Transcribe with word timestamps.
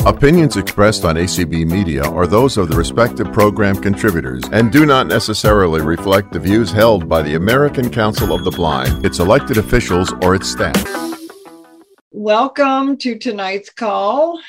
Opinions 0.05 0.55
expressed 0.55 1.03
on 1.03 1.16
ACB 1.16 1.70
Media 1.70 2.03
are 2.03 2.26
those 2.26 2.55
of 2.55 2.70
the 2.70 2.76
respective 2.76 3.33
program 3.33 3.75
contributors 3.75 4.41
and 4.53 4.72
do 4.72 4.86
not 4.86 5.08
necessarily 5.08 5.81
reflect 5.81 6.31
the 6.31 6.39
views 6.39 6.72
held 6.72 7.09
by 7.09 7.22
the 7.22 7.36
American 7.36 7.89
Council 7.89 8.33
of 8.33 8.45
the 8.45 8.52
Blind, 8.52 9.06
its 9.06 9.19
elected 9.19 9.58
officials, 9.58 10.14
or 10.22 10.36
its 10.36 10.50
staff. 10.50 10.81
Welcome 12.11 12.95
to 13.00 13.19
tonight's 13.19 13.72
call. 13.72 14.39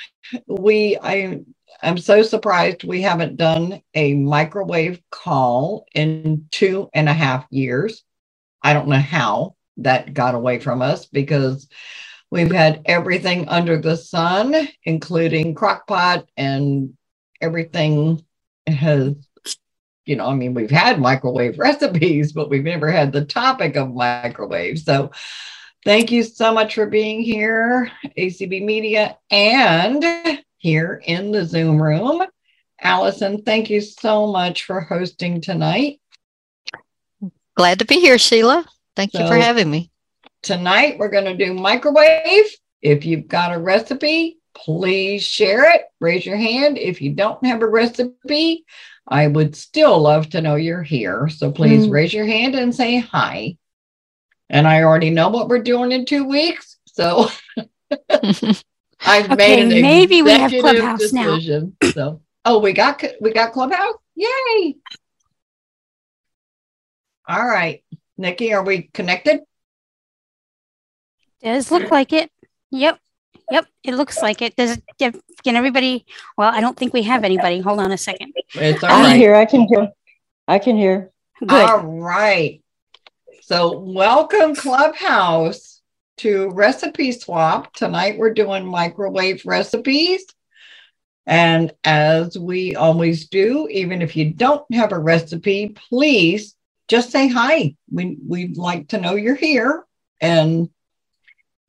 We 0.46 0.96
I 1.02 1.40
I'm 1.82 1.98
so 1.98 2.22
surprised 2.22 2.84
we 2.84 3.02
haven't 3.02 3.36
done 3.36 3.82
a 3.92 4.14
microwave 4.14 5.02
call 5.10 5.84
in 5.92 6.46
two 6.52 6.88
and 6.94 7.08
a 7.08 7.12
half 7.12 7.44
years. 7.50 8.04
I 8.62 8.72
don't 8.72 8.88
know 8.88 8.98
how 8.98 9.56
that 9.78 10.14
got 10.14 10.36
away 10.36 10.60
from 10.60 10.80
us 10.80 11.06
because 11.06 11.66
We've 12.30 12.52
had 12.52 12.82
everything 12.84 13.48
under 13.48 13.80
the 13.80 13.96
sun, 13.96 14.68
including 14.84 15.54
crockpot 15.54 16.26
and 16.36 16.96
everything 17.40 18.24
has, 18.68 19.14
you 20.04 20.16
know, 20.16 20.26
I 20.26 20.34
mean, 20.34 20.54
we've 20.54 20.70
had 20.70 21.00
microwave 21.00 21.58
recipes, 21.58 22.32
but 22.32 22.48
we've 22.48 22.64
never 22.64 22.90
had 22.90 23.12
the 23.12 23.24
topic 23.24 23.76
of 23.76 23.92
microwave. 23.92 24.78
So 24.78 25.10
thank 25.84 26.12
you 26.12 26.22
so 26.22 26.54
much 26.54 26.76
for 26.76 26.86
being 26.86 27.20
here, 27.20 27.90
ACB 28.16 28.64
Media, 28.64 29.18
and 29.30 30.04
here 30.58 31.02
in 31.04 31.32
the 31.32 31.44
Zoom 31.44 31.82
room. 31.82 32.22
Allison, 32.80 33.42
thank 33.42 33.70
you 33.70 33.80
so 33.80 34.28
much 34.28 34.64
for 34.64 34.80
hosting 34.80 35.40
tonight. 35.40 36.00
Glad 37.56 37.80
to 37.80 37.84
be 37.84 38.00
here, 38.00 38.18
Sheila. 38.18 38.64
Thank 38.94 39.12
so, 39.12 39.20
you 39.20 39.26
for 39.26 39.36
having 39.36 39.70
me. 39.70 39.89
Tonight, 40.42 40.98
we're 40.98 41.10
going 41.10 41.27
to 41.27 41.36
do 41.36 41.52
microwave. 41.52 42.46
If 42.80 43.05
you've 43.05 43.28
got 43.28 43.55
a 43.55 43.58
recipe, 43.58 44.38
please 44.55 45.22
share 45.22 45.70
it. 45.74 45.82
Raise 46.00 46.24
your 46.24 46.36
hand. 46.36 46.78
If 46.78 47.02
you 47.02 47.12
don't 47.12 47.44
have 47.44 47.60
a 47.60 47.69
recipe, 47.69 48.64
I 49.06 49.27
would 49.27 49.55
still 49.55 49.98
love 49.98 50.30
to 50.30 50.41
know 50.41 50.55
you're 50.55 50.82
here. 50.82 51.28
So 51.28 51.52
please 51.52 51.86
mm. 51.86 51.91
raise 51.91 52.14
your 52.14 52.24
hand 52.24 52.55
and 52.55 52.75
say 52.75 53.00
hi. 53.00 53.56
And 54.48 54.66
I 54.66 54.82
already 54.82 55.10
know 55.10 55.28
what 55.28 55.48
we're 55.48 55.62
doing 55.62 55.92
in 55.92 56.06
two 56.06 56.25
weeks. 56.25 56.78
So 56.87 57.28
I've 58.10 59.31
okay, 59.31 59.37
made 59.37 59.72
an 59.72 59.82
maybe 59.82 60.22
we 60.22 60.31
have 60.31 60.50
Clubhouse 60.50 61.00
decision. 61.00 61.76
now. 61.82 61.91
So 61.91 62.22
oh, 62.44 62.59
we 62.60 62.72
got 62.72 63.03
we 63.20 63.32
got 63.32 63.53
Clubhouse. 63.53 63.94
Yay! 64.14 64.76
All 67.28 67.47
right, 67.47 67.84
Nikki, 68.16 68.53
are 68.53 68.64
we 68.64 68.82
connected? 68.93 69.41
Does 71.42 71.70
look 71.70 71.90
like 71.90 72.12
it. 72.12 72.30
Yep. 72.70 72.98
Yep. 73.50 73.66
It 73.82 73.94
looks 73.94 74.22
like 74.22 74.42
it. 74.42 74.56
Does 74.56 74.78
it, 74.78 74.84
can 74.98 75.56
everybody? 75.56 76.06
Well, 76.36 76.52
I 76.52 76.60
don't 76.60 76.76
think 76.76 76.92
we 76.92 77.02
have 77.02 77.24
anybody. 77.24 77.60
Hold 77.60 77.80
on 77.80 77.92
a 77.92 77.98
second. 77.98 78.34
It's 78.54 78.84
all 78.84 78.90
I 78.90 79.10
can 79.10 79.18
hear. 79.18 79.34
I 79.34 79.46
can 79.46 79.66
hear. 79.66 79.88
I 80.46 80.58
can 80.58 80.76
hear. 80.76 81.10
Good. 81.40 81.50
All 81.50 81.78
right. 81.80 82.62
So, 83.42 83.78
welcome, 83.78 84.54
Clubhouse, 84.54 85.80
to 86.18 86.50
Recipe 86.50 87.12
Swap. 87.12 87.72
Tonight, 87.72 88.18
we're 88.18 88.34
doing 88.34 88.66
microwave 88.66 89.42
recipes. 89.44 90.24
And 91.26 91.72
as 91.82 92.38
we 92.38 92.76
always 92.76 93.28
do, 93.28 93.68
even 93.70 94.02
if 94.02 94.16
you 94.16 94.32
don't 94.32 94.64
have 94.74 94.92
a 94.92 94.98
recipe, 94.98 95.74
please 95.88 96.54
just 96.88 97.10
say 97.10 97.28
hi. 97.28 97.74
We, 97.90 98.18
we'd 98.26 98.56
like 98.56 98.88
to 98.88 99.00
know 99.00 99.14
you're 99.14 99.34
here. 99.34 99.84
And 100.20 100.68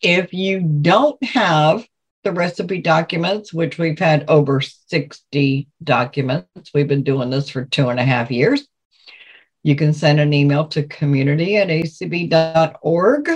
if 0.02 0.34
you 0.34 0.60
don't 0.60 1.22
have 1.24 1.86
the 2.24 2.32
recipe 2.32 2.82
documents, 2.82 3.54
which 3.54 3.78
we've 3.78 4.00
had 4.00 4.26
over 4.28 4.62
60 4.62 5.68
documents, 5.84 6.72
we've 6.74 6.88
been 6.88 7.04
doing 7.04 7.30
this 7.30 7.50
for 7.50 7.66
two 7.66 7.90
and 7.90 8.00
a 8.00 8.06
half 8.06 8.32
years. 8.32 8.68
You 9.64 9.76
can 9.76 9.94
send 9.94 10.20
an 10.20 10.34
email 10.34 10.68
to 10.70 10.84
community 10.84 11.58
at 11.58 11.68
acb.org 11.68 13.30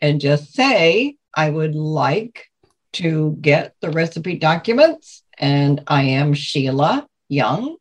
and 0.00 0.20
just 0.20 0.52
say, 0.52 1.16
I 1.34 1.50
would 1.50 1.74
like 1.74 2.46
to 2.94 3.36
get 3.40 3.74
the 3.80 3.90
recipe 3.90 4.38
documents. 4.38 5.22
And 5.38 5.82
I 5.86 6.02
am 6.02 6.34
Sheila 6.34 7.06
Young. 7.28 7.76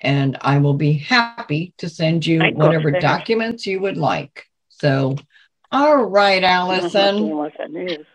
And 0.00 0.36
I 0.40 0.58
will 0.58 0.74
be 0.74 0.92
happy 0.92 1.72
to 1.78 1.88
send 1.88 2.26
you 2.26 2.42
whatever 2.52 2.90
documents 2.90 3.66
you 3.66 3.80
would 3.80 3.96
like. 3.96 4.44
So 4.68 5.16
all 5.74 6.04
right, 6.04 6.42
Allison. 6.42 7.16
Do 7.16 7.24
you 7.24 7.26
want 7.26 7.30
to 7.30 7.36
watch 7.36 7.54
that 7.58 7.70
news? 7.72 8.06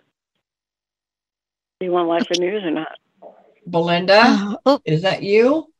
Do 1.80 1.86
you 1.86 1.92
want 1.92 2.06
to 2.06 2.08
watch 2.08 2.28
the 2.30 2.40
news 2.40 2.64
or 2.64 2.72
not? 2.72 2.97
Belinda, 3.68 4.22
uh, 4.22 4.56
oh. 4.66 4.81
is 4.86 5.03
that 5.03 5.22
you? 5.22 5.72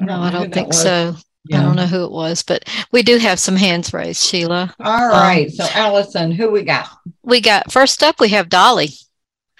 No, 0.00 0.20
I 0.20 0.30
don't 0.30 0.52
think 0.52 0.74
so. 0.74 1.16
Yeah. 1.46 1.60
I 1.60 1.62
don't 1.62 1.76
know 1.76 1.86
who 1.86 2.04
it 2.04 2.10
was, 2.10 2.42
but 2.42 2.64
we 2.92 3.02
do 3.02 3.16
have 3.16 3.38
some 3.38 3.56
hands 3.56 3.94
raised, 3.94 4.22
Sheila. 4.22 4.74
All 4.80 5.08
right. 5.08 5.46
Um, 5.46 5.50
so, 5.50 5.66
Allison, 5.72 6.30
who 6.30 6.50
we 6.50 6.62
got? 6.62 6.88
We 7.22 7.40
got 7.40 7.72
first 7.72 8.02
up, 8.02 8.20
we 8.20 8.28
have 8.30 8.48
Dolly. 8.48 8.90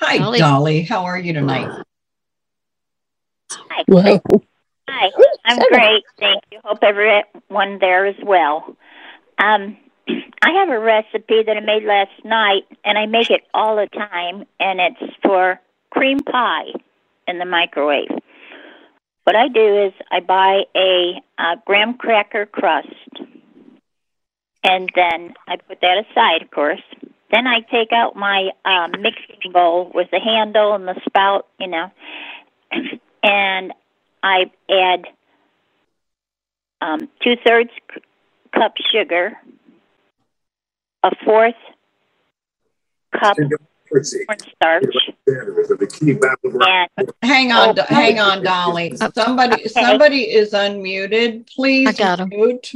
Hi, 0.01 0.19
Dolly. 0.19 0.39
Dolly. 0.39 0.83
How 0.83 1.05
are 1.05 1.19
you 1.19 1.33
tonight? 1.33 1.71
Hi. 3.51 3.85
Well, 3.89 4.21
Hi. 4.89 5.11
I'm 5.45 5.59
great. 5.71 6.05
Thank 6.19 6.45
you. 6.53 6.61
Hope 6.65 6.79
everyone 6.83 7.79
there 7.79 8.07
is 8.07 8.17
well. 8.23 8.77
Um, 9.39 9.77
I 10.09 10.51
have 10.53 10.69
a 10.69 10.79
recipe 10.79 11.43
that 11.43 11.57
I 11.57 11.61
made 11.61 11.85
last 11.85 12.25
night, 12.25 12.65
and 12.85 12.99
I 12.99 13.07
make 13.07 13.31
it 13.31 13.43
all 13.55 13.77
the 13.77 13.87
time, 13.87 14.45
and 14.61 14.81
it's 14.81 15.15
for 15.23 15.61
cream 15.91 16.21
pie 16.21 16.73
in 17.27 17.39
the 17.39 17.45
microwave. 17.45 18.11
What 19.25 19.37
I 19.37 19.49
do 19.49 19.85
is 19.87 19.93
I 20.11 20.21
buy 20.21 20.63
a, 20.75 21.21
a 21.39 21.57
graham 21.67 21.95
cracker 21.95 22.47
crust, 22.47 22.89
and 24.65 24.91
then 24.95 25.35
I 25.47 25.57
put 25.57 25.81
that 25.83 26.05
aside, 26.11 26.43
of 26.43 26.51
course. 26.51 26.83
Then 27.31 27.47
I 27.47 27.61
take 27.61 27.93
out 27.93 28.17
my 28.17 28.51
um, 28.65 28.93
mixing 29.03 29.53
bowl 29.53 29.91
with 29.95 30.09
the 30.11 30.19
handle 30.19 30.75
and 30.75 30.89
the 30.89 30.99
spout, 31.07 31.47
you 31.61 31.67
know, 31.67 31.91
and 33.23 33.73
I 34.23 34.51
add 34.71 35.05
um, 36.81 37.01
two 37.23 37.35
thirds 37.47 37.71
cup 38.59 38.75
sugar, 38.93 39.33
a 41.03 41.11
fourth 41.25 41.55
cup 43.19 43.37
cornstarch. 43.89 44.85
Hang 47.23 47.53
on, 47.53 47.79
oh, 47.79 47.85
hang 47.89 48.21
on, 48.21 48.43
Dolly. 48.43 48.97
Somebody, 49.15 49.55
okay. 49.55 49.69
somebody 49.69 50.23
is 50.23 50.53
unmuted. 50.53 51.49
Please 51.55 51.89
I 51.89 51.93
got 51.93 52.21
him. 52.21 52.29
mute. 52.31 52.73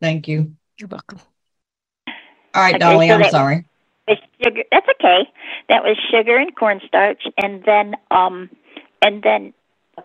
Thank 0.00 0.28
you. 0.28 0.54
You're 0.78 0.88
welcome. 0.88 1.20
All 2.54 2.62
right, 2.62 2.74
okay, 2.74 2.78
Dolly. 2.78 3.08
So 3.08 3.14
I'm 3.14 3.30
sorry. 3.30 3.64
Sugar. 4.44 4.64
That's 4.70 4.86
okay. 5.00 5.28
That 5.68 5.84
was 5.84 5.96
sugar 6.10 6.36
and 6.36 6.54
cornstarch, 6.56 7.22
and 7.38 7.62
then 7.64 7.94
um, 8.10 8.50
and 9.00 9.22
then 9.22 9.54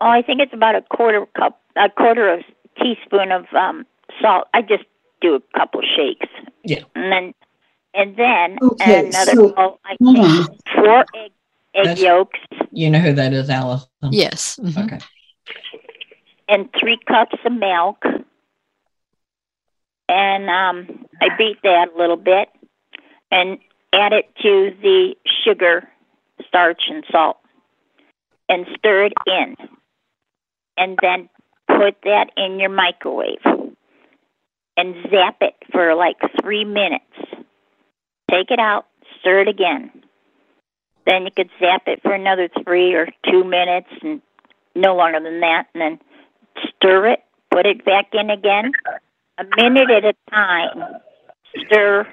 oh, 0.00 0.08
I 0.08 0.22
think 0.22 0.40
it's 0.40 0.54
about 0.54 0.76
a 0.76 0.82
quarter 0.82 1.26
cup, 1.36 1.60
a 1.76 1.90
quarter 1.90 2.32
of 2.32 2.40
teaspoon 2.80 3.32
of 3.32 3.44
um 3.52 3.84
salt. 4.22 4.46
I 4.54 4.62
just 4.62 4.84
do 5.20 5.34
a 5.34 5.58
couple 5.58 5.80
shakes. 5.96 6.26
Yeah. 6.64 6.82
And 6.94 7.12
then 7.12 7.34
and 7.94 8.16
then 8.16 8.58
okay, 8.62 9.08
another 9.08 9.32
so, 9.32 9.52
bowl. 9.52 9.80
I 9.84 9.96
take 9.96 10.46
four 10.74 11.00
egg, 11.16 11.32
egg 11.74 11.84
That's, 11.84 12.00
yolks. 12.00 12.38
You 12.70 12.90
know 12.90 13.00
who 13.00 13.12
that 13.14 13.32
is, 13.32 13.50
Alice? 13.50 13.86
Yes. 14.10 14.58
Mm-hmm. 14.62 14.84
Okay. 14.84 14.98
And 16.48 16.68
three 16.78 16.98
cups 17.06 17.36
of 17.44 17.52
milk. 17.52 18.04
And 20.10 20.48
um, 20.48 21.06
I 21.20 21.28
beat 21.36 21.58
that 21.64 21.88
a 21.94 21.98
little 21.98 22.16
bit 22.16 22.48
and 23.30 23.58
add 23.92 24.12
it 24.12 24.26
to 24.42 24.74
the 24.80 25.14
sugar, 25.44 25.88
starch, 26.46 26.84
and 26.88 27.04
salt 27.10 27.38
and 28.48 28.66
stir 28.78 29.06
it 29.06 29.12
in. 29.26 29.56
And 30.76 30.98
then 31.02 31.28
put 31.66 31.96
that 32.04 32.30
in 32.36 32.58
your 32.60 32.70
microwave 32.70 33.42
and 34.78 34.94
zap 35.10 35.38
it 35.40 35.54
for 35.72 35.94
like 35.96 36.16
three 36.40 36.64
minutes. 36.64 37.04
Take 38.30 38.50
it 38.52 38.60
out, 38.60 38.86
stir 39.20 39.40
it 39.40 39.48
again. 39.48 39.90
Then 41.04 41.24
you 41.24 41.32
could 41.32 41.50
zap 41.58 41.82
it 41.88 42.00
for 42.00 42.14
another 42.14 42.48
three 42.62 42.94
or 42.94 43.08
two 43.28 43.42
minutes 43.42 43.88
and 44.02 44.22
no 44.76 44.94
longer 44.94 45.18
than 45.20 45.40
that, 45.40 45.64
and 45.74 45.80
then 45.80 45.98
stir 46.68 47.08
it, 47.08 47.24
put 47.50 47.66
it 47.66 47.84
back 47.84 48.10
in 48.12 48.30
again, 48.30 48.70
a 49.38 49.44
minute 49.56 49.90
at 49.90 50.04
a 50.04 50.14
time. 50.30 51.00
Stir, 51.66 52.06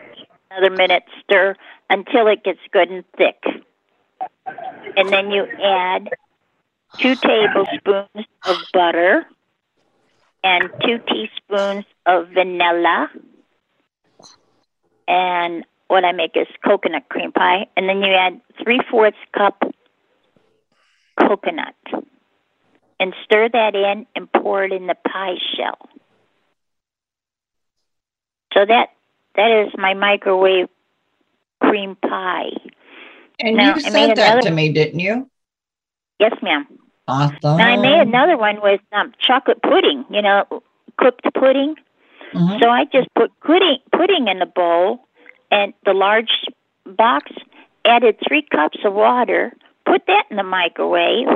another 0.50 0.76
minute, 0.76 1.04
stir 1.24 1.56
until 1.92 2.28
it 2.28 2.44
gets 2.44 2.60
good 2.72 2.90
and 2.90 3.04
thick. 3.16 3.44
And 4.98 5.10
then 5.10 5.30
you 5.30 5.46
add 5.64 6.10
two 6.98 7.16
tablespoons 7.16 8.26
of 8.48 8.58
butter 8.74 9.28
and 10.44 10.70
two 10.84 11.00
teaspoons 11.08 11.86
of 12.06 12.30
vanilla. 12.30 13.10
And 15.08 15.66
what 15.88 16.04
I 16.04 16.12
make 16.12 16.36
is 16.36 16.48
coconut 16.64 17.10
cream 17.10 17.32
pie. 17.32 17.68
And 17.78 17.88
then 17.88 18.02
you 18.02 18.14
add 18.14 18.42
three 18.64 18.82
fourths 18.90 19.18
cup 19.36 19.64
coconut 21.20 21.76
and 23.00 23.14
stir 23.24 23.50
that 23.50 23.76
in 23.76 24.06
and 24.16 24.32
pour 24.32 24.64
it 24.64 24.72
in 24.72 24.88
the 24.88 24.96
pie 25.08 25.36
shell. 25.56 25.78
So 28.54 28.66
that 28.66 28.90
that 29.36 29.66
is 29.66 29.74
my 29.78 29.94
microwave 29.94 30.70
cream 31.62 31.96
pie. 31.96 32.52
And 33.40 33.58
now, 33.58 33.76
you 33.76 33.82
sent 33.82 34.16
that 34.16 34.44
to 34.44 34.52
me, 34.52 34.72
didn't 34.72 35.00
you? 35.00 35.30
Yes, 36.20 36.34
ma'am. 36.42 36.66
Awesome. 37.08 37.58
Now 37.58 37.68
I 37.68 37.78
made 37.78 38.08
another 38.08 38.38
one 38.38 38.62
with 38.62 38.80
um, 38.94 39.14
chocolate 39.20 39.62
pudding. 39.62 40.06
You 40.10 40.22
know, 40.22 40.64
cooked 40.98 41.28
pudding. 41.34 41.76
Mm-hmm. 42.34 42.60
So 42.62 42.70
I 42.70 42.86
just 42.86 43.08
put 43.16 43.32
pudding 43.42 43.78
pudding 43.92 44.28
in 44.28 44.40
the 44.40 44.46
bowl, 44.46 45.08
and 45.52 45.74
the 45.86 45.94
large 45.94 46.32
box. 46.86 47.32
Added 47.88 48.18
three 48.28 48.42
cups 48.42 48.80
of 48.84 48.96
water. 48.96 49.54
Put 49.86 50.08
that 50.08 50.24
in 50.32 50.38
the 50.38 50.44
microwave, 50.44 51.28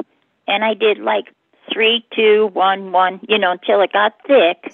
and 0.47 0.63
I 0.63 0.73
did 0.73 0.97
like 0.97 1.25
three, 1.71 2.03
two, 2.15 2.49
one, 2.53 2.91
one. 2.91 3.19
You 3.29 3.37
know, 3.37 3.51
until 3.51 3.81
it 3.81 3.93
got 3.93 4.15
thick. 4.25 4.73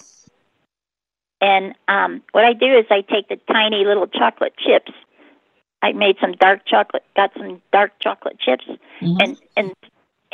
And 1.42 1.76
um, 1.90 2.24
what 2.32 2.46
I 2.46 2.54
do 2.54 2.78
is 2.78 2.86
I 2.90 3.02
take 3.02 3.28
the 3.28 3.40
tiny 3.52 3.84
little 3.84 4.08
chocolate 4.08 4.54
chips. 4.58 4.94
I 5.82 5.92
made 5.92 6.16
some 6.22 6.32
dark 6.32 6.62
chocolate, 6.66 7.04
got 7.16 7.32
some 7.38 7.62
dark 7.74 7.92
chocolate 8.00 8.40
chips, 8.40 8.64
mm-hmm. 9.02 9.18
and 9.20 9.38
and 9.58 9.74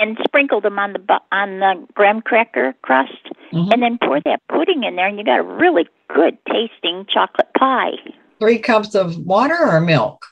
and 0.01 0.18
sprinkled 0.25 0.63
them 0.63 0.80
on 0.80 0.94
the 0.94 1.19
on 1.31 1.59
the 1.59 1.88
graham 1.94 2.21
cracker 2.21 2.74
crust, 2.81 3.13
mm-hmm. 3.53 3.71
and 3.71 3.81
then 3.81 3.98
pour 4.03 4.19
that 4.21 4.42
pudding 4.50 4.83
in 4.83 4.95
there, 4.95 5.07
and 5.07 5.18
you 5.18 5.24
got 5.24 5.39
a 5.39 5.44
really 5.44 5.88
good 6.13 6.38
tasting 6.50 7.06
chocolate 7.07 7.53
pie. 7.57 7.92
Three 8.39 8.57
cups 8.57 8.95
of 8.95 9.18
water 9.18 9.57
or 9.57 9.80
milk? 9.80 10.25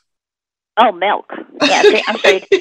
Oh, 0.77 0.91
milk. 0.91 1.31
Yeah, 1.61 1.83
I'm 2.07 2.17
sorry. 2.17 2.43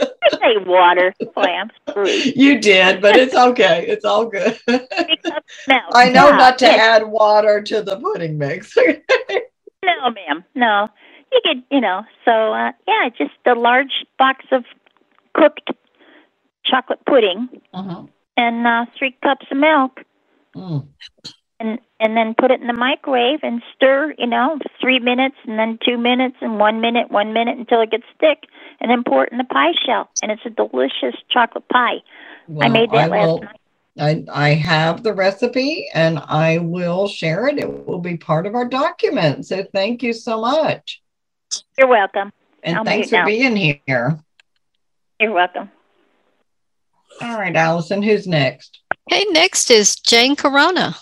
I 0.00 0.30
say 0.30 0.64
water. 0.66 1.14
Boy, 1.34 1.42
I'm 1.42 1.70
screwed. 1.88 2.36
You 2.36 2.58
did, 2.58 3.00
but 3.00 3.16
it's 3.16 3.34
okay. 3.34 3.86
It's 3.86 4.04
all 4.04 4.26
good. 4.26 4.58
I 4.68 6.10
know 6.10 6.30
yeah. 6.30 6.36
not 6.36 6.58
to 6.58 6.66
add 6.66 7.06
water 7.06 7.62
to 7.62 7.82
the 7.82 7.98
pudding 8.00 8.38
mix. 8.38 8.76
no, 9.84 10.10
ma'am. 10.10 10.44
No. 10.54 10.88
You 11.32 11.40
could, 11.44 11.62
you 11.70 11.80
know, 11.80 12.02
so 12.24 12.52
uh, 12.52 12.72
yeah, 12.88 13.08
just 13.16 13.34
a 13.46 13.54
large 13.54 14.04
box 14.18 14.44
of 14.50 14.64
cooked 15.34 15.70
chocolate 16.64 17.04
pudding 17.06 17.48
uh-huh. 17.72 18.04
and 18.36 18.66
uh, 18.66 18.86
three 18.98 19.16
cups 19.22 19.46
of 19.50 19.56
milk. 19.56 20.00
Mm. 20.54 20.86
And 21.60 21.78
and 22.00 22.16
then 22.16 22.34
put 22.36 22.50
it 22.50 22.60
in 22.60 22.66
the 22.66 22.72
microwave 22.72 23.40
and 23.42 23.62
stir, 23.74 24.14
you 24.18 24.26
know, 24.26 24.58
three 24.80 24.98
minutes 24.98 25.36
and 25.46 25.58
then 25.58 25.78
two 25.84 25.96
minutes 25.96 26.36
and 26.40 26.58
one 26.58 26.80
minute, 26.80 27.10
one 27.10 27.32
minute 27.32 27.56
until 27.56 27.80
it 27.80 27.92
gets 27.92 28.04
thick, 28.18 28.44
and 28.80 28.90
then 28.90 29.04
pour 29.04 29.24
it 29.24 29.32
in 29.32 29.38
the 29.38 29.44
pie 29.44 29.72
shell, 29.86 30.10
and 30.20 30.32
it's 30.32 30.44
a 30.44 30.50
delicious 30.50 31.14
chocolate 31.30 31.68
pie. 31.68 32.02
Well, 32.48 32.66
I 32.66 32.70
made 32.70 32.90
that 32.90 33.04
I 33.04 33.06
last 33.06 33.26
will, 33.26 33.40
night. 33.40 33.60
I, 33.98 34.24
I 34.32 34.54
have 34.54 35.02
the 35.02 35.12
recipe 35.12 35.88
and 35.94 36.18
I 36.18 36.58
will 36.58 37.06
share 37.06 37.46
it. 37.46 37.58
It 37.58 37.86
will 37.86 38.00
be 38.00 38.16
part 38.16 38.46
of 38.46 38.54
our 38.54 38.66
document. 38.66 39.46
So 39.46 39.64
thank 39.72 40.02
you 40.02 40.12
so 40.12 40.40
much. 40.40 41.00
You're 41.78 41.88
welcome. 41.88 42.32
And 42.64 42.78
I'll 42.78 42.84
thanks 42.84 43.10
for 43.10 43.16
now. 43.16 43.26
being 43.26 43.56
here. 43.56 44.18
You're 45.20 45.32
welcome. 45.32 45.70
All 47.20 47.38
right, 47.38 47.54
Allison, 47.54 48.02
who's 48.02 48.26
next? 48.26 48.80
Okay, 49.10 49.24
next 49.30 49.70
is 49.70 49.96
Jane 49.96 50.36
Corona. 50.36 50.96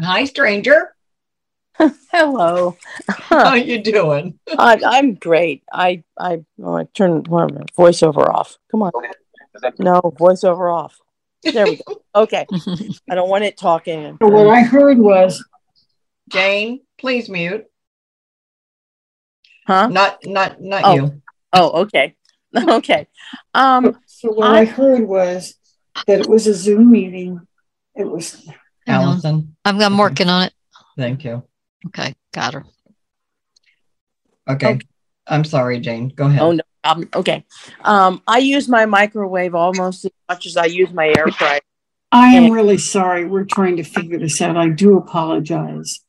Hi, 0.00 0.24
stranger. 0.24 0.94
Hello. 2.12 2.76
How 3.08 3.54
you 3.54 3.82
doing? 3.82 4.38
I, 4.58 4.98
am 4.98 5.14
great. 5.14 5.62
I 5.72 6.02
I 6.18 6.44
oh, 6.62 6.76
I 6.76 6.84
turn 6.94 7.24
voiceover 7.24 8.28
off. 8.28 8.58
Come 8.70 8.82
on. 8.82 8.92
No, 9.78 10.00
voiceover 10.00 10.72
off. 10.72 10.98
There 11.42 11.66
we 11.66 11.76
go. 11.76 12.00
Okay. 12.16 12.46
I 13.10 13.16
don't 13.16 13.28
want 13.28 13.42
it 13.42 13.56
talking. 13.56 14.16
What 14.20 14.46
I 14.46 14.60
heard 14.60 14.98
was 14.98 15.44
Jane, 16.28 16.82
please 16.96 17.28
mute. 17.28 17.64
Huh? 19.66 19.88
Not 19.88 20.18
not 20.24 20.60
not 20.60 20.84
oh. 20.84 20.94
you. 20.94 21.22
Oh, 21.52 21.82
okay. 21.82 22.14
Okay. 22.56 23.08
Um 23.52 23.98
so 24.24 24.32
what 24.32 24.50
I, 24.50 24.60
I 24.60 24.64
heard 24.64 25.06
was 25.06 25.54
that 26.06 26.20
it 26.20 26.28
was 26.28 26.46
a 26.46 26.54
Zoom 26.54 26.90
meeting. 26.90 27.46
It 27.94 28.04
was 28.04 28.48
Allison. 28.86 29.54
I'm, 29.64 29.80
I'm 29.80 29.98
working 29.98 30.28
on 30.28 30.44
it. 30.44 30.54
Thank 30.96 31.24
you. 31.24 31.42
Okay, 31.88 32.14
got 32.32 32.54
her. 32.54 32.64
Okay. 34.48 34.74
okay. 34.74 34.86
I'm 35.26 35.44
sorry, 35.44 35.78
Jane. 35.80 36.08
Go 36.08 36.26
ahead. 36.26 36.40
Oh 36.40 36.52
no 36.52 36.62
problem. 36.82 37.08
Okay. 37.14 37.44
Um, 37.82 38.22
I 38.26 38.38
use 38.38 38.68
my 38.68 38.86
microwave 38.86 39.54
almost 39.54 40.04
as 40.06 40.12
much 40.28 40.46
as 40.46 40.56
I 40.56 40.66
use 40.66 40.92
my 40.92 41.08
air 41.08 41.28
fryer. 41.28 41.60
I 42.10 42.34
am 42.34 42.50
really 42.50 42.78
sorry. 42.78 43.24
We're 43.24 43.44
trying 43.44 43.76
to 43.76 43.82
figure 43.82 44.18
this 44.18 44.40
out. 44.40 44.56
I 44.56 44.68
do 44.68 44.96
apologize. 44.96 46.00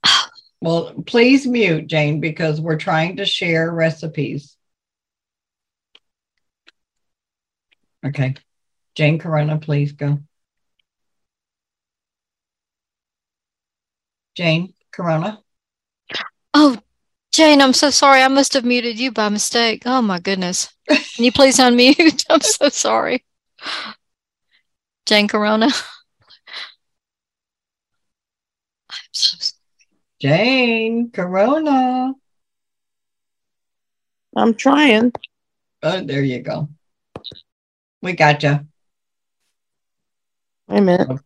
Well, 0.61 0.93
please 1.05 1.45
mute, 1.45 1.87
Jane, 1.87 2.19
because 2.19 2.61
we're 2.61 2.77
trying 2.77 3.17
to 3.17 3.25
share 3.25 3.71
recipes. 3.71 4.54
Okay. 8.05 8.35
Jane 8.95 9.19
Corona, 9.19 9.57
please 9.57 9.91
go. 9.91 10.19
Jane 14.35 14.73
Corona. 14.91 15.41
Oh, 16.53 16.77
Jane, 17.31 17.61
I'm 17.61 17.73
so 17.73 17.89
sorry. 17.89 18.21
I 18.21 18.27
must 18.27 18.53
have 18.53 18.63
muted 18.63 18.99
you 18.99 19.11
by 19.11 19.29
mistake. 19.29 19.83
Oh 19.85 20.01
my 20.01 20.19
goodness. 20.19 20.69
Can 20.87 21.25
you 21.25 21.31
please 21.31 21.57
unmute? 21.57 22.25
I'm 22.29 22.41
so 22.41 22.69
sorry. 22.69 23.25
Jane 25.05 25.27
Corona. 25.27 25.65
I'm 25.65 25.71
so 29.11 29.37
sorry. 29.39 29.51
Jane 30.19 31.11
Corona. 31.11 32.13
I'm 34.35 34.53
trying. 34.53 35.11
Oh, 35.83 36.01
there 36.01 36.23
you 36.23 36.39
go. 36.41 36.69
We 38.05 38.13
got 38.13 38.43
you. 38.43 38.59
Wait 40.67 40.77
a 40.77 40.81
minute. 40.81 41.19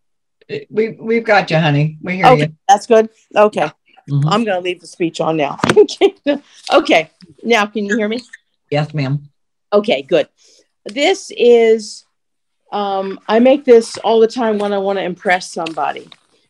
We 0.69 0.91
we've 0.91 1.25
got 1.25 1.51
you, 1.51 1.59
honey. 1.59 1.97
We 2.01 2.15
hear 2.15 2.27
okay, 2.27 2.41
you. 2.43 2.55
That's 2.69 2.87
good. 2.87 3.09
Okay. 3.35 3.69
Mm-hmm. 4.09 4.29
I'm 4.29 4.45
going 4.45 4.55
to 4.55 4.61
leave 4.61 4.79
the 4.79 4.87
speech 4.87 5.19
on 5.19 5.35
now. 5.35 5.59
okay. 6.71 7.11
Now, 7.43 7.65
can 7.65 7.85
you 7.85 7.97
hear 7.97 8.07
me? 8.07 8.21
Yes, 8.71 8.93
ma'am. 8.93 9.29
Okay, 9.73 10.03
good. 10.03 10.29
This 10.85 11.33
is, 11.35 12.05
um, 12.71 13.19
I 13.27 13.39
make 13.39 13.65
this 13.65 13.97
all 13.97 14.21
the 14.21 14.27
time 14.27 14.57
when 14.57 14.71
I 14.71 14.77
want 14.77 14.99
to 14.99 15.03
impress 15.03 15.51
somebody 15.51 16.07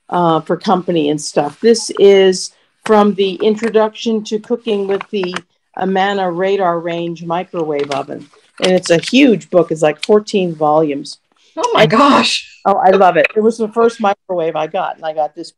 uh, 0.09 0.41
for 0.41 0.57
company 0.57 1.09
and 1.09 1.19
stuff. 1.19 1.59
This 1.59 1.89
is 1.97 2.53
from 2.85 3.15
the 3.15 3.33
Introduction 3.37 4.23
to 4.25 4.37
Cooking 4.39 4.87
with 4.87 5.01
the 5.09 5.33
Amana 5.75 6.25
Radarange 6.25 7.25
Microwave 7.25 7.89
Oven 7.89 8.29
and 8.61 8.71
it's 8.71 8.89
a 8.89 8.97
huge 8.99 9.49
book. 9.49 9.71
It's 9.71 9.81
like 9.81 10.03
14 10.05 10.55
volumes. 10.55 11.19
Oh 11.57 11.71
my 11.73 11.85
gosh. 11.85 12.59
Oh, 12.65 12.75
I 12.75 12.91
love 12.91 13.17
it. 13.17 13.27
It 13.35 13.41
was 13.41 13.57
the 13.57 13.69
first 13.69 14.01
microwave 14.01 14.55
I 14.55 14.67
got, 14.67 14.95
and 14.97 15.05
I 15.05 15.13
got 15.13 15.35
this 15.35 15.53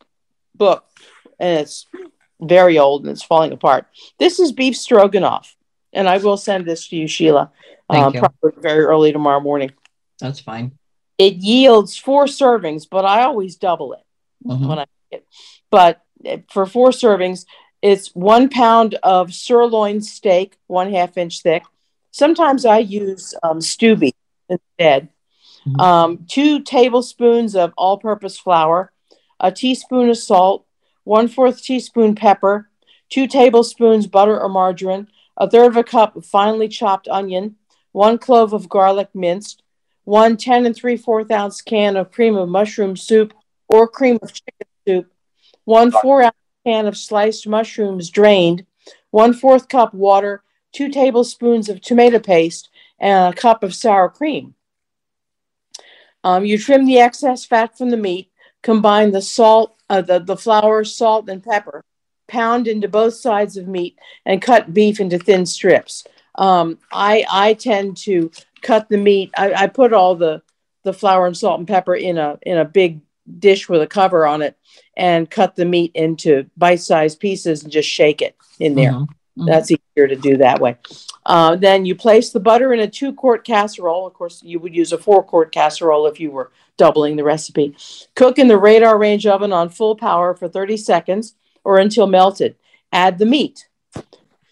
book, 0.55 0.85
and 1.39 1.59
it's 1.59 1.87
very 2.39 2.77
old 2.79 3.03
and 3.03 3.11
it's 3.11 3.23
falling 3.23 3.51
apart. 3.51 3.87
This 4.19 4.39
is 4.39 4.51
beef 4.51 4.75
stroganoff, 4.75 5.55
and 5.93 6.07
I 6.07 6.17
will 6.17 6.37
send 6.37 6.65
this 6.65 6.87
to 6.89 6.95
you, 6.95 7.07
Sheila, 7.07 7.51
Thank 7.89 8.03
uh, 8.03 8.11
you. 8.13 8.19
probably 8.19 8.61
very 8.61 8.83
early 8.83 9.11
tomorrow 9.11 9.39
morning. 9.39 9.71
That's 10.19 10.39
fine. 10.39 10.71
It 11.17 11.35
yields 11.35 11.97
four 11.97 12.25
servings, 12.25 12.87
but 12.89 13.05
I 13.05 13.23
always 13.23 13.55
double 13.55 13.93
it 13.93 14.01
Mhm. 14.47 14.67
when 14.67 14.79
I 14.79 14.85
make 15.11 15.21
it. 15.21 15.27
But 15.69 16.01
uh, 16.25 16.37
for 16.49 16.65
four 16.65 16.89
servings, 16.89 17.45
it's 17.81 18.15
one 18.15 18.49
pound 18.49 18.95
of 19.03 19.33
sirloin 19.33 20.01
steak, 20.01 20.57
one 20.67 20.91
half 20.91 21.17
inch 21.17 21.41
thick. 21.41 21.63
Sometimes 22.11 22.65
I 22.65 22.79
use 22.79 23.33
um, 23.41 23.59
beef 23.79 24.13
instead. 24.49 25.09
Mhm. 25.65 25.81
Um, 25.81 26.25
two 26.27 26.61
tablespoons 26.61 27.55
of 27.55 27.73
all 27.77 27.97
purpose 27.97 28.37
flour, 28.37 28.91
a 29.39 29.51
teaspoon 29.51 30.09
of 30.09 30.17
salt, 30.17 30.65
one 31.03 31.27
fourth 31.27 31.63
teaspoon 31.63 32.15
pepper, 32.15 32.69
two 33.09 33.27
tablespoons 33.27 34.07
butter 34.07 34.39
or 34.39 34.49
margarine, 34.49 35.07
a 35.37 35.49
third 35.49 35.67
of 35.67 35.77
a 35.77 35.83
cup 35.83 36.15
of 36.15 36.25
finely 36.25 36.67
chopped 36.67 37.07
onion, 37.07 37.55
one 37.91 38.17
clove 38.17 38.53
of 38.53 38.69
garlic 38.69 39.09
minced, 39.13 39.63
one 40.03 40.35
10 40.35 40.65
and 40.65 40.75
three 40.75 40.97
fourth 40.97 41.31
ounce 41.31 41.61
can 41.61 41.95
of 41.95 42.11
cream 42.11 42.35
of 42.35 42.49
mushroom 42.49 42.95
soup 42.95 43.33
or 43.67 43.87
cream 43.87 44.17
of 44.21 44.33
chicken 44.33 44.67
soup, 44.87 45.11
one 45.65 45.91
four 45.91 46.23
ounce 46.23 46.35
can 46.65 46.87
of 46.87 46.97
sliced 46.97 47.47
mushrooms 47.47 48.09
drained, 48.09 48.65
one 49.11 49.33
fourth 49.33 49.67
cup 49.67 49.93
water, 49.93 50.43
two 50.71 50.89
tablespoons 50.89 51.69
of 51.69 51.81
tomato 51.81 52.19
paste, 52.19 52.69
and 52.99 53.33
a 53.33 53.37
cup 53.37 53.63
of 53.63 53.75
sour 53.75 54.09
cream. 54.09 54.55
Um, 56.23 56.45
you 56.45 56.57
trim 56.57 56.85
the 56.85 56.99
excess 56.99 57.45
fat 57.45 57.77
from 57.77 57.89
the 57.89 57.97
meat, 57.97 58.31
combine 58.61 59.11
the 59.11 59.21
salt, 59.21 59.75
uh, 59.89 60.01
the, 60.01 60.19
the 60.19 60.37
flour, 60.37 60.83
salt, 60.83 61.29
and 61.29 61.43
pepper, 61.43 61.83
pound 62.27 62.67
into 62.67 62.87
both 62.87 63.15
sides 63.15 63.57
of 63.57 63.67
meat, 63.67 63.97
and 64.25 64.41
cut 64.41 64.73
beef 64.73 64.99
into 64.99 65.17
thin 65.17 65.45
strips. 65.45 66.05
Um, 66.35 66.77
I, 66.91 67.25
I 67.29 67.53
tend 67.55 67.97
to 67.97 68.31
cut 68.61 68.87
the 68.87 68.97
meat. 68.97 69.31
I, 69.35 69.53
I 69.53 69.67
put 69.67 69.93
all 69.93 70.15
the, 70.15 70.41
the 70.83 70.93
flour 70.93 71.25
and 71.25 71.35
salt 71.35 71.59
and 71.59 71.67
pepper 71.67 71.95
in 71.95 72.17
a, 72.17 72.37
in 72.43 72.57
a 72.57 72.65
big 72.65 73.01
dish 73.39 73.67
with 73.67 73.81
a 73.81 73.87
cover 73.87 74.25
on 74.25 74.41
it 74.41 74.57
and 74.95 75.29
cut 75.29 75.55
the 75.55 75.65
meat 75.65 75.91
into 75.95 76.49
bite-sized 76.55 77.19
pieces 77.19 77.63
and 77.63 77.71
just 77.71 77.89
shake 77.89 78.21
it 78.21 78.35
in 78.59 78.75
there. 78.75 78.91
Mhm. 78.91 79.07
Mhm. 79.37 79.47
That's 79.47 79.71
easier 79.71 80.07
to 80.07 80.15
do 80.15 80.37
that 80.37 80.59
way. 80.59 80.75
Uh, 81.25 81.55
then 81.55 81.85
you 81.85 81.95
place 81.95 82.31
the 82.31 82.39
butter 82.39 82.73
in 82.73 82.79
a 82.79 82.87
two 82.87 83.13
quart 83.13 83.45
casserole. 83.45 84.05
Of 84.05 84.13
course, 84.13 84.41
you 84.43 84.59
would 84.59 84.75
use 84.75 84.91
a 84.91 84.97
four 84.97 85.23
quart 85.23 85.51
casserole 85.51 86.07
if 86.07 86.19
you 86.19 86.31
were 86.31 86.51
doubling 86.77 87.15
the 87.15 87.23
recipe. 87.23 87.75
Cook 88.15 88.39
in 88.39 88.47
the 88.47 88.55
radarange 88.59 89.25
oven 89.25 89.53
on 89.53 89.69
full 89.69 89.95
power 89.95 90.33
for 90.33 90.47
30 90.47 90.77
seconds 90.77 91.35
or 91.63 91.77
until 91.77 92.07
melted. 92.07 92.55
Add 92.91 93.19
the 93.19 93.25
meat. 93.25 93.67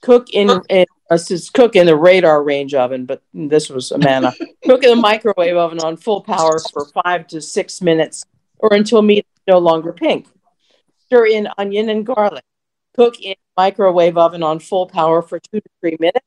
Cook 0.01 0.29
in, 0.31 0.61
in 0.69 0.85
uh, 1.09 1.17
says 1.17 1.49
cook 1.49 1.75
in 1.75 1.85
the 1.85 1.91
radarange 1.93 2.73
oven, 2.73 3.05
but 3.05 3.21
this 3.33 3.69
was 3.69 3.91
Amana. 3.91 4.33
cook 4.63 4.83
in 4.83 4.91
the 4.91 4.95
microwave 4.95 5.57
oven 5.57 5.79
on 5.79 5.97
full 5.97 6.21
power 6.21 6.59
for 6.71 6.85
five 7.03 7.27
to 7.27 7.41
six 7.41 7.81
minutes 7.81 8.25
or 8.59 8.73
until 8.73 9.01
meat 9.01 9.25
is 9.25 9.41
no 9.47 9.57
longer 9.57 9.91
pink. 9.91 10.27
Stir 11.07 11.25
in 11.25 11.49
onion 11.57 11.89
and 11.89 12.05
garlic. 12.05 12.43
Cook 12.95 13.21
in 13.21 13.35
microwave 13.57 14.17
oven 14.17 14.43
on 14.43 14.59
full 14.59 14.87
power 14.87 15.21
for 15.21 15.39
two 15.39 15.59
to 15.61 15.69
three 15.79 15.97
minutes 15.99 16.25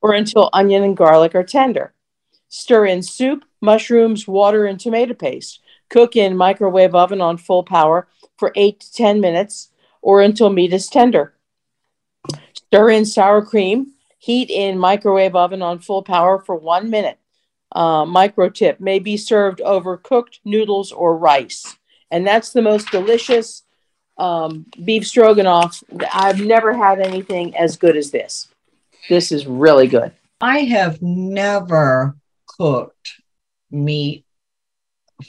or 0.00 0.12
until 0.12 0.50
onion 0.52 0.82
and 0.82 0.96
garlic 0.96 1.34
are 1.34 1.44
tender. 1.44 1.94
Stir 2.48 2.86
in 2.86 3.02
soup, 3.02 3.44
mushrooms, 3.60 4.28
water, 4.28 4.66
and 4.66 4.78
tomato 4.78 5.14
paste. 5.14 5.60
Cook 5.88 6.16
in 6.16 6.36
microwave 6.36 6.94
oven 6.94 7.20
on 7.20 7.38
full 7.38 7.62
power 7.62 8.08
for 8.36 8.52
eight 8.56 8.80
to 8.80 8.92
10 8.92 9.20
minutes 9.20 9.70
or 10.02 10.20
until 10.20 10.50
meat 10.50 10.72
is 10.72 10.88
tender. 10.88 11.34
Stir 12.52 12.90
in 12.90 13.06
sour 13.06 13.42
cream. 13.44 13.92
Heat 14.18 14.50
in 14.50 14.78
microwave 14.78 15.34
oven 15.34 15.62
on 15.62 15.78
full 15.78 16.02
power 16.02 16.38
for 16.38 16.56
one 16.56 16.90
minute. 16.90 17.18
Uh, 17.74 18.04
micro 18.04 18.50
tip 18.50 18.80
may 18.80 18.98
be 18.98 19.16
served 19.16 19.60
over 19.62 19.96
cooked 19.96 20.40
noodles 20.44 20.92
or 20.92 21.16
rice. 21.16 21.76
And 22.10 22.26
that's 22.26 22.52
the 22.52 22.62
most 22.62 22.90
delicious 22.90 23.62
um, 24.18 24.66
beef 24.84 25.06
stroganoff. 25.06 25.82
I've 26.12 26.40
never 26.40 26.72
had 26.74 27.00
anything 27.00 27.56
as 27.56 27.76
good 27.76 27.96
as 27.96 28.10
this. 28.10 28.48
This 29.08 29.32
is 29.32 29.46
really 29.46 29.86
good. 29.88 30.12
I 30.40 30.60
have 30.60 31.00
never 31.02 32.16
cooked 32.46 33.14
meat, 33.70 34.24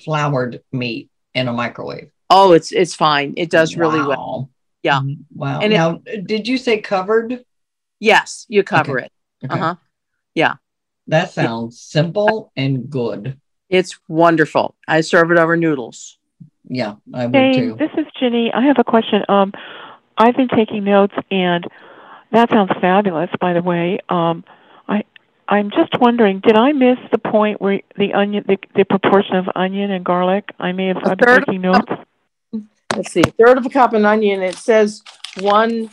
floured 0.04 0.62
meat 0.72 1.10
in 1.34 1.48
a 1.48 1.54
microwave. 1.54 2.12
Oh, 2.30 2.54
it's 2.54 2.72
it's 2.72 2.96
fine. 2.96 3.34
It 3.38 3.50
does 3.50 3.76
really 3.76 4.02
well. 4.02 4.50
Yeah. 4.82 5.02
Wow. 5.34 5.62
And 5.62 5.72
it- 5.72 5.78
now, 5.78 6.02
did 6.26 6.48
you 6.48 6.58
say 6.58 6.82
covered? 6.82 7.44
Yes, 8.00 8.46
you 8.50 8.64
cover 8.64 8.98
Okay. 9.00 9.06
it. 9.06 9.12
Okay. 9.46 9.54
Uh 9.54 9.64
huh. 9.64 9.76
Yeah, 10.36 10.56
That 11.08 11.32
sounds 11.32 11.80
simple 11.80 12.52
and 12.56 12.90
good. 12.90 13.40
it's 13.70 14.00
wonderful. 14.08 14.76
I 14.88 15.02
serve 15.02 15.30
it 15.32 15.38
over 15.38 15.56
noodles. 15.56 16.18
Yeah, 16.68 16.96
I 17.14 17.26
would 17.28 17.34
Jane, 17.34 17.54
too. 17.54 17.76
this 17.78 17.92
is 17.98 18.08
Ginny. 18.24 18.54
I 18.54 18.62
have 18.68 18.78
a 18.80 18.86
question. 18.86 19.24
Um, 19.28 19.52
I've 20.18 20.38
been 20.38 20.48
taking 20.48 20.86
notes, 20.86 21.14
and 21.30 21.66
that 22.32 22.50
sounds 22.50 22.72
fabulous. 22.80 23.30
By 23.42 23.52
the 23.52 23.62
way, 23.62 24.00
um, 24.08 24.46
I 24.88 25.04
I'm 25.50 25.72
just 25.72 26.00
wondering, 26.00 26.40
did 26.40 26.56
I 26.56 26.72
miss 26.72 26.98
the 27.12 27.18
point 27.18 27.60
where 27.60 27.82
the 27.98 28.14
onion, 28.14 28.46
the, 28.48 28.58
the 28.76 28.86
proportion 28.86 29.36
of 29.36 29.50
onion 29.56 29.92
and 29.92 30.06
garlic? 30.06 30.52
I 30.58 30.72
may 30.72 30.88
have 30.88 31.04
been 31.04 31.18
taking 31.18 31.62
notes. 31.62 31.92
Let's 32.96 33.12
see, 33.12 33.24
third 33.24 33.58
of 33.58 33.66
a 33.66 33.70
cup 33.70 33.94
of 33.94 34.06
onion. 34.06 34.42
It 34.42 34.56
says 34.56 35.04
one, 35.42 35.90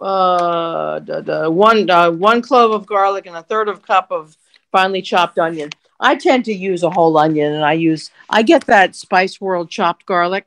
uh, 0.00 1.00
the, 1.00 1.20
the 1.20 1.50
one 1.50 1.90
uh, 1.90 2.10
one 2.10 2.40
clove 2.40 2.70
of 2.70 2.86
garlic 2.86 3.26
and 3.26 3.36
a 3.36 3.42
third 3.42 3.68
of 3.68 3.78
a 3.78 3.80
cup 3.80 4.10
of 4.10 4.34
finely 4.72 5.02
chopped 5.02 5.38
onion. 5.38 5.68
I 6.00 6.14
tend 6.14 6.46
to 6.46 6.54
use 6.54 6.82
a 6.82 6.90
whole 6.90 7.18
onion, 7.18 7.52
and 7.52 7.64
I 7.66 7.74
use 7.74 8.10
I 8.30 8.42
get 8.42 8.64
that 8.66 8.96
Spice 8.96 9.40
World 9.42 9.68
chopped 9.68 10.06
garlic, 10.06 10.46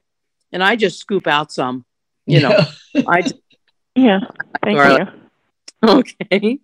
and 0.51 0.63
I 0.63 0.75
just 0.75 0.99
scoop 0.99 1.27
out 1.27 1.51
some. 1.51 1.85
You 2.25 2.41
know, 2.41 2.59
I 3.07 3.21
just, 3.21 3.35
Yeah, 3.95 4.19
thank 4.63 4.77
Garlic. 4.77 5.07
you. 5.83 5.89
okay. 5.89 6.59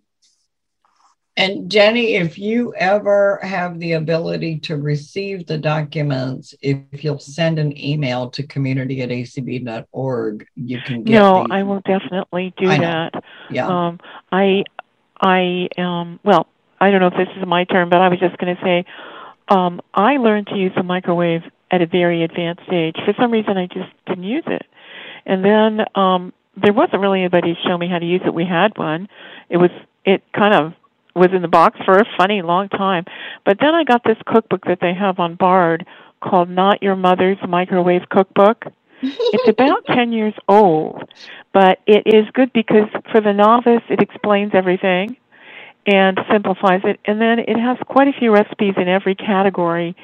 And 1.35 1.69
Jenny, 1.69 2.15
if 2.15 2.39
you 2.39 2.73
ever 2.75 3.39
have 3.43 3.77
the 3.79 3.93
ability 3.93 4.57
to 4.61 4.75
receive 4.77 5.45
the 5.45 5.57
documents, 5.57 6.55
if 6.61 7.03
you'll 7.03 7.19
send 7.19 7.59
an 7.59 7.77
email 7.77 8.29
to 8.31 8.41
community 8.43 9.01
at 9.03 9.09
acb.org, 9.09 10.47
you 10.55 10.81
can 10.81 11.03
get 11.03 11.13
No, 11.13 11.43
the- 11.47 11.53
I 11.53 11.61
will 11.63 11.81
definitely 11.81 12.53
do 12.57 12.69
I 12.71 12.79
that. 12.79 13.23
Yeah. 13.51 13.67
Um, 13.67 13.99
I, 14.31 14.63
I, 15.21 15.67
um, 15.77 16.19
well, 16.23 16.47
I 16.79 16.89
don't 16.89 17.01
know 17.01 17.07
if 17.07 17.13
this 17.17 17.29
is 17.39 17.45
my 17.45 17.65
turn, 17.65 17.89
but 17.89 18.01
I 18.01 18.07
was 18.09 18.19
just 18.19 18.37
going 18.39 18.55
to 18.55 18.61
say, 18.63 18.85
um, 19.49 19.79
I 19.93 20.17
learned 20.17 20.47
to 20.47 20.55
use 20.55 20.71
the 20.75 20.83
microwave 20.83 21.41
at 21.71 21.81
a 21.81 21.85
very 21.85 22.23
advanced 22.23 22.69
age. 22.71 22.95
For 23.05 23.13
some 23.19 23.31
reason, 23.31 23.57
I 23.57 23.67
just 23.67 23.89
didn't 24.05 24.23
use 24.23 24.43
it, 24.47 24.65
and 25.25 25.43
then 25.43 25.85
um, 25.95 26.33
there 26.55 26.73
wasn't 26.73 27.01
really 27.01 27.21
anybody 27.21 27.53
to 27.53 27.61
show 27.67 27.77
me 27.77 27.87
how 27.89 27.99
to 27.99 28.05
use 28.05 28.21
it. 28.25 28.33
We 28.33 28.45
had 28.45 28.77
one. 28.77 29.07
It 29.49 29.57
was 29.57 29.71
it 30.05 30.23
kind 30.33 30.53
of 30.53 30.73
was 31.15 31.29
in 31.33 31.41
the 31.41 31.47
box 31.47 31.79
for 31.83 31.97
a 31.97 32.05
funny 32.17 32.41
long 32.41 32.69
time, 32.69 33.05
but 33.45 33.57
then 33.59 33.73
I 33.73 33.83
got 33.83 34.03
this 34.03 34.17
cookbook 34.25 34.65
that 34.65 34.79
they 34.81 34.93
have 34.93 35.19
on 35.19 35.35
Bard 35.35 35.85
called 36.21 36.49
"Not 36.49 36.81
Your 36.81 36.95
Mother's 36.95 37.37
Microwave 37.47 38.09
Cookbook." 38.09 38.65
it's 39.01 39.47
about 39.47 39.85
10 39.87 40.11
years 40.11 40.33
old, 40.47 41.03
but 41.53 41.79
it 41.85 42.03
is 42.05 42.25
good 42.33 42.51
because 42.53 42.89
for 43.11 43.21
the 43.21 43.33
novice, 43.33 43.83
it 43.89 44.01
explains 44.01 44.53
everything 44.53 45.17
and 45.85 46.19
simplifies 46.31 46.81
it. 46.83 46.99
And 47.05 47.21
then 47.21 47.39
it 47.39 47.57
has 47.57 47.77
quite 47.87 48.07
a 48.07 48.13
few 48.13 48.33
recipes 48.33 48.73
in 48.77 48.87
every 48.87 49.15
category, 49.15 49.95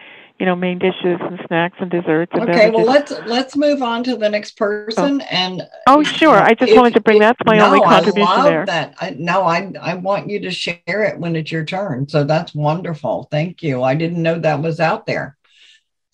you 0.44 0.48
know, 0.48 0.58
main 0.58 0.78
dishes 0.78 1.22
and 1.22 1.40
snacks 1.48 1.78
and 1.80 1.90
desserts. 1.90 2.34
And 2.34 2.50
Okay, 2.50 2.70
well 2.70 2.84
let's 2.84 3.12
let's 3.28 3.56
move 3.56 3.82
on 3.82 4.04
to 4.04 4.18
the 4.18 4.28
next 4.28 4.58
person. 4.58 5.22
Oh. 5.22 5.26
And 5.32 5.62
Oh, 5.88 6.04
sure. 6.04 6.36
I 6.36 6.54
just 6.54 6.70
if- 6.70 6.76
wanted 6.78 6.96
to 6.96 7.00
bring 7.00 7.20
that's 7.20 7.40
my 7.46 7.56
no, 7.58 7.68
only 7.68 7.80
contribution 7.80 8.28
I 8.30 8.36
love 8.36 8.44
there. 8.44 8.66
That 8.66 8.94
I, 9.00 9.12
no, 9.12 9.44
I 9.44 9.72
I 9.82 9.94
want 9.94 10.30
you 10.30 10.42
to 10.42 10.52
share 10.52 10.82
it 10.86 11.18
when 11.18 11.38
it's 11.38 11.50
your 11.50 11.64
turn. 11.64 12.10
So 12.10 12.26
that's 12.26 12.54
wonderful. 12.54 13.30
Thank 13.32 13.64
you. 13.64 13.84
I 13.84 13.96
didn't 13.96 14.22
know 14.22 14.38
that 14.38 14.62
was 14.62 14.82
out 14.82 15.06
there. 15.06 15.38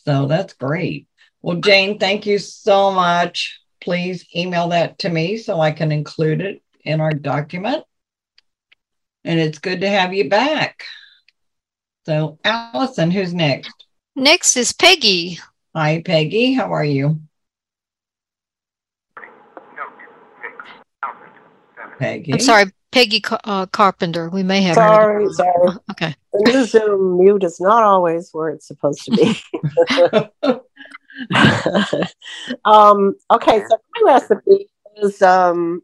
So 0.06 0.28
that's 0.28 0.54
great. 0.54 1.08
Well, 1.42 1.56
Jane, 1.58 1.98
thank 1.98 2.28
you 2.28 2.38
so 2.38 2.92
much. 2.92 3.60
Please 3.82 4.28
email 4.36 4.68
that 4.68 5.00
to 5.00 5.10
me 5.10 5.38
so 5.38 5.60
I 5.60 5.72
can 5.72 5.92
include 5.92 6.42
it 6.42 6.62
in 6.84 7.02
our 7.02 7.14
document. 7.14 7.84
And 9.24 9.40
it's 9.40 9.58
good 9.58 9.82
to 9.82 9.90
have 9.90 10.14
you 10.14 10.30
back. 10.30 10.84
So, 12.06 12.38
Allison, 12.44 13.10
who's 13.10 13.34
next? 13.34 13.74
Next 14.16 14.58
is 14.58 14.74
Peggy. 14.74 15.40
Hi, 15.76 16.02
Peggy. 16.04 16.54
How 16.54 16.74
are 16.74 16.84
you? 16.84 17.20
Peggy. 22.00 22.34
I'm 22.34 22.40
sorry, 22.40 22.66
Peggy 22.92 23.20
Car- 23.20 23.40
uh, 23.44 23.66
Carpenter. 23.68 24.30
We 24.30 24.44
may 24.44 24.62
have 24.62 24.78
her. 24.78 24.84
Sorry, 24.84 25.34
sorry. 25.34 25.78
Okay. 25.92 26.16
The 26.34 26.52
new 26.52 26.66
Zoom 26.66 27.20
mute 27.20 27.44
is 27.44 27.60
not 27.60 27.84
always 27.84 28.30
where 28.32 28.50
it's 28.50 28.68
supposed 28.68 29.04
to 29.06 29.12
be. 29.12 29.40
um, 32.66 33.16
okay, 33.32 33.64
so 33.70 33.78
my 33.96 34.14
recipe 34.14 34.70
is 34.98 35.22
um, 35.22 35.82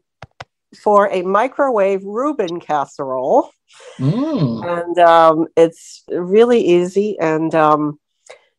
for 0.76 1.08
a 1.12 1.22
microwave 1.22 2.04
Reuben 2.04 2.60
casserole. 2.60 3.50
Mm. 3.98 4.64
And 4.64 4.98
um, 4.98 5.46
it's 5.56 6.04
really 6.08 6.60
easy. 6.60 7.18
And, 7.20 7.54
um, 7.54 7.98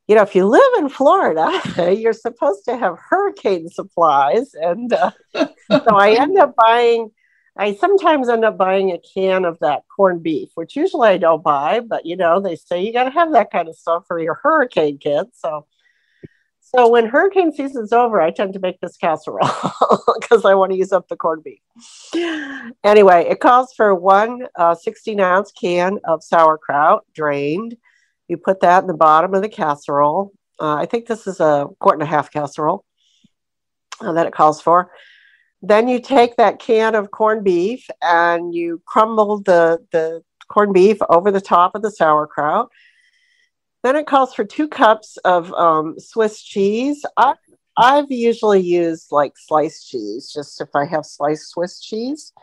you 0.07 0.15
know, 0.15 0.21
if 0.21 0.35
you 0.35 0.45
live 0.45 0.71
in 0.79 0.89
Florida, 0.89 1.61
you're 1.95 2.13
supposed 2.13 2.65
to 2.65 2.77
have 2.77 2.97
hurricane 2.97 3.67
supplies. 3.67 4.53
And 4.53 4.91
uh, 4.93 5.11
so 5.35 5.85
I 5.89 6.13
end 6.13 6.37
up 6.37 6.55
buying, 6.55 7.11
I 7.57 7.73
sometimes 7.75 8.29
end 8.29 8.45
up 8.45 8.57
buying 8.57 8.91
a 8.91 8.99
can 8.99 9.43
of 9.43 9.59
that 9.59 9.83
corned 9.93 10.23
beef, 10.23 10.49
which 10.55 10.77
usually 10.77 11.09
I 11.09 11.17
don't 11.17 11.43
buy, 11.43 11.81
but, 11.81 12.05
you 12.05 12.15
know, 12.15 12.39
they 12.39 12.55
say 12.55 12.83
you 12.83 12.93
got 12.93 13.03
to 13.03 13.11
have 13.11 13.33
that 13.33 13.51
kind 13.51 13.67
of 13.67 13.75
stuff 13.75 14.05
for 14.07 14.17
your 14.17 14.35
hurricane 14.35 14.97
kit. 14.97 15.27
So, 15.33 15.65
so 16.61 16.87
when 16.89 17.07
hurricane 17.07 17.51
season's 17.51 17.91
over, 17.91 18.21
I 18.21 18.31
tend 18.31 18.53
to 18.53 18.59
make 18.59 18.79
this 18.79 18.95
casserole 18.95 19.49
because 20.19 20.45
I 20.45 20.53
want 20.53 20.71
to 20.71 20.77
use 20.77 20.93
up 20.93 21.09
the 21.09 21.17
corned 21.17 21.43
beef. 21.43 21.59
Anyway, 22.83 23.25
it 23.29 23.41
calls 23.41 23.73
for 23.73 23.93
one 23.93 24.47
uh, 24.55 24.75
16 24.75 25.19
ounce 25.19 25.51
can 25.51 25.99
of 26.05 26.23
sauerkraut 26.23 27.03
drained. 27.13 27.75
You 28.27 28.37
put 28.37 28.61
that 28.61 28.83
in 28.83 28.87
the 28.87 28.93
bottom 28.93 29.33
of 29.33 29.41
the 29.41 29.49
casserole. 29.49 30.33
Uh, 30.59 30.75
I 30.75 30.85
think 30.85 31.05
this 31.07 31.27
is 31.27 31.39
a 31.39 31.67
quart 31.79 31.95
and 31.95 32.03
a 32.03 32.05
half 32.05 32.31
casserole 32.31 32.83
uh, 34.01 34.13
that 34.13 34.27
it 34.27 34.33
calls 34.33 34.61
for. 34.61 34.91
Then 35.61 35.87
you 35.87 35.99
take 35.99 36.35
that 36.37 36.59
can 36.59 36.95
of 36.95 37.11
corned 37.11 37.43
beef 37.43 37.87
and 38.01 38.53
you 38.53 38.81
crumble 38.85 39.39
the, 39.39 39.79
the 39.91 40.23
corned 40.49 40.73
beef 40.73 40.97
over 41.09 41.31
the 41.31 41.41
top 41.41 41.75
of 41.75 41.81
the 41.81 41.91
sauerkraut. 41.91 42.69
Then 43.83 43.95
it 43.95 44.07
calls 44.07 44.33
for 44.33 44.43
two 44.43 44.67
cups 44.67 45.17
of 45.17 45.51
um, 45.53 45.95
Swiss 45.99 46.41
cheese. 46.41 47.05
I, 47.15 47.35
I've 47.77 48.11
usually 48.11 48.61
used 48.61 49.11
like 49.11 49.33
sliced 49.35 49.89
cheese, 49.89 50.31
just 50.33 50.59
if 50.59 50.69
I 50.75 50.85
have 50.85 51.05
sliced 51.05 51.49
Swiss 51.49 51.79
cheese. 51.79 52.33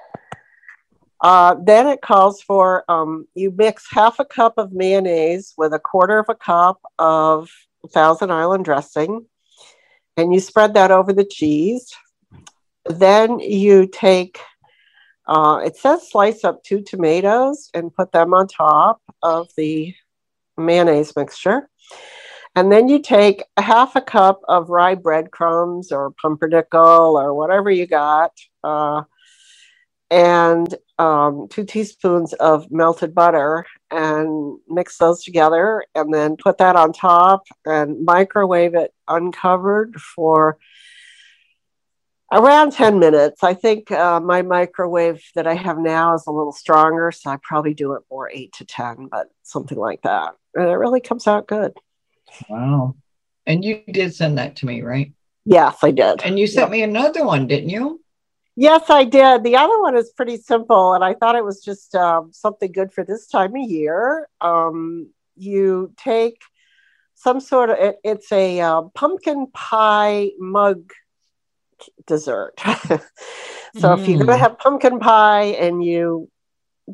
Uh, 1.25 1.57
then 1.65 1.87
it 1.87 2.03
calls 2.03 2.43
for 2.43 2.85
um, 2.87 3.27
you 3.35 3.51
mix 3.51 3.87
half 3.91 4.19
a 4.19 4.27
cup 4.27 4.59
of 4.59 4.75
mayonnaise 4.75 5.55
with 5.57 5.73
a 5.73 5.79
quarter 5.79 6.19
of 6.19 6.27
a 6.29 6.35
cup 6.35 6.83
of 6.99 7.49
Thousand 7.89 8.31
Island 8.31 8.67
dressing, 8.67 9.25
and 10.19 10.35
you 10.35 10.41
spread 10.41 10.75
that 10.75 10.91
over 10.91 11.15
the 11.15 11.25
cheese. 11.25 11.91
Then 12.85 13.39
you 13.41 13.87
take, 13.87 14.39
uh, 15.27 15.63
it 15.65 15.79
says 15.79 16.11
slice 16.11 16.45
up 16.45 16.63
two 16.63 16.83
tomatoes 16.83 17.71
and 17.73 17.95
put 17.95 18.13
them 18.13 18.35
on 18.35 18.47
top 18.47 19.01
of 19.23 19.49
the 19.57 19.95
mayonnaise 20.59 21.17
mixture. 21.17 21.71
And 22.55 22.71
then 22.71 22.87
you 22.87 23.01
take 23.01 23.45
a 23.57 23.63
half 23.63 23.97
a 23.97 24.03
cup 24.03 24.43
of 24.47 24.69
rye 24.69 24.95
breadcrumbs 24.95 25.91
or 25.91 26.13
pumpernickel 26.21 27.17
or 27.19 27.33
whatever 27.33 27.71
you 27.71 27.87
got, 27.87 28.33
uh, 28.63 29.05
and 30.11 30.77
um, 30.99 31.49
two 31.51 31.65
teaspoons 31.65 32.33
of 32.35 32.71
melted 32.71 33.15
butter 33.15 33.67
and 33.91 34.59
mix 34.69 34.99
those 34.99 35.25
together 35.25 35.85
and 35.95 36.13
then 36.15 36.37
put 36.37 36.59
that 36.59 36.77
on 36.77 36.93
top 36.93 37.43
and 37.65 38.05
microwave 38.05 38.75
it 38.75 38.93
uncovered 39.09 40.01
for 40.01 40.59
around 42.33 42.73
10 42.73 42.99
minutes. 42.99 43.43
I 43.43 43.55
think 43.55 43.91
uh, 43.91 44.21
my 44.21 44.43
microwave 44.43 45.23
that 45.35 45.47
I 45.47 45.55
have 45.55 45.79
now 45.79 46.15
is 46.15 46.25
a 46.27 46.33
little 46.33 46.53
stronger, 46.53 47.13
so 47.13 47.31
I 47.31 47.39
probably 47.43 47.75
do 47.75 47.95
it 47.95 48.03
more 48.11 48.31
8 48.31 48.53
to 48.55 48.65
10, 48.65 49.09
but 49.11 49.29
something 49.43 49.79
like 49.79 50.03
that. 50.03 50.35
And 50.55 50.69
it 50.69 50.75
really 50.75 51.01
comes 51.01 51.27
out 51.27 51.47
good. 51.47 51.73
Wow. 52.49 52.97
And 53.47 53.65
you 53.65 53.83
did 53.91 54.15
send 54.15 54.39
that 54.39 54.57
to 54.57 54.67
me, 54.67 54.83
right? 54.83 55.13
Yes, 55.45 55.79
I 55.83 55.91
did. 55.91 56.23
And 56.23 56.39
you 56.39 56.47
sent 56.47 56.71
me 56.71 56.83
another 56.83 57.25
one, 57.25 57.47
didn't 57.47 57.69
you? 57.69 58.01
Yes, 58.57 58.89
I 58.89 59.05
did. 59.05 59.43
The 59.43 59.57
other 59.57 59.81
one 59.81 59.97
is 59.97 60.13
pretty 60.13 60.37
simple, 60.37 60.95
and 60.95 61.03
I 61.05 61.15
thought 61.15 61.35
it 61.35 61.45
was 61.45 61.63
just 61.65 61.95
um, 61.95 62.33
something 62.33 62.71
good 62.71 62.93
for 62.93 63.05
this 63.05 63.27
time 63.27 63.57
of 63.57 63.69
year. 63.69 64.29
Um, 64.41 65.11
you 65.37 65.93
take 65.97 66.41
some 67.17 67.41
sort 67.41 67.71
of 67.71 67.79
it, 67.79 67.97
it's 68.05 68.31
a 68.31 68.61
uh, 68.61 68.83
pumpkin 68.95 69.49
pie 69.53 70.31
mug 70.39 70.93
dessert. 72.07 72.55
so 73.77 73.93
if 73.95 74.07
you're 74.09 74.19
going 74.19 74.29
to 74.29 74.35
Mm. 74.37 74.41
have 74.41 74.59
pumpkin 74.59 75.01
pie 75.01 75.57
and 75.59 75.83
you 75.85 76.31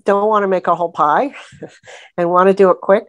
don't 0.05 0.29
want 0.29 0.45
to 0.45 0.49
make 0.49 0.67
a 0.67 0.75
whole 0.75 0.93
pie 0.93 1.35
and 2.17 2.31
want 2.31 2.49
to 2.49 2.55
do 2.55 2.71
it 2.71 2.79
quick, 2.81 3.05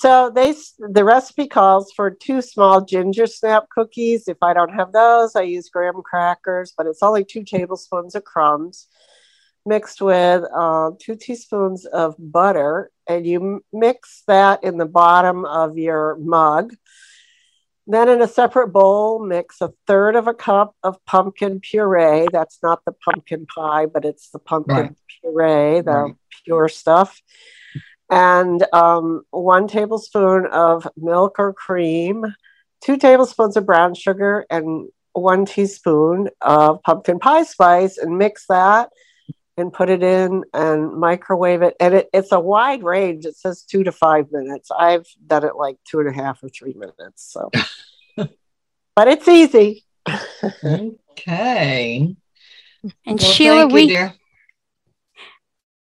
so 0.00 0.30
they 0.34 0.54
the 0.78 1.04
recipe 1.04 1.46
calls 1.46 1.92
for 1.94 2.10
two 2.10 2.40
small 2.40 2.82
ginger 2.82 3.26
snap 3.26 3.66
cookies. 3.68 4.28
If 4.28 4.38
I 4.42 4.54
don't 4.54 4.72
have 4.72 4.92
those, 4.92 5.36
I 5.36 5.42
use 5.42 5.68
graham 5.68 6.00
crackers, 6.02 6.72
but 6.74 6.86
it's 6.86 7.02
only 7.02 7.22
two 7.22 7.44
tablespoons 7.44 8.14
of 8.14 8.24
crumbs 8.24 8.86
mixed 9.66 10.00
with 10.00 10.42
uh, 10.56 10.92
two 10.98 11.16
teaspoons 11.16 11.84
of 11.84 12.14
butter, 12.18 12.90
and 13.06 13.26
you 13.26 13.62
mix 13.74 14.22
that 14.26 14.64
in 14.64 14.78
the 14.78 14.86
bottom 14.86 15.44
of 15.44 15.76
your 15.76 16.16
mug. 16.16 16.74
Then, 17.86 18.08
in 18.08 18.22
a 18.22 18.28
separate 18.28 18.68
bowl, 18.68 19.22
mix 19.22 19.60
a 19.60 19.74
third 19.86 20.16
of 20.16 20.28
a 20.28 20.32
cup 20.34 20.74
of 20.82 21.04
pumpkin 21.04 21.60
puree. 21.60 22.26
That's 22.32 22.58
not 22.62 22.82
the 22.86 22.92
pumpkin 22.92 23.44
pie, 23.44 23.84
but 23.84 24.06
it's 24.06 24.30
the 24.30 24.38
pumpkin 24.38 24.74
Right. 24.74 24.96
puree, 25.20 25.80
the 25.82 25.92
Right. 25.92 26.14
pure 26.44 26.68
stuff. 26.68 27.20
And 28.10 28.64
um, 28.72 29.22
one 29.30 29.68
tablespoon 29.68 30.46
of 30.46 30.86
milk 30.96 31.36
or 31.38 31.52
cream, 31.52 32.24
two 32.82 32.96
tablespoons 32.96 33.56
of 33.56 33.66
brown 33.66 33.94
sugar, 33.94 34.46
and 34.50 34.88
one 35.12 35.44
teaspoon 35.44 36.28
of 36.40 36.82
pumpkin 36.82 37.18
pie 37.18 37.44
spice, 37.44 37.98
and 37.98 38.18
mix 38.18 38.46
that 38.48 38.90
and 39.60 39.72
put 39.72 39.90
it 39.90 40.02
in 40.02 40.44
and 40.52 40.92
microwave 40.94 41.62
it. 41.62 41.76
And 41.78 41.94
it, 41.94 42.08
it's 42.12 42.32
a 42.32 42.40
wide 42.40 42.82
range. 42.82 43.26
It 43.26 43.36
says 43.36 43.62
two 43.62 43.84
to 43.84 43.92
five 43.92 44.32
minutes. 44.32 44.70
I've 44.70 45.06
done 45.24 45.44
it 45.44 45.56
like 45.56 45.76
two 45.84 46.00
and 46.00 46.08
a 46.08 46.12
half 46.12 46.42
or 46.42 46.48
three 46.48 46.74
minutes. 46.74 47.32
So, 47.32 47.50
but 48.16 49.08
it's 49.08 49.28
easy. 49.28 49.84
Okay. 50.64 52.16
And 53.06 53.20
Well, 53.20 53.32
Sheila, 53.32 53.60
thank 53.60 53.70
you, 53.70 53.74
we 53.74 53.86
dear. 53.88 54.14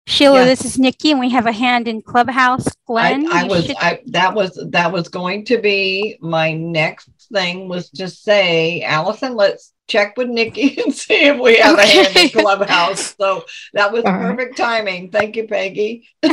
Sheila, 0.07 0.41
Yeah. 0.41 0.45
this 0.45 0.65
is 0.65 0.79
Nikki, 0.79 1.11
and 1.13 1.21
we 1.21 1.31
have 1.31 1.47
a 1.47 1.53
hand 1.53 1.89
in 1.89 2.03
Clubhouse. 2.03 2.67
Glenn, 2.87 3.27
I, 3.33 3.45
I 3.45 3.45
was 3.49 3.67
should- 3.67 3.77
I 3.79 4.01
that 4.09 4.35
was 4.35 4.59
that 4.71 4.93
was 4.93 5.09
going 5.09 5.45
to 5.47 5.59
be 5.59 6.19
my 6.21 6.53
next 6.53 7.09
thing 7.33 7.69
was 7.69 7.89
to 7.91 8.09
say, 8.09 8.83
Allison, 8.83 9.35
let's 9.35 9.73
check 9.89 10.17
with 10.19 10.29
Nikki 10.29 10.79
and 10.85 10.95
see 10.95 11.25
if 11.25 11.41
we 11.41 11.57
have 11.57 11.79
a 11.79 11.87
hand 11.87 12.17
in 12.17 12.29
Clubhouse. 12.31 13.15
So 13.25 13.45
that 13.73 13.93
was 13.93 14.05
All 14.05 14.13
right. 14.13 14.37
perfect 14.37 14.59
timing. 14.59 15.11
Thank 15.11 15.37
you, 15.37 15.47
Peggy. 15.49 16.07
All 16.23 16.31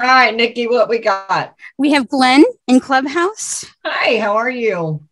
right, 0.00 0.34
Nikki, 0.34 0.68
what 0.68 0.88
we 0.88 0.98
got? 0.98 1.54
we 1.76 1.92
have 1.92 2.08
Glenn 2.08 2.44
in 2.68 2.78
Clubhouse. 2.78 3.64
Hi, 3.84 4.18
how 4.20 4.36
are 4.36 4.50
you? 4.50 5.02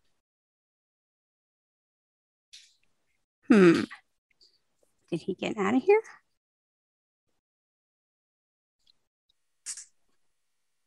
Hmm. 3.49 3.83
Did 5.11 5.21
he 5.23 5.35
get 5.35 5.57
out 5.59 5.75
of 5.75 5.83
here? 5.83 6.01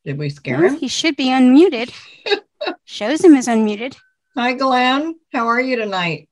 Did 0.05 0.17
we 0.19 0.29
scare 0.29 0.59
No, 0.61 0.67
him? 0.69 0.77
he 0.77 0.87
should 0.87 1.15
be 1.15 1.25
unmuted. 1.27 1.91
Shows 2.85 3.23
him 3.23 3.33
is 3.35 3.47
unmuted. 3.47 3.95
Hi, 4.35 4.53
Glenn. 4.53 5.15
How 5.33 5.47
are 5.47 5.59
you 5.61 5.75
tonight? 5.77 6.29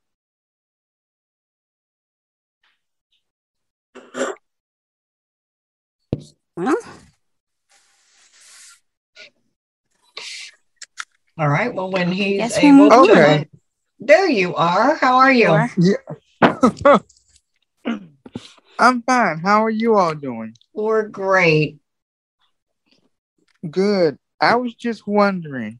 Well, 6.56 6.76
All 11.38 11.48
right. 11.50 11.74
Well, 11.74 11.90
when 11.92 12.12
he's 12.12 12.38
Guess 12.38 12.62
we'll 12.62 12.76
able 12.92 13.00
move 13.08 13.08
to, 13.10 13.32
on. 13.40 13.46
there 14.00 14.30
you 14.30 14.54
are. 14.56 14.96
How 14.96 15.16
are 15.18 15.32
you? 15.34 15.50
or- 15.50 15.72
Yeah. 15.78 16.98
I'm 18.80 19.02
fine. 19.04 19.40
How 19.40 19.64
are 19.64 19.70
you 19.70 19.96
all 19.96 20.14
doing? 20.14 20.54
We're 20.74 21.08
great. 21.08 21.80
Good. 23.70 24.18
I 24.40 24.56
was 24.56 24.76
just 24.76 25.08
wondering, 25.08 25.80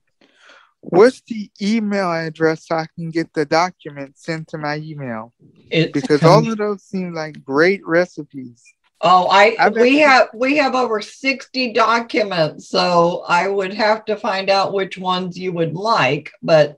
what's 0.80 1.22
the 1.22 1.50
email 1.62 2.12
address 2.12 2.68
so 2.68 2.76
I 2.76 2.88
can 2.96 3.10
get 3.10 3.34
the 3.34 3.46
document 3.46 4.18
sent 4.18 4.50
to 4.50 4.58
my 4.58 4.78
email? 4.78 5.34
It's 5.70 5.92
Because 5.92 6.24
all 6.24 6.50
of 6.50 6.58
those 6.58 6.84
seem 6.84 7.14
like 7.14 7.44
great 7.44 7.86
recipes. 7.86 8.64
Oh, 9.02 9.28
I 9.30 9.70
we 9.70 9.98
have 9.98 10.30
we 10.34 10.56
have 10.58 10.76
over 10.76 11.02
60 11.02 11.74
documents, 11.74 12.70
so 12.70 13.26
I 13.28 13.50
would 13.50 13.74
have 13.74 14.06
to 14.06 14.16
find 14.16 14.50
out 14.50 14.72
which 14.72 14.98
ones 14.98 15.38
you 15.38 15.52
would 15.52 15.74
like, 15.74 16.32
but 16.42 16.78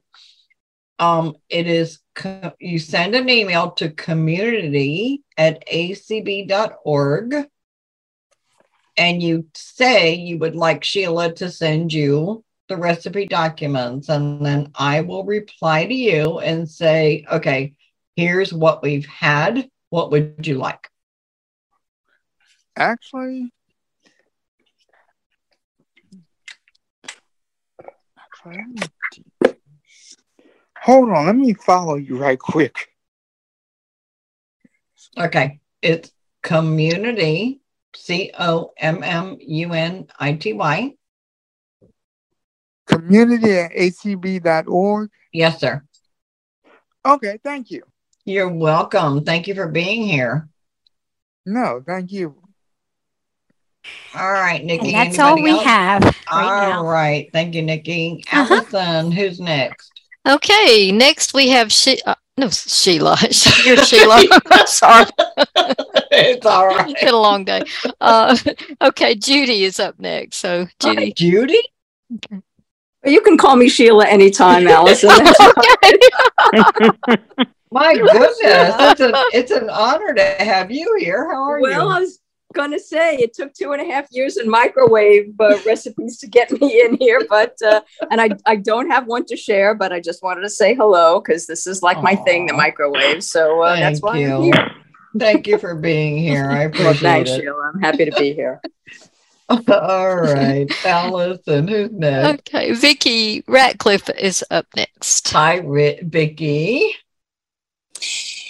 um 0.98 1.36
it 1.50 1.68
is 1.68 2.00
co- 2.16 2.54
you 2.60 2.80
send 2.80 3.16
an 3.16 3.30
email 3.30 3.72
to 3.72 3.90
community 3.92 5.22
at 5.38 5.68
acb.org 5.68 7.46
and 8.98 9.22
you 9.22 9.46
say 9.54 10.14
you 10.16 10.38
would 10.40 10.56
like 10.56 10.84
Sheila 10.84 11.34
to 11.34 11.50
send 11.52 11.92
you 11.92 12.44
the 12.68 12.78
recipe 12.78 13.26
documents 13.28 14.10
and 14.10 14.44
then 14.46 14.72
I 14.76 15.02
will 15.02 15.24
reply 15.24 15.86
to 15.86 15.94
you 15.94 16.40
and 16.40 16.70
say, 16.70 17.26
okay, 17.32 17.76
here's 18.16 18.54
what 18.54 18.82
we've 18.82 19.06
had. 19.06 19.70
What 19.90 20.12
would 20.12 20.48
you 20.48 20.58
like? 20.58 20.90
Actually, 22.78 23.52
actually, 28.18 28.58
let 28.58 28.68
me- 28.68 29.56
hold 30.78 31.10
on. 31.10 31.26
Let 31.28 31.36
me 31.36 31.54
follow 31.54 31.96
you 31.96 32.18
right 32.18 32.40
quick. 32.40 32.90
Okay. 35.18 35.60
It's 35.82 36.12
community, 36.42 37.62
C 37.96 38.32
O 38.38 38.72
M 38.78 39.04
M 39.04 39.38
U 39.40 39.74
N 39.74 40.08
I 40.20 40.34
T 40.34 40.54
Y. 40.54 40.94
Community 42.88 43.52
at 43.60 43.72
acb.org. 43.72 45.10
Yes, 45.34 45.60
sir. 45.60 45.84
Okay, 47.06 47.40
thank 47.44 47.72
you. 47.72 47.84
You're 48.26 48.50
welcome. 48.50 49.24
Thank 49.24 49.48
you 49.48 49.56
for 49.56 49.68
being 49.68 50.04
here. 50.04 50.48
No, 51.46 51.84
thank 51.86 52.12
you. 52.12 52.36
All 54.16 54.32
right, 54.32 54.64
Nikki. 54.64 54.94
And 54.94 54.96
that's 54.96 55.20
all 55.20 55.42
we 55.42 55.52
else? 55.52 55.64
have 55.64 56.04
right 56.04 56.16
All 56.32 56.84
now. 56.84 56.86
right. 56.86 57.30
Thank 57.34 57.54
you, 57.54 57.62
Nikki. 57.62 58.24
Uh-huh. 58.32 58.56
Allison, 58.56 59.12
who's 59.12 59.40
next? 59.40 59.92
Okay, 60.28 60.92
next 60.92 61.34
we 61.34 61.50
have 61.50 61.72
she- 61.72 62.02
uh, 62.06 62.16
no 62.38 62.50
Sheila. 62.50 63.18
You're 63.66 63.78
Sheila. 63.86 64.24
Sorry. 64.66 65.06
It's 66.16 66.46
all 66.46 66.68
right. 66.68 66.90
It's 66.90 67.04
been 67.04 67.14
a 67.14 67.18
long 67.18 67.46
day. 67.46 67.64
Uh, 68.00 68.38
okay, 68.82 69.16
Judy 69.16 69.64
is 69.64 69.80
up 69.80 70.00
next. 70.00 70.38
So 70.38 70.68
Judy. 70.80 71.14
Judy? 71.14 71.62
Okay. 72.14 72.42
You 73.06 73.22
can 73.22 73.38
call 73.38 73.56
me 73.56 73.70
Sheila 73.70 74.08
anytime, 74.08 74.68
Allison. 74.80 75.10
My 77.72 77.96
goodness, 77.96 78.40
it's 78.42 79.02
an 79.02 79.12
it's 79.34 79.52
an 79.52 79.70
honor 79.70 80.14
to 80.14 80.24
have 80.40 80.72
you 80.72 80.96
here. 81.00 81.30
How 81.32 81.44
are 81.44 81.60
you? 81.60 81.64
well, 81.64 81.90
I 81.90 82.00
you? 82.00 82.04
was 82.04 82.20
gonna 82.54 82.80
say 82.80 83.18
it 83.18 83.34
took 83.34 83.54
two 83.54 83.74
and 83.74 83.82
a 83.82 83.86
half 83.94 84.08
years 84.12 84.38
in 84.38 84.50
microwave 84.50 85.34
uh, 85.40 85.60
recipes 85.66 86.18
to 86.20 86.28
get 86.28 86.50
me 86.60 86.82
in 86.82 86.98
here, 87.00 87.22
but 87.30 87.56
uh, 87.64 87.82
and 88.10 88.22
I 88.22 88.30
I 88.46 88.56
don't 88.56 88.90
have 88.90 89.06
one 89.06 89.26
to 89.26 89.36
share, 89.36 89.76
but 89.76 89.92
I 89.92 90.00
just 90.00 90.24
wanted 90.24 90.42
to 90.42 90.50
say 90.50 90.74
hello 90.74 91.20
because 91.20 91.46
this 91.46 91.68
is 91.68 91.84
like 91.84 92.02
my 92.02 92.16
thing, 92.16 92.48
the 92.48 92.54
microwave. 92.54 93.24
So 93.24 93.62
uh, 93.62 93.76
that's 93.76 94.00
Thank 94.00 94.04
why 94.04 94.14
I'm 94.24 94.44
you. 94.44 94.54
here. 94.54 94.72
Thank 95.18 95.48
you 95.48 95.58
for 95.58 95.76
being 95.76 96.18
here. 96.18 96.50
I 96.50 96.64
appreciate 96.64 96.86
Well, 96.86 96.94
thanks, 96.96 97.30
it. 97.32 97.42
Sheila. 97.42 97.72
I'm 97.74 97.82
happy 97.82 98.06
to 98.06 98.12
be 98.12 98.34
here. 98.34 98.62
All 99.50 100.16
right, 100.16 100.68
Allison, 100.86 101.68
who's 101.68 101.92
next? 101.92 102.50
Okay, 102.50 102.72
Vicky 102.74 103.44
Ratcliffe 103.48 104.10
is 104.18 104.44
up 104.50 104.66
next. 104.76 105.30
Hi, 105.30 105.58
Ri- 105.58 106.00
Vicky. 106.02 106.92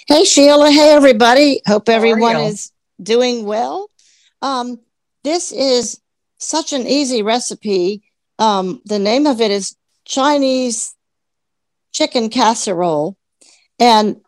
Hey 0.08 0.24
Sheila, 0.24 0.72
hey 0.72 0.92
everybody. 0.92 1.62
Hope 1.68 1.90
everyone 1.90 2.38
is 2.38 2.72
doing 3.02 3.46
well. 3.46 3.90
Um, 4.42 4.80
this 5.24 5.52
is 5.52 6.00
such 6.38 6.74
an 6.74 6.88
easy 6.88 7.24
recipe. 7.24 8.04
Um, 8.40 8.82
the 8.86 9.00
name 9.00 9.26
of 9.26 9.42
it 9.42 9.52
is 9.52 9.76
Chinese 10.06 10.96
chicken 11.92 12.30
casserole. 12.30 13.18
And 13.80 14.22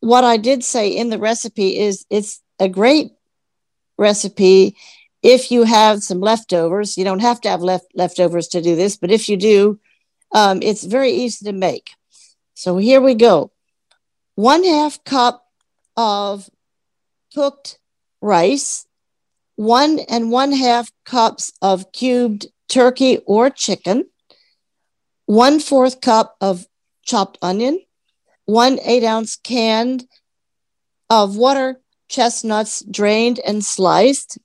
what 0.00 0.24
I 0.24 0.36
did 0.36 0.64
say 0.64 0.88
in 0.88 1.10
the 1.10 1.18
recipe 1.18 1.78
is 1.78 2.06
it's 2.10 2.40
a 2.58 2.68
great 2.68 3.12
recipe 3.98 4.76
if 5.22 5.50
you 5.50 5.64
have 5.64 6.02
some 6.02 6.20
leftovers. 6.20 6.96
You 6.96 7.04
don't 7.04 7.20
have 7.20 7.40
to 7.42 7.50
have 7.50 7.60
left 7.60 7.86
leftovers 7.94 8.48
to 8.48 8.62
do 8.62 8.76
this, 8.76 8.96
but 8.96 9.10
if 9.10 9.28
you 9.28 9.36
do, 9.36 9.78
um, 10.32 10.62
it's 10.62 10.84
very 10.84 11.12
easy 11.12 11.44
to 11.44 11.52
make. 11.52 11.90
So 12.54 12.78
here 12.78 13.00
we 13.00 13.14
go 13.14 13.52
one 14.34 14.64
half 14.64 15.02
cup 15.04 15.46
of 15.96 16.48
cooked 17.34 17.78
rice, 18.20 18.86
one 19.56 19.98
and 20.08 20.30
one 20.30 20.52
half 20.52 20.90
cups 21.04 21.52
of 21.60 21.92
cubed 21.92 22.46
turkey 22.68 23.18
or 23.26 23.50
chicken, 23.50 24.08
one 25.26 25.60
fourth 25.60 26.00
cup 26.00 26.36
of 26.40 26.66
chopped 27.04 27.38
onion, 27.42 27.80
one 28.50 28.78
eight 28.84 29.04
ounce 29.04 29.36
can 29.36 30.00
of 31.08 31.36
water 31.36 31.80
chestnuts 32.08 32.84
drained 32.90 33.40
and 33.46 33.64
sliced, 33.64 34.38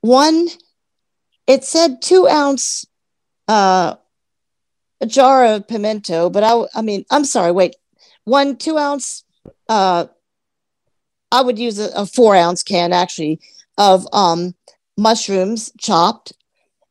one, 0.00 0.48
it 1.46 1.64
said 1.64 2.02
two 2.02 2.28
ounce 2.28 2.84
uh, 3.46 3.94
a 5.00 5.06
jar 5.06 5.44
of 5.44 5.68
pimento, 5.68 6.28
but 6.30 6.42
I, 6.42 6.64
I 6.74 6.82
mean, 6.82 7.04
I'm 7.10 7.24
sorry, 7.24 7.52
wait, 7.52 7.76
one 8.24 8.56
two 8.56 8.76
ounce 8.76 9.24
uh 9.68 10.06
i 11.32 11.40
would 11.40 11.58
use 11.58 11.78
a, 11.78 11.88
a 11.94 12.04
four 12.04 12.36
ounce 12.36 12.62
can 12.62 12.92
actually 12.92 13.40
of 13.78 14.06
um 14.12 14.54
mushrooms 14.98 15.72
chopped. 15.78 16.32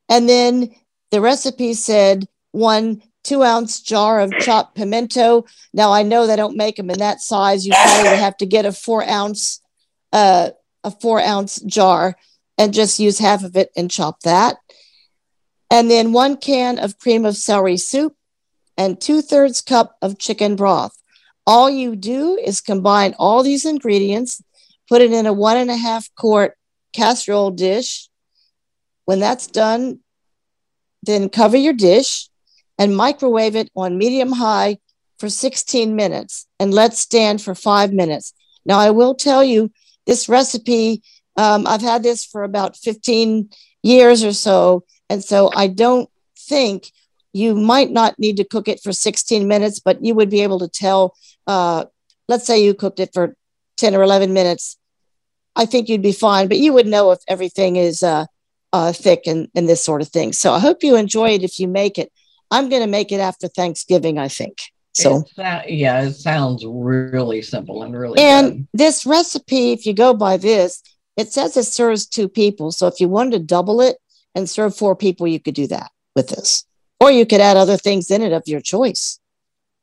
And 0.09 0.27
then 0.27 0.71
the 1.11 1.21
recipe 1.21 1.73
said 1.73 2.27
one 2.51 3.03
two 3.27 3.43
ounce 3.43 3.81
jar 3.81 4.21
of 4.21 4.31
chopped 4.39 4.75
pimento. 4.75 5.45
Now 5.73 5.91
i 5.91 6.01
know 6.01 6.25
they 6.25 6.37
don't 6.37 6.55
make 6.55 6.77
them 6.77 6.89
in 6.89 6.99
that 6.99 7.19
size. 7.19 7.65
You 7.65 7.73
probably 7.73 8.09
would 8.09 8.19
have 8.19 8.37
to 8.37 8.45
get 8.45 8.65
a 8.65 8.71
four 8.71 9.03
ounce 9.03 9.61
uh 10.13 10.51
a 10.83 10.91
four 10.91 11.21
ounce 11.21 11.59
jar 11.61 12.15
and 12.57 12.73
just 12.73 12.99
use 12.99 13.19
half 13.19 13.43
of 13.43 13.57
it 13.57 13.69
and 13.75 13.91
chop 13.91 14.21
that. 14.21 14.55
And 15.69 15.91
then 15.91 16.13
one 16.13 16.37
can 16.37 16.79
of 16.79 16.97
cream 16.97 17.25
of 17.25 17.35
celery 17.35 17.77
soup 17.77 18.15
and 18.77 18.99
two 18.99 19.21
thirds 19.21 19.61
cup 19.61 19.97
of 20.01 20.17
chicken 20.17 20.55
broth. 20.55 20.95
All 21.45 21.69
you 21.69 21.95
do 21.95 22.37
is 22.37 22.61
combine 22.61 23.13
all 23.19 23.43
these 23.43 23.65
ingredients, 23.65 24.41
put 24.87 25.01
it 25.01 25.11
in 25.11 25.25
a 25.25 25.33
one 25.33 25.57
and 25.57 25.69
a 25.69 25.75
half 25.75 26.09
quart 26.15 26.57
casserole 26.93 27.51
dish. 27.51 28.09
When 29.03 29.19
that's 29.19 29.47
done, 29.47 29.99
then 31.03 31.29
cover 31.29 31.57
your 31.57 31.73
dish 31.73 32.29
and 32.77 32.95
microwave 32.95 33.55
it 33.55 33.69
on 33.75 33.97
medium 33.97 34.31
high 34.31 34.77
for 35.19 35.29
16 35.29 35.95
minutes 35.95 36.45
and 36.59 36.73
let 36.73 36.93
stand 36.93 37.41
for 37.41 37.55
five 37.55 37.91
minutes. 37.91 38.33
Now, 38.65 38.79
I 38.79 38.91
will 38.91 39.15
tell 39.15 39.43
you 39.43 39.71
this 40.05 40.29
recipe, 40.29 41.01
um, 41.35 41.65
I've 41.67 41.81
had 41.81 42.03
this 42.03 42.25
for 42.25 42.43
about 42.43 42.77
15 42.77 43.49
years 43.83 44.23
or 44.23 44.33
so. 44.33 44.83
And 45.09 45.23
so 45.23 45.49
I 45.55 45.67
don't 45.67 46.09
think 46.37 46.91
you 47.33 47.55
might 47.55 47.91
not 47.91 48.17
need 48.19 48.37
to 48.37 48.43
cook 48.43 48.67
it 48.67 48.81
for 48.81 48.91
16 48.91 49.47
minutes, 49.47 49.79
but 49.79 50.03
you 50.03 50.15
would 50.15 50.29
be 50.29 50.41
able 50.41 50.59
to 50.59 50.67
tell. 50.67 51.15
Uh, 51.45 51.85
let's 52.27 52.45
say 52.45 52.63
you 52.63 52.73
cooked 52.73 52.99
it 52.99 53.13
for 53.13 53.35
10 53.77 53.95
or 53.95 54.03
11 54.03 54.33
minutes. 54.33 54.77
I 55.55 55.65
think 55.65 55.89
you'd 55.89 56.01
be 56.01 56.11
fine, 56.11 56.47
but 56.47 56.57
you 56.57 56.73
would 56.73 56.87
know 56.87 57.11
if 57.11 57.19
everything 57.27 57.75
is 57.75 58.03
uh, 58.03 58.25
uh, 58.73 58.91
thick 58.91 59.23
and, 59.25 59.47
and 59.55 59.67
this 59.67 59.83
sort 59.83 60.01
of 60.01 60.09
thing. 60.09 60.33
So 60.33 60.53
I 60.53 60.59
hope 60.59 60.83
you 60.83 60.95
enjoy 60.95 61.31
it 61.31 61.43
if 61.43 61.59
you 61.59 61.67
make 61.67 61.97
it. 61.97 62.11
I'm 62.51 62.69
going 62.69 62.81
to 62.81 62.87
make 62.87 63.11
it 63.11 63.19
after 63.19 63.47
Thanksgiving, 63.47 64.17
I 64.17 64.27
think. 64.27 64.57
So, 64.93 65.23
It 65.37 65.69
yeah, 65.69 66.01
it 66.01 66.13
sounds 66.13 66.65
really 66.65 67.43
simple 67.43 67.83
and 67.83 67.95
really 67.95 68.19
and 68.19 68.51
good. 68.51 68.67
this 68.73 69.05
recipe, 69.05 69.71
if 69.71 69.85
you 69.85 69.93
go 69.93 70.13
by 70.15 70.37
this, 70.37 70.81
it 71.15 71.31
says 71.31 71.55
it 71.55 71.65
serves 71.65 72.07
two 72.07 72.27
people. 72.27 72.71
So 72.71 72.87
if 72.87 72.99
you 72.99 73.07
wanted 73.07 73.31
to 73.33 73.39
double 73.39 73.79
it 73.81 73.97
and 74.33 74.49
serve 74.49 74.75
four 74.75 74.95
people, 74.95 75.27
you 75.27 75.39
could 75.39 75.53
do 75.53 75.67
that 75.67 75.91
with 76.15 76.29
this. 76.29 76.63
Or 76.99 77.11
you 77.11 77.27
could 77.27 77.41
add 77.41 77.57
other 77.57 77.77
things 77.77 78.09
in 78.09 78.23
it 78.23 78.33
of 78.33 78.43
your 78.47 78.59
choice, 78.61 79.19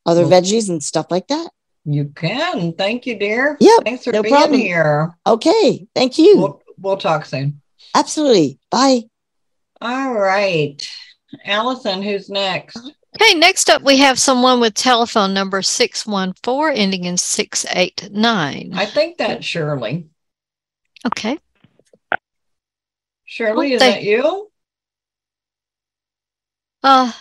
other 0.05 0.25
veggies 0.25 0.69
and 0.69 0.83
stuff 0.83 1.07
like 1.11 1.29
that. 1.29 1.49
You 1.85 2.07
can. 2.07 2.73
Thank 2.73 3.07
you, 3.07 3.17
dear. 3.17 3.57
Yep, 3.61 3.85
Thanks 3.85 4.05
for 4.05 4.13
no 4.13 4.23
being 4.23 4.35
problem. 4.35 4.59
here. 4.59 5.15
Okay, 5.27 5.87
thank 5.95 6.19
you. 6.19 6.39
We'll, 6.39 6.63
we'll 6.79 6.97
talk 6.97 7.25
soon. 7.25 7.61
Absolutely. 7.95 8.59
Bye. 8.71 9.03
All 9.81 10.13
right. 10.15 10.89
Allison, 11.45 12.03
who's 12.03 12.29
next? 12.31 12.77
Okay, 13.21 13.35
next 13.39 13.71
up 13.71 13.83
we 13.83 13.99
have 13.99 14.19
someone 14.19 14.61
with 14.61 14.75
telephone 14.75 15.33
number 15.35 15.63
614 15.63 16.77
ending 16.77 17.05
in 17.05 17.17
689. 17.17 18.73
I 18.75 18.87
think 18.87 19.19
that's 19.19 19.45
Shirley. 19.45 20.07
Okay. 21.07 21.39
Shirley, 23.25 23.73
Oh, 23.73 23.75
is 23.77 23.81
thank- 23.81 23.95
that 23.97 24.03
you? 24.03 24.51
Uh, 26.83 27.13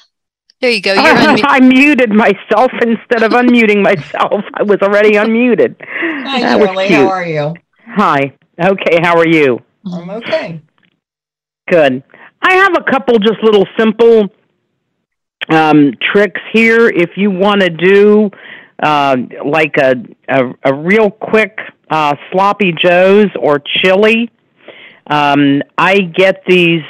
there 0.61 0.71
you 0.71 0.81
go. 0.81 0.93
You're 0.93 1.01
I, 1.03 1.25
unmu- 1.37 1.45
I 1.47 1.59
muted 1.59 2.09
myself 2.11 2.71
instead 2.81 3.23
of 3.23 3.31
unmuting 3.31 3.81
myself. 3.81 4.41
I 4.53 4.63
was 4.63 4.79
already 4.81 5.11
unmuted. 5.13 5.75
Hi, 5.89 6.41
That 6.41 6.59
Shirley. 6.59 6.87
How 6.89 7.07
are 7.07 7.25
you? 7.25 7.53
Hi. 7.95 8.35
Okay, 8.61 8.99
how 9.01 9.17
are 9.17 9.27
you? 9.27 9.59
I'm 9.91 10.09
okay. 10.09 10.61
Good. 11.69 12.03
I 12.43 12.55
have 12.55 12.73
a 12.75 12.91
couple 12.91 13.17
just 13.19 13.41
little 13.41 13.65
simple 13.79 14.29
um, 15.49 15.93
tricks 16.11 16.41
here. 16.51 16.89
If 16.89 17.11
you 17.15 17.31
want 17.31 17.61
to 17.61 17.69
do 17.69 18.29
uh, 18.81 19.15
like 19.45 19.75
a, 19.77 19.95
a, 20.27 20.53
a 20.65 20.73
real 20.75 21.09
quick 21.09 21.57
uh, 21.89 22.15
sloppy 22.31 22.73
joes 22.73 23.27
or 23.39 23.59
chili, 23.81 24.29
um, 25.07 25.61
I 25.77 25.99
get 25.99 26.43
these 26.45 26.83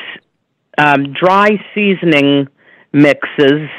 um, 0.77 1.13
dry 1.13 1.49
seasoning 1.75 2.47
mixes, 2.91 3.69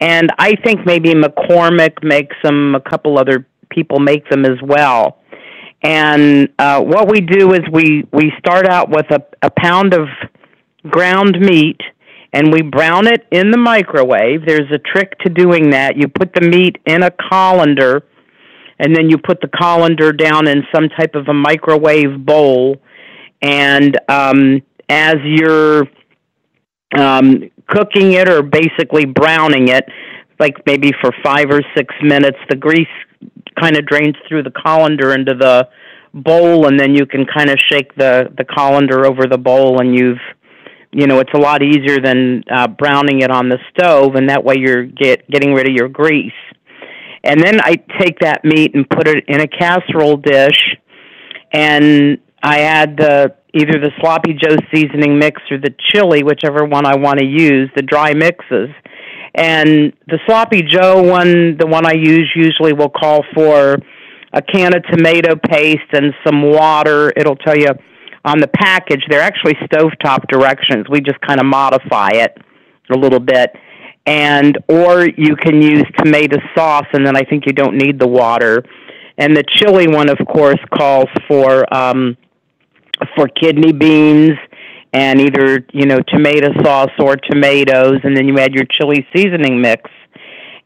and 0.00 0.28
I 0.38 0.56
think 0.64 0.84
maybe 0.84 1.14
McCormick 1.14 2.02
makes 2.02 2.34
them. 2.42 2.74
A 2.74 2.80
couple 2.80 3.16
other 3.16 3.46
people 3.70 4.00
make 4.00 4.28
them 4.28 4.44
as 4.44 4.60
well. 4.60 5.18
And 5.84 6.48
uh, 6.58 6.80
what 6.80 7.08
we 7.08 7.20
do 7.20 7.52
is 7.52 7.60
we 7.72 8.04
we 8.12 8.32
start 8.38 8.66
out 8.66 8.88
with 8.90 9.06
a, 9.10 9.22
a 9.42 9.50
pound 9.50 9.94
of 9.94 10.08
ground 10.88 11.38
meat 11.40 11.80
and 12.32 12.52
we 12.52 12.62
brown 12.62 13.06
it 13.06 13.26
in 13.30 13.50
the 13.50 13.58
microwave. 13.58 14.46
There's 14.46 14.70
a 14.72 14.78
trick 14.78 15.18
to 15.20 15.28
doing 15.28 15.70
that. 15.70 15.96
You 15.96 16.08
put 16.08 16.32
the 16.34 16.40
meat 16.40 16.76
in 16.86 17.02
a 17.02 17.10
colander 17.10 18.04
and 18.78 18.96
then 18.96 19.10
you 19.10 19.18
put 19.18 19.40
the 19.40 19.48
colander 19.48 20.12
down 20.12 20.48
in 20.48 20.62
some 20.74 20.88
type 20.88 21.14
of 21.14 21.28
a 21.28 21.34
microwave 21.34 22.24
bowl. 22.24 22.78
And 23.42 23.98
um, 24.08 24.62
as 24.88 25.16
you're 25.24 25.84
um, 26.98 27.50
cooking 27.68 28.12
it 28.12 28.28
or 28.28 28.42
basically 28.42 29.04
browning 29.04 29.68
it, 29.68 29.84
like 30.40 30.54
maybe 30.66 30.92
for 31.00 31.12
five 31.22 31.46
or 31.50 31.60
six 31.76 31.94
minutes, 32.02 32.38
the 32.48 32.56
grease 32.56 32.88
kind 33.60 33.76
of 33.76 33.86
drains 33.86 34.16
through 34.28 34.42
the 34.42 34.50
colander 34.50 35.14
into 35.14 35.34
the 35.34 35.68
bowl, 36.14 36.66
and 36.66 36.78
then 36.78 36.94
you 36.94 37.06
can 37.06 37.24
kind 37.24 37.48
of 37.48 37.56
shake 37.70 37.94
the 37.94 38.32
the 38.36 38.44
colander 38.44 39.06
over 39.06 39.26
the 39.26 39.38
bowl, 39.38 39.80
and 39.80 39.94
you've 39.94 40.18
you 40.92 41.06
know 41.06 41.18
it's 41.20 41.32
a 41.34 41.38
lot 41.38 41.62
easier 41.62 42.00
than 42.00 42.44
uh, 42.50 42.68
browning 42.68 43.20
it 43.20 43.30
on 43.30 43.48
the 43.48 43.58
stove, 43.70 44.14
and 44.14 44.28
that 44.28 44.44
way 44.44 44.54
you're 44.58 44.84
get 44.84 45.28
getting 45.28 45.54
rid 45.54 45.68
of 45.68 45.74
your 45.74 45.88
grease. 45.88 46.32
And 47.24 47.40
then 47.40 47.60
I 47.60 47.76
take 48.00 48.18
that 48.20 48.44
meat 48.44 48.74
and 48.74 48.88
put 48.88 49.08
it 49.08 49.24
in 49.28 49.40
a 49.40 49.48
casserole 49.48 50.16
dish, 50.16 50.76
and 51.52 52.18
I 52.42 52.60
add 52.60 52.96
the 52.96 53.36
either 53.54 53.78
the 53.78 53.90
sloppy 54.00 54.34
Joe 54.34 54.56
seasoning 54.74 55.18
mix 55.18 55.40
or 55.50 55.58
the 55.58 55.74
chili, 55.90 56.22
whichever 56.22 56.64
one 56.64 56.86
I 56.86 56.96
want 56.96 57.18
to 57.18 57.26
use, 57.26 57.70
the 57.76 57.82
dry 57.82 58.14
mixes. 58.14 58.70
And 59.34 59.92
the 60.08 60.18
sloppy 60.26 60.62
Joe 60.62 61.02
one, 61.02 61.56
the 61.58 61.66
one 61.66 61.86
I 61.86 61.94
use 61.94 62.30
usually 62.34 62.72
will 62.72 62.90
call 62.90 63.24
for 63.34 63.76
a 64.32 64.42
can 64.42 64.74
of 64.74 64.82
tomato 64.90 65.36
paste 65.36 65.92
and 65.92 66.12
some 66.24 66.42
water. 66.50 67.12
It'll 67.16 67.36
tell 67.36 67.56
you 67.56 67.68
on 68.24 68.40
the 68.40 68.48
package. 68.48 69.04
They're 69.08 69.20
actually 69.20 69.54
stovetop 69.54 70.28
directions. 70.28 70.86
We 70.88 71.00
just 71.00 71.20
kind 71.20 71.40
of 71.40 71.46
modify 71.46 72.10
it 72.14 72.36
a 72.90 72.96
little 72.96 73.20
bit. 73.20 73.54
And 74.06 74.58
or 74.68 75.06
you 75.06 75.36
can 75.36 75.62
use 75.62 75.84
tomato 75.98 76.38
sauce 76.54 76.86
and 76.92 77.06
then 77.06 77.16
I 77.16 77.22
think 77.22 77.46
you 77.46 77.52
don't 77.52 77.76
need 77.76 77.98
the 77.98 78.08
water. 78.08 78.64
And 79.18 79.36
the 79.36 79.44
chili 79.56 79.86
one 79.86 80.08
of 80.08 80.18
course 80.26 80.58
calls 80.76 81.08
for 81.28 81.72
um 81.72 82.16
for 83.16 83.28
kidney 83.28 83.72
beans 83.72 84.38
and 84.92 85.20
either 85.20 85.66
you 85.72 85.86
know 85.86 86.00
tomato 86.08 86.52
sauce 86.62 86.90
or 86.98 87.16
tomatoes 87.16 88.00
and 88.04 88.16
then 88.16 88.28
you 88.28 88.38
add 88.38 88.52
your 88.52 88.64
chili 88.64 89.06
seasoning 89.14 89.60
mix 89.60 89.90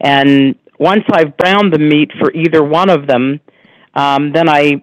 and 0.00 0.54
once 0.78 1.04
i've 1.12 1.36
browned 1.36 1.72
the 1.72 1.78
meat 1.78 2.10
for 2.18 2.32
either 2.32 2.62
one 2.62 2.90
of 2.90 3.06
them 3.06 3.40
um, 3.94 4.32
then 4.32 4.48
i 4.48 4.82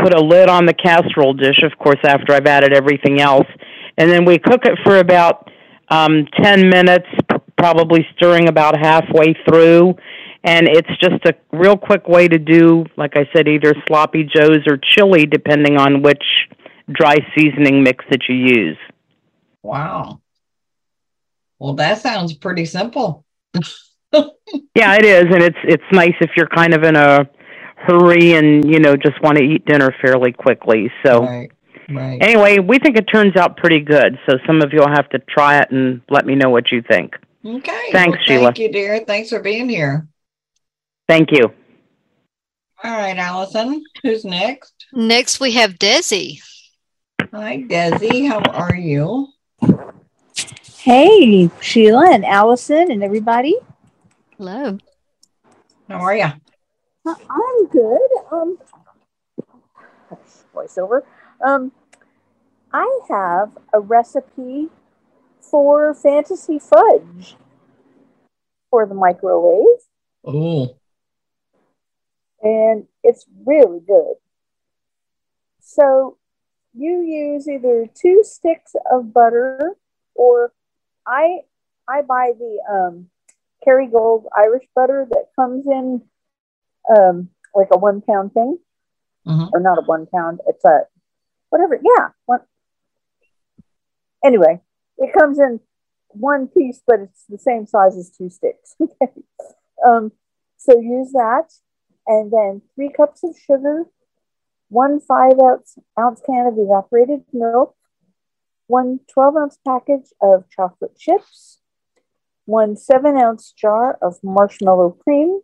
put 0.00 0.14
a 0.14 0.20
lid 0.20 0.48
on 0.48 0.66
the 0.66 0.74
casserole 0.74 1.34
dish 1.34 1.62
of 1.62 1.76
course 1.78 1.98
after 2.04 2.32
i've 2.32 2.46
added 2.46 2.72
everything 2.72 3.20
else 3.20 3.46
and 3.96 4.10
then 4.10 4.24
we 4.24 4.38
cook 4.38 4.64
it 4.64 4.78
for 4.84 4.98
about 4.98 5.50
um, 5.90 6.26
10 6.42 6.68
minutes 6.68 7.06
probably 7.56 8.06
stirring 8.16 8.48
about 8.48 8.78
halfway 8.78 9.34
through 9.48 9.94
and 10.44 10.68
it's 10.68 10.90
just 11.00 11.24
a 11.24 11.34
real 11.52 11.76
quick 11.76 12.06
way 12.06 12.28
to 12.28 12.38
do 12.38 12.84
like 12.96 13.16
i 13.16 13.28
said 13.34 13.48
either 13.48 13.74
sloppy 13.86 14.24
joes 14.24 14.60
or 14.66 14.78
chili 14.94 15.26
depending 15.26 15.76
on 15.76 16.02
which 16.02 16.22
dry 16.90 17.16
seasoning 17.36 17.82
mix 17.82 18.04
that 18.10 18.22
you 18.28 18.34
use. 18.34 18.78
Wow. 19.62 20.20
Well, 21.58 21.74
that 21.74 21.98
sounds 21.98 22.34
pretty 22.34 22.64
simple. 22.64 23.24
yeah, 24.12 24.94
it 24.94 25.04
is, 25.04 25.24
and 25.24 25.42
it's 25.42 25.58
it's 25.64 25.82
nice 25.92 26.14
if 26.20 26.30
you're 26.36 26.48
kind 26.48 26.72
of 26.72 26.84
in 26.84 26.96
a 26.96 27.28
hurry 27.86 28.34
and 28.34 28.68
you 28.70 28.80
know 28.80 28.96
just 28.96 29.20
want 29.22 29.38
to 29.38 29.44
eat 29.44 29.64
dinner 29.64 29.94
fairly 30.00 30.32
quickly. 30.32 30.90
So 31.04 31.22
right, 31.22 31.50
right. 31.88 32.18
anyway, 32.20 32.58
we 32.58 32.78
think 32.78 32.96
it 32.96 33.04
turns 33.04 33.36
out 33.36 33.56
pretty 33.56 33.80
good. 33.80 34.18
So 34.28 34.38
some 34.46 34.62
of 34.62 34.72
you'll 34.72 34.88
have 34.88 35.08
to 35.10 35.18
try 35.18 35.58
it 35.58 35.70
and 35.70 36.00
let 36.10 36.26
me 36.26 36.34
know 36.34 36.50
what 36.50 36.70
you 36.70 36.82
think. 36.82 37.14
Okay. 37.44 37.92
Thanks, 37.92 38.18
well, 38.18 38.26
Sheila. 38.26 38.44
Thank 38.46 38.58
you, 38.58 38.72
dear. 38.72 39.04
Thanks 39.06 39.30
for 39.30 39.40
being 39.40 39.68
here. 39.68 40.08
Thank 41.08 41.30
you. 41.32 41.52
All 42.84 42.92
right, 42.92 43.16
Allison. 43.16 43.84
Who's 44.02 44.24
next? 44.24 44.86
Next, 44.92 45.40
we 45.40 45.52
have 45.52 45.74
Desi. 45.74 46.40
Hi, 47.32 47.64
Desi. 47.68 48.28
How 48.28 48.40
are 48.40 48.76
you? 48.76 49.28
Hey, 50.78 51.50
Sheila 51.60 52.12
and 52.12 52.24
Allison 52.24 52.90
and 52.90 53.02
everybody. 53.02 53.56
Hello. 54.36 54.78
How 55.88 56.00
are 56.00 56.16
you? 56.16 56.28
I'm 57.08 57.66
good. 57.68 58.10
Um, 58.30 58.58
voiceover. 60.54 61.02
Um, 61.44 61.72
I 62.72 63.00
have 63.08 63.56
a 63.72 63.80
recipe 63.80 64.68
for 65.40 65.94
fantasy 65.94 66.58
fudge 66.58 67.36
for 68.70 68.86
the 68.86 68.94
microwave, 68.94 69.80
Oh, 70.24 70.76
and 72.42 72.86
it's 73.02 73.24
really 73.46 73.80
good. 73.80 74.14
So 75.60 76.18
you 76.74 77.00
use 77.00 77.48
either 77.48 77.86
two 77.94 78.22
sticks 78.24 78.74
of 78.90 79.14
butter 79.14 79.76
or 80.14 80.52
I 81.06 81.40
I 81.88 82.02
buy 82.02 82.32
the 82.38 82.58
um, 82.70 83.08
Kerrygold 83.66 84.24
Irish 84.36 84.66
butter 84.74 85.06
that 85.10 85.28
comes 85.34 85.66
in 85.66 86.02
um, 86.94 87.30
like 87.54 87.68
a 87.72 87.78
one 87.78 88.00
pound 88.02 88.32
thing, 88.34 88.58
Mhm. 89.26 89.50
or 89.52 89.60
not 89.60 89.78
a 89.78 89.82
one 89.82 90.06
pound. 90.06 90.40
It's 90.46 90.64
a 90.64 90.86
whatever. 91.50 91.78
Yeah, 91.82 92.10
one. 92.26 92.40
Anyway, 94.24 94.60
it 94.98 95.12
comes 95.12 95.38
in 95.38 95.60
one 96.08 96.48
piece, 96.48 96.82
but 96.86 97.00
it's 97.00 97.24
the 97.28 97.38
same 97.38 97.66
size 97.66 97.96
as 97.96 98.10
two 98.10 98.30
sticks. 98.30 98.74
okay. 98.82 99.12
Um, 99.86 100.12
so 100.56 100.78
use 100.78 101.12
that, 101.12 101.52
and 102.06 102.30
then 102.32 102.62
three 102.74 102.90
cups 102.90 103.22
of 103.22 103.36
sugar, 103.38 103.84
one 104.68 105.00
five 105.00 105.38
ounce, 105.40 105.78
ounce 105.98 106.20
can 106.26 106.46
of 106.46 106.58
evaporated 106.58 107.24
milk, 107.32 107.76
one 108.66 109.00
12 109.08 109.36
ounce 109.36 109.58
package 109.66 110.12
of 110.20 110.48
chocolate 110.50 110.96
chips, 110.98 111.60
one 112.44 112.76
seven 112.76 113.16
ounce 113.16 113.52
jar 113.52 113.98
of 114.02 114.18
marshmallow 114.22 114.90
cream, 114.90 115.40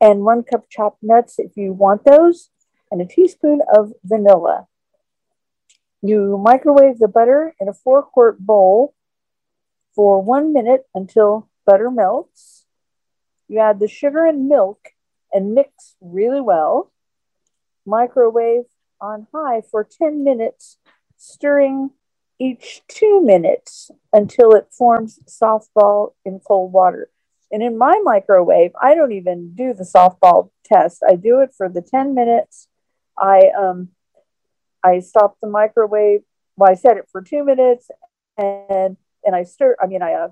and 0.00 0.24
one 0.24 0.42
cup 0.42 0.68
chopped 0.70 1.02
nuts 1.02 1.38
if 1.38 1.56
you 1.56 1.72
want 1.72 2.04
those, 2.04 2.50
and 2.90 3.00
a 3.00 3.06
teaspoon 3.06 3.60
of 3.72 3.92
vanilla. 4.04 4.66
You 6.00 6.38
microwave 6.38 6.98
the 6.98 7.08
butter 7.08 7.54
in 7.60 7.68
a 7.68 7.72
four 7.72 8.02
quart 8.02 8.38
bowl 8.38 8.94
for 9.94 10.22
one 10.22 10.52
minute 10.52 10.86
until 10.94 11.48
butter 11.66 11.90
melts. 11.90 12.66
You 13.48 13.58
add 13.58 13.80
the 13.80 13.88
sugar 13.88 14.24
and 14.24 14.48
milk 14.48 14.90
and 15.32 15.54
mix 15.54 15.96
really 16.00 16.40
well. 16.40 16.92
Microwave 17.84 18.64
on 19.00 19.26
high 19.34 19.62
for 19.62 19.84
10 19.84 20.22
minutes, 20.22 20.78
stirring 21.16 21.90
each 22.38 22.82
two 22.86 23.20
minutes 23.20 23.90
until 24.12 24.52
it 24.52 24.68
forms 24.70 25.18
softball 25.26 26.12
in 26.24 26.40
cold 26.40 26.72
water. 26.72 27.10
And 27.50 27.62
in 27.62 27.78
my 27.78 27.98
microwave, 28.04 28.72
I 28.80 28.94
don't 28.94 29.12
even 29.12 29.54
do 29.54 29.72
the 29.72 29.84
softball 29.84 30.50
test. 30.64 31.02
I 31.08 31.16
do 31.16 31.40
it 31.40 31.54
for 31.56 31.68
the 31.68 31.82
10 31.82 32.14
minutes. 32.14 32.68
I 33.18 33.50
um 33.58 33.88
I 34.82 35.00
stop 35.00 35.36
the 35.40 35.48
microwave. 35.48 36.20
Well, 36.56 36.70
I 36.70 36.74
set 36.74 36.96
it 36.96 37.08
for 37.10 37.22
two 37.22 37.44
minutes 37.44 37.90
and 38.36 38.96
and 39.24 39.34
I 39.34 39.42
stir. 39.44 39.76
I 39.80 39.86
mean, 39.86 40.02
I 40.02 40.12
uh, 40.14 40.28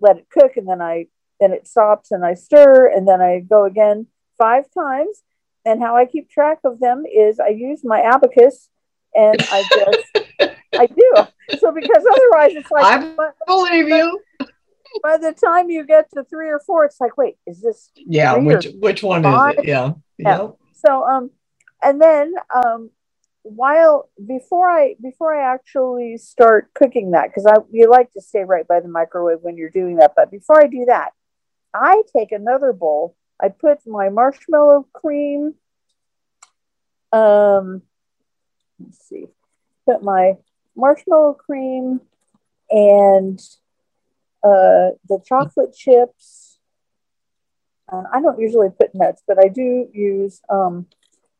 let 0.00 0.18
it 0.18 0.26
cook 0.30 0.56
and 0.56 0.68
then 0.68 0.82
I 0.82 1.06
then 1.38 1.52
it 1.52 1.66
stops 1.66 2.10
and 2.10 2.24
I 2.24 2.34
stir 2.34 2.88
and 2.88 3.08
then 3.08 3.20
I 3.20 3.40
go 3.40 3.64
again 3.64 4.06
five 4.38 4.64
times. 4.72 5.22
And 5.64 5.82
how 5.82 5.94
I 5.94 6.06
keep 6.06 6.30
track 6.30 6.60
of 6.64 6.80
them 6.80 7.04
is 7.04 7.38
I 7.38 7.48
use 7.48 7.84
my 7.84 8.00
abacus 8.00 8.70
and 9.14 9.36
I 9.50 9.62
just 9.74 10.56
I 10.74 10.86
do. 10.86 11.58
So 11.58 11.72
because 11.72 12.04
otherwise 12.10 12.52
it's 12.56 12.70
like 12.70 12.84
I 12.84 13.32
believe 13.46 13.88
you. 13.88 14.20
By 15.02 15.16
the 15.16 15.32
time 15.32 15.70
you 15.70 15.84
get 15.86 16.10
to 16.14 16.24
three 16.24 16.48
or 16.48 16.60
four, 16.60 16.84
it's 16.84 17.00
like, 17.00 17.16
wait, 17.16 17.36
is 17.46 17.60
this 17.60 17.90
Yeah, 17.96 18.36
which 18.36 18.66
which 18.78 19.02
one 19.02 19.22
five? 19.22 19.54
is 19.54 19.58
it? 19.60 19.68
Yeah. 19.68 19.92
Yeah. 20.18 20.38
Yep. 20.40 20.56
So 20.74 21.04
um 21.04 21.30
and 21.82 22.00
then 22.00 22.34
um 22.54 22.90
while 23.42 24.10
before 24.26 24.68
I 24.68 24.96
before 25.00 25.34
I 25.34 25.52
actually 25.54 26.18
start 26.18 26.72
cooking 26.74 27.12
that, 27.12 27.28
because 27.28 27.46
I 27.46 27.56
you 27.70 27.90
like 27.90 28.12
to 28.12 28.20
stay 28.20 28.44
right 28.44 28.66
by 28.66 28.80
the 28.80 28.88
microwave 28.88 29.38
when 29.42 29.56
you're 29.56 29.70
doing 29.70 29.96
that, 29.96 30.12
but 30.16 30.30
before 30.30 30.62
I 30.62 30.66
do 30.66 30.84
that, 30.86 31.10
I 31.72 32.02
take 32.16 32.32
another 32.32 32.72
bowl, 32.72 33.16
I 33.40 33.48
put 33.48 33.86
my 33.86 34.08
marshmallow 34.10 34.86
cream, 34.92 35.54
um 37.12 37.82
let's 38.78 39.08
see, 39.08 39.26
put 39.86 40.02
my 40.02 40.34
marshmallow 40.76 41.34
cream 41.34 42.00
and 42.70 43.40
uh 44.42 44.96
the 45.08 45.20
chocolate 45.24 45.74
chips 45.74 46.50
and 47.92 48.06
I 48.12 48.20
don't 48.20 48.38
usually 48.38 48.70
put 48.70 48.94
nuts, 48.94 49.22
but 49.26 49.38
I 49.44 49.48
do 49.48 49.88
use 49.92 50.40
um, 50.48 50.86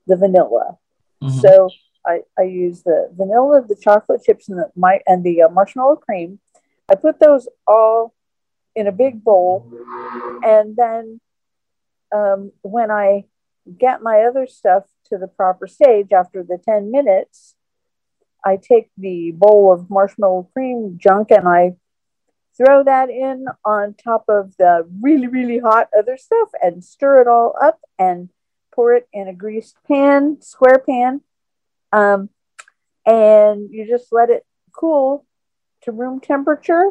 the 0.06 0.16
vanilla. 0.16 0.78
Mhm. 1.22 1.40
So 1.40 1.70
I, 2.06 2.22
I 2.38 2.42
use 2.42 2.82
the 2.82 3.10
vanilla, 3.12 3.62
the 3.66 3.76
chocolate 3.76 4.22
chips, 4.24 4.48
and 4.48 4.58
the 4.58 4.70
my 4.74 5.00
and 5.06 5.22
the 5.22 5.42
uh, 5.42 5.48
marshmallow 5.48 5.96
cream. 5.96 6.40
I 6.90 6.94
put 6.96 7.20
those 7.20 7.48
all 7.66 8.14
in 8.74 8.86
a 8.86 8.92
big 8.92 9.22
bowl, 9.22 9.70
and 10.42 10.76
then 10.76 11.20
um, 12.12 12.52
when 12.62 12.90
I 12.90 13.26
get 13.78 14.02
my 14.02 14.22
other 14.22 14.46
stuff 14.46 14.84
to 15.06 15.18
the 15.18 15.28
proper 15.28 15.66
stage 15.66 16.12
after 16.12 16.42
the 16.42 16.58
ten 16.58 16.90
minutes, 16.90 17.54
I 18.44 18.56
take 18.56 18.90
the 18.96 19.32
bowl 19.32 19.72
of 19.72 19.90
marshmallow 19.90 20.48
cream 20.52 20.98
junk 21.00 21.30
and 21.30 21.46
I 21.46 21.76
throw 22.60 22.84
that 22.84 23.08
in 23.08 23.46
on 23.64 23.94
top 23.94 24.24
of 24.28 24.54
the 24.58 24.86
really 25.00 25.26
really 25.26 25.58
hot 25.58 25.88
other 25.98 26.16
stuff 26.16 26.50
and 26.62 26.84
stir 26.84 27.22
it 27.22 27.26
all 27.26 27.54
up 27.62 27.80
and 27.98 28.28
pour 28.74 28.94
it 28.94 29.08
in 29.12 29.28
a 29.28 29.32
greased 29.32 29.76
pan, 29.88 30.36
square 30.40 30.78
pan, 30.78 31.20
um, 31.92 32.28
and 33.06 33.70
you 33.70 33.86
just 33.88 34.12
let 34.12 34.30
it 34.30 34.44
cool 34.72 35.24
to 35.82 35.92
room 35.92 36.20
temperature. 36.20 36.90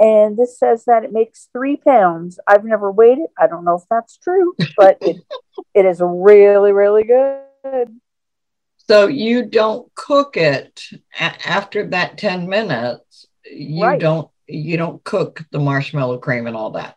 And 0.00 0.36
this 0.36 0.58
says 0.58 0.84
that 0.86 1.04
it 1.04 1.12
makes 1.12 1.48
three 1.52 1.76
pounds. 1.76 2.38
I've 2.46 2.64
never 2.64 2.90
weighed 2.90 3.18
it. 3.18 3.30
I 3.38 3.46
don't 3.46 3.64
know 3.64 3.76
if 3.76 3.84
that's 3.90 4.16
true, 4.16 4.56
but 4.76 4.98
it, 5.04 5.16
it 5.74 5.84
is 5.84 6.00
really, 6.02 6.72
really 6.72 7.04
good. 7.04 7.88
So 8.88 9.06
you 9.06 9.44
don't 9.44 9.92
cook 9.94 10.36
it 10.36 10.82
a- 11.20 11.48
after 11.48 11.86
that 11.88 12.18
10 12.18 12.48
minutes. 12.48 13.26
You 13.44 13.84
Right. 13.84 14.00
don't 14.00 14.30
you 14.46 14.76
don't 14.76 15.02
cook 15.04 15.42
the 15.50 15.58
marshmallow 15.58 16.18
cream 16.18 16.46
and 16.46 16.56
all 16.56 16.70
that. 16.72 16.96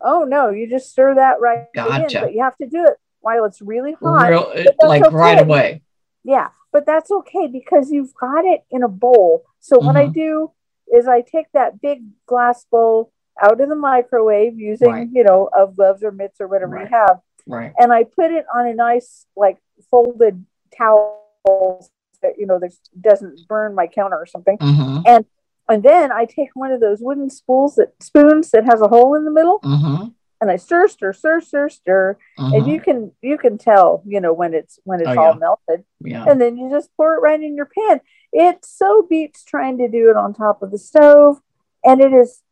Oh 0.00 0.24
no, 0.24 0.50
you 0.50 0.68
just 0.68 0.90
stir 0.90 1.14
that 1.16 1.40
right 1.40 1.66
Gotcha. 1.74 2.16
in, 2.18 2.22
but 2.24 2.34
you 2.34 2.42
have 2.42 2.56
to 2.58 2.66
do 2.66 2.84
it 2.84 2.96
while 3.20 3.44
it's 3.44 3.60
really 3.60 3.92
hot. 4.02 4.30
Real, 4.30 4.52
that's 4.54 4.76
like 4.82 5.10
right 5.12 5.40
away. 5.40 5.82
Yeah, 6.24 6.48
but 6.72 6.86
that's 6.86 7.10
okay 7.10 7.46
because 7.46 7.90
you've 7.90 8.14
got 8.14 8.44
it 8.44 8.64
in 8.70 8.82
a 8.82 8.88
bowl. 8.88 9.44
So 9.60 9.78
what 9.78 9.96
I 9.96 10.06
Mhm. 10.08 10.14
do 10.14 10.52
is 10.92 11.06
I 11.06 11.20
take 11.20 11.52
that 11.52 11.80
big 11.80 12.02
glass 12.26 12.64
bowl 12.64 13.12
out 13.42 13.60
of 13.60 13.68
the 13.68 13.76
microwave 13.76 14.58
using, 14.58 14.90
Right. 14.90 15.08
you 15.12 15.22
know, 15.22 15.48
of 15.56 15.76
gloves 15.76 16.02
or 16.02 16.10
mitts 16.12 16.40
or 16.40 16.48
whatever 16.48 16.78
you 16.78 16.86
have, 16.86 17.20
Right. 17.46 17.72
and 17.78 17.92
I 17.92 18.04
put 18.04 18.30
it 18.32 18.44
on 18.54 18.66
a 18.66 18.74
nice 18.74 19.26
like 19.36 19.58
folded 19.90 20.44
towel 20.76 21.86
that 22.22 22.38
you 22.38 22.46
know 22.46 22.58
that 22.58 22.72
doesn't 23.00 23.46
burn 23.48 23.74
my 23.74 23.86
counter 23.86 24.16
or 24.16 24.26
something. 24.26 24.58
Mhm. 24.58 25.02
And 25.06 25.24
and 25.70 25.82
then 25.82 26.12
I 26.12 26.24
take 26.26 26.50
one 26.54 26.72
of 26.72 26.80
those 26.80 27.00
wooden 27.00 27.30
spools 27.30 27.76
that 27.76 27.92
spoons 28.02 28.50
that 28.50 28.64
has 28.64 28.80
a 28.82 28.88
hole 28.88 29.14
in 29.14 29.24
the 29.24 29.30
middle, 29.30 29.60
Mm-hmm. 29.60 30.08
and 30.40 30.50
I 30.50 30.56
stir, 30.56 30.88
stir, 30.88 31.12
stir, 31.12 31.40
stir, 31.40 31.68
stir, 31.68 32.18
and 32.38 32.64
Mhm. 32.64 32.66
you 32.72 32.80
can 32.80 33.12
you 33.22 33.38
can 33.38 33.56
tell, 33.58 34.02
you 34.06 34.20
know, 34.20 34.32
when 34.32 34.52
it's 34.54 34.78
when 34.84 35.00
it's 35.00 35.08
Oh, 35.16 35.18
all 35.20 35.32
yeah. 35.34 35.38
melted, 35.38 35.84
Yeah. 36.00 36.24
and 36.28 36.40
then 36.40 36.56
you 36.56 36.68
just 36.70 36.90
pour 36.96 37.14
it 37.14 37.20
right 37.20 37.40
in 37.40 37.54
your 37.56 37.66
pan. 37.78 38.00
It 38.32 38.64
so 38.64 39.02
beats 39.08 39.44
trying 39.44 39.78
to 39.78 39.88
do 39.88 40.10
it 40.10 40.16
on 40.16 40.34
top 40.34 40.62
of 40.62 40.70
the 40.70 40.78
stove, 40.78 41.40
and 41.84 42.00
it 42.00 42.12
is 42.12 42.42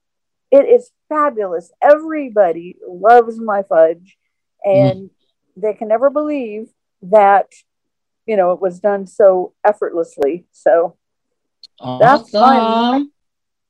it 0.50 0.64
is 0.66 0.90
fabulous. 1.08 1.70
Everybody 1.82 2.76
loves 2.86 3.38
my 3.40 3.62
fudge, 3.62 4.16
and 4.64 5.10
they 5.56 5.74
can 5.74 5.88
never 5.88 6.08
believe 6.10 6.68
that 7.02 7.48
you 8.26 8.36
know 8.36 8.52
it 8.52 8.60
was 8.60 8.80
done 8.80 9.06
so 9.06 9.54
effortlessly. 9.64 10.46
So 10.52 10.97
that's 11.80 12.32
my 12.32 13.04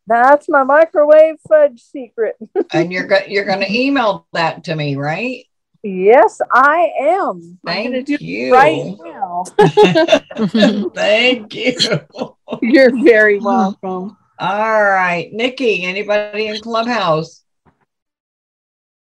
that's 0.07 0.49
my 0.49 0.65
microwave 0.65 1.37
fudge 1.47 1.83
secret. 1.83 2.37
and 2.73 2.93
you're 2.93 3.07
go- 3.07 3.27
you're 3.29 3.45
going 3.45 3.61
to 3.61 3.71
email 3.71 4.27
that 4.33 4.65
to 4.65 4.75
me, 4.75 4.97
right? 4.97 5.45
yes, 5.83 6.41
I 6.53 6.91
am. 7.01 7.59
I'm 7.67 7.85
gonna 7.85 8.05
Thank 8.05 8.07
do 8.07 8.25
you. 8.25 8.53
right 8.53 8.97
now. 9.05 9.45
Thank 10.95 11.55
you. 11.55 11.77
You're 12.63 13.05
very 13.05 13.39
welcome. 13.39 14.17
All 14.39 14.83
right, 14.83 15.33
Nikki. 15.33 15.85
Anybody 15.85 16.49
in 16.49 16.61
Clubhouse? 16.61 17.45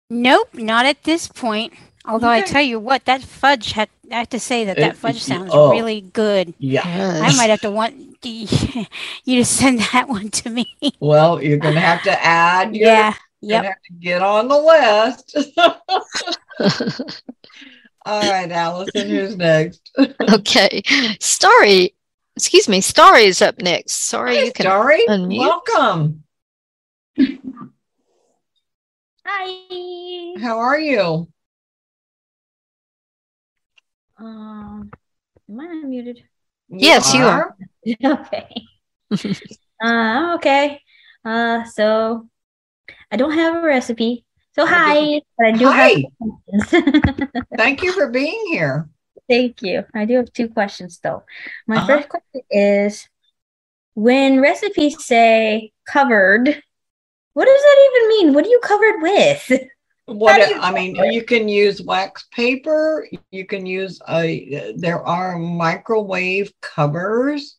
Nope, 0.10 0.54
not 0.54 0.86
at 0.86 1.04
this 1.04 1.28
point. 1.28 1.74
Although 2.06 2.30
I 2.30 2.41
tell 2.41 2.62
you 2.62 2.80
what, 2.80 3.06
that 3.06 3.22
fudge 3.22 3.74
had 3.74 3.89
I 4.12 4.20
have 4.20 4.30
to 4.30 4.39
say 4.39 4.65
that 4.65 4.78
that 4.78 4.96
fudge 4.96 5.22
sounds 5.22 5.52
oh. 5.54 5.72
really 5.72 6.02
good. 6.02 6.54
Yeah. 6.60 6.82
I 6.86 7.36
might 7.36 7.50
have 7.50 7.62
to 7.62 7.72
want 7.72 8.07
you 9.24 9.40
just 9.40 9.56
send 9.56 9.80
that 9.94 10.08
one 10.10 10.30
to 10.30 10.50
me. 10.50 10.66
Well, 11.00 11.42
you're 11.42 11.58
going 11.58 11.76
to 11.76 11.82
have 11.82 12.04
to 12.04 12.24
add. 12.26 12.76
Your, 12.76 12.88
Yeah, 12.90 13.14
You're 13.42 13.52
yep. 13.64 13.66
have 13.66 13.82
to 13.88 13.94
get 14.00 14.22
on 14.22 14.48
the 14.48 14.58
list. 14.58 15.38
All 18.06 18.22
right, 18.22 18.52
Allison. 18.52 19.10
Who's 19.10 19.36
next? 19.36 19.92
okay. 20.34 20.82
Story. 21.20 21.94
excuse 22.36 22.68
me, 22.70 22.82
Story 22.82 23.26
is 23.26 23.42
up 23.42 23.60
next. 23.62 23.94
Sorry, 23.94 24.36
Hi, 24.38 24.44
you 24.46 24.52
can 24.54 24.64
Starry. 24.66 25.02
unmute. 25.08 25.40
Welcome. 25.40 26.24
Hi. 29.26 30.34
How 30.42 30.60
are 30.60 30.80
you? 30.80 31.28
Um, 34.20 34.90
am 35.50 35.60
I 35.60 35.66
unmuted? 35.66 36.20
Yes, 36.70 37.14
you 37.14 37.24
are. 37.24 37.56
okay. 38.04 38.65
uh, 39.84 40.34
okay. 40.36 40.82
Uh, 41.23 41.63
so 41.65 42.28
I 43.12 43.17
don't 43.17 43.32
have 43.34 43.63
a 43.63 43.65
recipe. 43.65 44.26
So 44.56 44.65
hi, 44.65 45.21
but 45.38 45.47
I 45.47 45.52
do 45.52 45.67
Hi. 45.69 46.04
Thank 47.58 47.84
you 47.84 47.91
for 47.93 48.10
being 48.10 48.47
here. 48.50 48.89
Thank 49.30 49.62
you. 49.62 49.84
I 49.93 50.06
do 50.06 50.15
have 50.15 50.34
two 50.34 50.50
questions 50.50 51.00
though. 51.04 51.23
My 51.67 51.78
Uh-huh. 51.78 51.88
first 51.88 52.10
question 52.10 52.41
is 52.50 53.08
when 53.93 54.39
recipes 54.41 55.06
say 55.06 55.73
covered, 55.88 56.47
what 57.34 57.45
does 57.45 57.62
that 57.62 57.89
even 57.91 58.10
mean? 58.10 58.34
What 58.34 58.45
are 58.45 58.50
you 58.50 58.60
covered 58.63 59.02
with? 59.02 59.52
What 60.08 60.50
you 60.50 60.58
I 60.62 60.71
mean, 60.71 60.95
you 61.12 61.21
can 61.21 61.50
use 61.50 61.82
wax 61.82 62.26
paper. 62.32 63.06
You 63.30 63.45
can 63.45 63.65
use 63.65 64.00
a. 64.08 64.73
There 64.78 65.06
are 65.06 65.38
microwave 65.38 66.54
covers. 66.62 67.58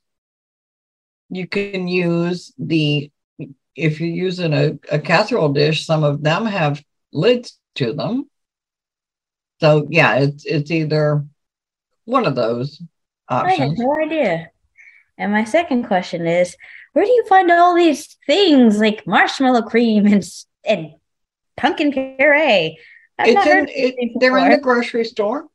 You 1.30 1.46
can 1.46 1.88
use 1.88 2.52
the. 2.58 3.10
If 3.76 4.00
you're 4.00 4.08
using 4.08 4.52
a, 4.52 4.76
a 4.90 4.98
casserole 4.98 5.52
dish, 5.52 5.86
some 5.86 6.02
of 6.02 6.22
them 6.22 6.46
have 6.46 6.82
lids 7.12 7.58
to 7.76 7.92
them. 7.92 8.28
So 9.60 9.86
yeah, 9.90 10.16
it's 10.16 10.44
it's 10.44 10.70
either 10.70 11.24
one 12.04 12.26
of 12.26 12.34
those 12.34 12.82
I 13.28 13.52
had 13.52 13.60
options. 13.60 13.78
no 13.78 13.94
idea. 14.00 14.50
And 15.16 15.32
my 15.32 15.44
second 15.44 15.84
question 15.84 16.26
is, 16.26 16.56
where 16.92 17.04
do 17.04 17.10
you 17.10 17.24
find 17.28 17.50
all 17.50 17.74
these 17.74 18.16
things 18.26 18.78
like 18.78 19.06
marshmallow 19.06 19.62
cream 19.62 20.06
and 20.06 20.28
and 20.64 20.94
pumpkin 21.56 21.92
puree? 21.92 22.78
I've 23.18 23.28
It's 23.28 23.34
not 23.34 23.46
in, 23.48 23.66
it, 23.68 24.12
they're 24.20 24.38
in 24.38 24.50
the 24.50 24.58
grocery 24.58 25.04
store. 25.04 25.46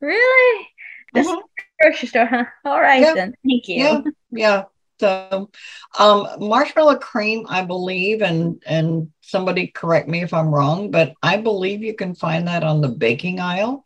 Really? 0.00 0.68
Just 1.14 1.30
mm-hmm. 1.30 1.40
grocery 1.80 2.08
store, 2.08 2.26
huh? 2.26 2.44
All 2.64 2.80
right 2.80 3.00
Yeah. 3.00 3.14
then. 3.14 3.34
Thank 3.42 3.68
you. 3.68 3.76
Yeah, 3.76 4.00
yeah. 4.30 4.62
So, 4.98 5.50
um, 5.98 6.26
marshmallow 6.38 6.96
cream, 6.96 7.44
I 7.48 7.62
believe, 7.62 8.22
and 8.22 8.62
and 8.66 9.10
somebody 9.20 9.66
correct 9.66 10.08
me 10.08 10.22
if 10.22 10.32
I'm 10.32 10.48
wrong, 10.54 10.90
but 10.90 11.12
I 11.22 11.36
believe 11.36 11.82
you 11.82 11.94
can 11.94 12.14
find 12.14 12.48
that 12.48 12.62
on 12.62 12.80
the 12.80 12.88
baking 12.88 13.40
aisle. 13.40 13.84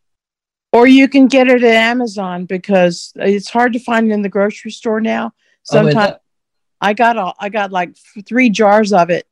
Or 0.72 0.86
you 0.86 1.08
can 1.08 1.26
get 1.26 1.48
it 1.48 1.64
at 1.64 1.74
Amazon 1.74 2.44
because 2.44 3.12
it's 3.16 3.50
hard 3.50 3.72
to 3.72 3.80
find 3.80 4.12
in 4.12 4.22
the 4.22 4.28
grocery 4.28 4.70
store 4.70 5.00
now. 5.00 5.26
Oh, 5.26 5.30
Sometimes 5.64 6.12
it? 6.12 6.20
I 6.80 6.92
got 6.92 7.16
a, 7.16 7.34
I 7.40 7.48
got 7.48 7.72
like 7.72 7.96
three 8.24 8.50
jars 8.50 8.92
of 8.92 9.10
it 9.10 9.26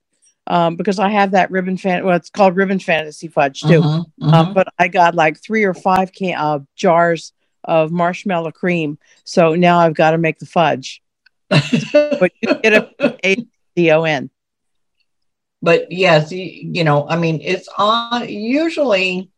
um, 0.49 0.75
because 0.75 0.99
I 0.99 1.11
have 1.11 1.31
that 1.31 1.51
ribbon 1.53 1.77
fan. 1.77 2.05
Well, 2.05 2.17
it's 2.17 2.31
called 2.31 2.57
ribbon 2.57 2.81
fantasy 2.81 3.29
fudge 3.29 3.63
too. 3.63 3.83
Mhm, 3.83 4.07
Um, 4.21 4.47
mhm. 4.49 4.55
but 4.55 4.69
I 4.81 4.89
got 4.89 5.15
like 5.15 5.41
three 5.41 5.63
or 5.63 5.75
five 5.75 6.13
can 6.13 6.35
uh, 6.37 6.59
jars 6.75 7.33
of 7.63 7.93
marshmallow 7.93 8.51
cream. 8.51 8.99
So 9.25 9.55
now 9.55 9.79
I've 9.79 9.95
got 9.95 10.11
to 10.11 10.19
make 10.19 10.41
the 10.41 10.47
fudge. 10.47 11.03
But 11.51 12.33
you 12.41 12.55
get 12.63 12.73
a 12.75 13.19
A 13.25 13.47
D 13.77 13.91
O 13.93 14.05
N. 14.05 14.31
But 15.61 15.91
yes, 15.91 16.31
you, 16.31 16.45
you 16.45 16.85
know, 16.85 17.09
I 17.09 17.17
mean, 17.17 17.41
it's 17.43 17.69
on 17.77 18.29
usually 18.29 19.31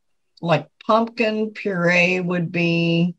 like 0.43 0.69
pumpkin 0.87 1.51
puree 1.51 2.21
would 2.21 2.53
be. 2.53 3.15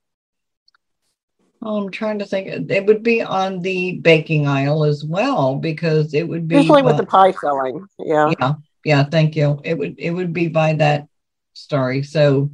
Oh, 1.63 1.77
I'm 1.77 1.91
trying 1.91 2.19
to 2.19 2.25
think. 2.25 2.47
It 2.71 2.85
would 2.85 3.03
be 3.03 3.21
on 3.21 3.59
the 3.59 3.97
baking 3.99 4.47
aisle 4.47 4.83
as 4.83 5.03
well 5.03 5.55
because 5.55 6.13
it 6.13 6.27
would 6.27 6.47
be 6.47 6.55
Usually 6.55 6.81
with 6.81 6.97
the 6.97 7.05
pie 7.05 7.31
filling. 7.31 7.87
Yeah. 7.99 8.33
yeah 8.39 8.53
yeah 8.83 9.03
thank 9.03 9.35
you 9.35 9.61
it 9.63 9.77
would 9.77 9.95
it 9.97 10.11
would 10.11 10.33
be 10.33 10.47
by 10.47 10.73
that 10.73 11.07
story 11.53 12.03
so 12.03 12.49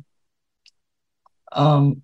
um 1.51 2.01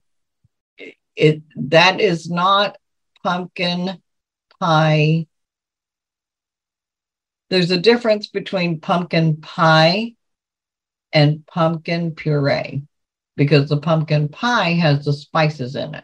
it, 0.77 0.95
it 1.15 1.41
that 1.55 1.99
is 1.99 2.29
not 2.29 2.77
pumpkin 3.23 4.01
pie 4.63 5.27
there's 7.53 7.69
a 7.69 7.77
difference 7.77 8.27
between 8.27 8.79
pumpkin 8.79 9.37
pie 9.37 10.15
and 11.11 11.45
pumpkin 11.45 12.15
puree 12.15 12.81
because 13.35 13.69
the 13.69 13.77
pumpkin 13.77 14.27
pie 14.27 14.71
has 14.71 15.05
the 15.05 15.13
spices 15.13 15.75
in 15.75 15.93
it. 15.93 16.03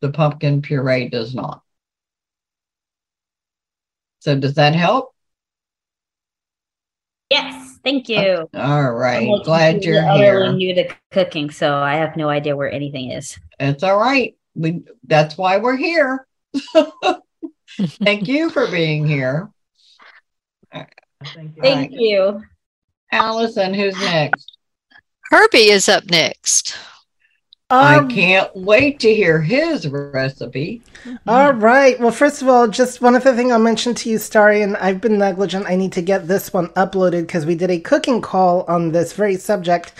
The 0.00 0.10
pumpkin 0.10 0.62
puree 0.62 1.08
does 1.08 1.36
not. 1.36 1.62
So, 4.18 4.36
does 4.36 4.54
that 4.54 4.74
help? 4.74 5.14
Yes, 7.30 7.78
thank 7.84 8.08
you. 8.08 8.48
All 8.54 8.92
right. 8.92 9.28
I'm 9.28 9.42
Glad 9.42 9.84
you're 9.84 10.02
here. 10.02 10.52
new 10.52 10.74
to 10.74 10.88
cooking, 11.12 11.50
so 11.50 11.74
I 11.74 11.94
have 11.94 12.16
no 12.16 12.28
idea 12.28 12.56
where 12.56 12.70
anything 12.70 13.12
is. 13.12 13.38
It's 13.60 13.84
all 13.84 13.98
right. 13.98 14.34
We 14.56 14.82
that's 15.04 15.38
why 15.38 15.58
we're 15.58 15.76
here. 15.76 16.26
Thank 17.76 18.26
you 18.28 18.50
for 18.50 18.66
being 18.70 19.06
here. 19.06 19.50
Thank 21.60 21.92
you. 21.92 22.42
Allison, 23.12 23.74
who's 23.74 23.98
next? 24.00 24.56
Herbie 25.30 25.70
is 25.70 25.88
up 25.88 26.04
next. 26.10 26.76
I 27.68 27.96
Um, 27.96 28.08
can't 28.08 28.54
wait 28.54 29.00
to 29.00 29.12
hear 29.12 29.42
his 29.42 29.88
recipe. 29.88 30.82
All 31.26 31.52
right. 31.52 31.98
Well, 31.98 32.12
first 32.12 32.40
of 32.40 32.48
all, 32.48 32.68
just 32.68 33.02
one 33.02 33.16
other 33.16 33.34
thing 33.34 33.50
I'll 33.50 33.58
mention 33.58 33.92
to 33.94 34.08
you, 34.10 34.18
Starry, 34.18 34.62
and 34.62 34.76
I've 34.76 35.00
been 35.00 35.18
negligent. 35.18 35.66
I 35.66 35.74
need 35.74 35.92
to 35.94 36.02
get 36.02 36.28
this 36.28 36.52
one 36.52 36.68
uploaded 36.70 37.22
because 37.22 37.44
we 37.44 37.56
did 37.56 37.72
a 37.72 37.80
cooking 37.80 38.20
call 38.20 38.62
on 38.68 38.92
this 38.92 39.14
very 39.14 39.36
subject. 39.36 39.92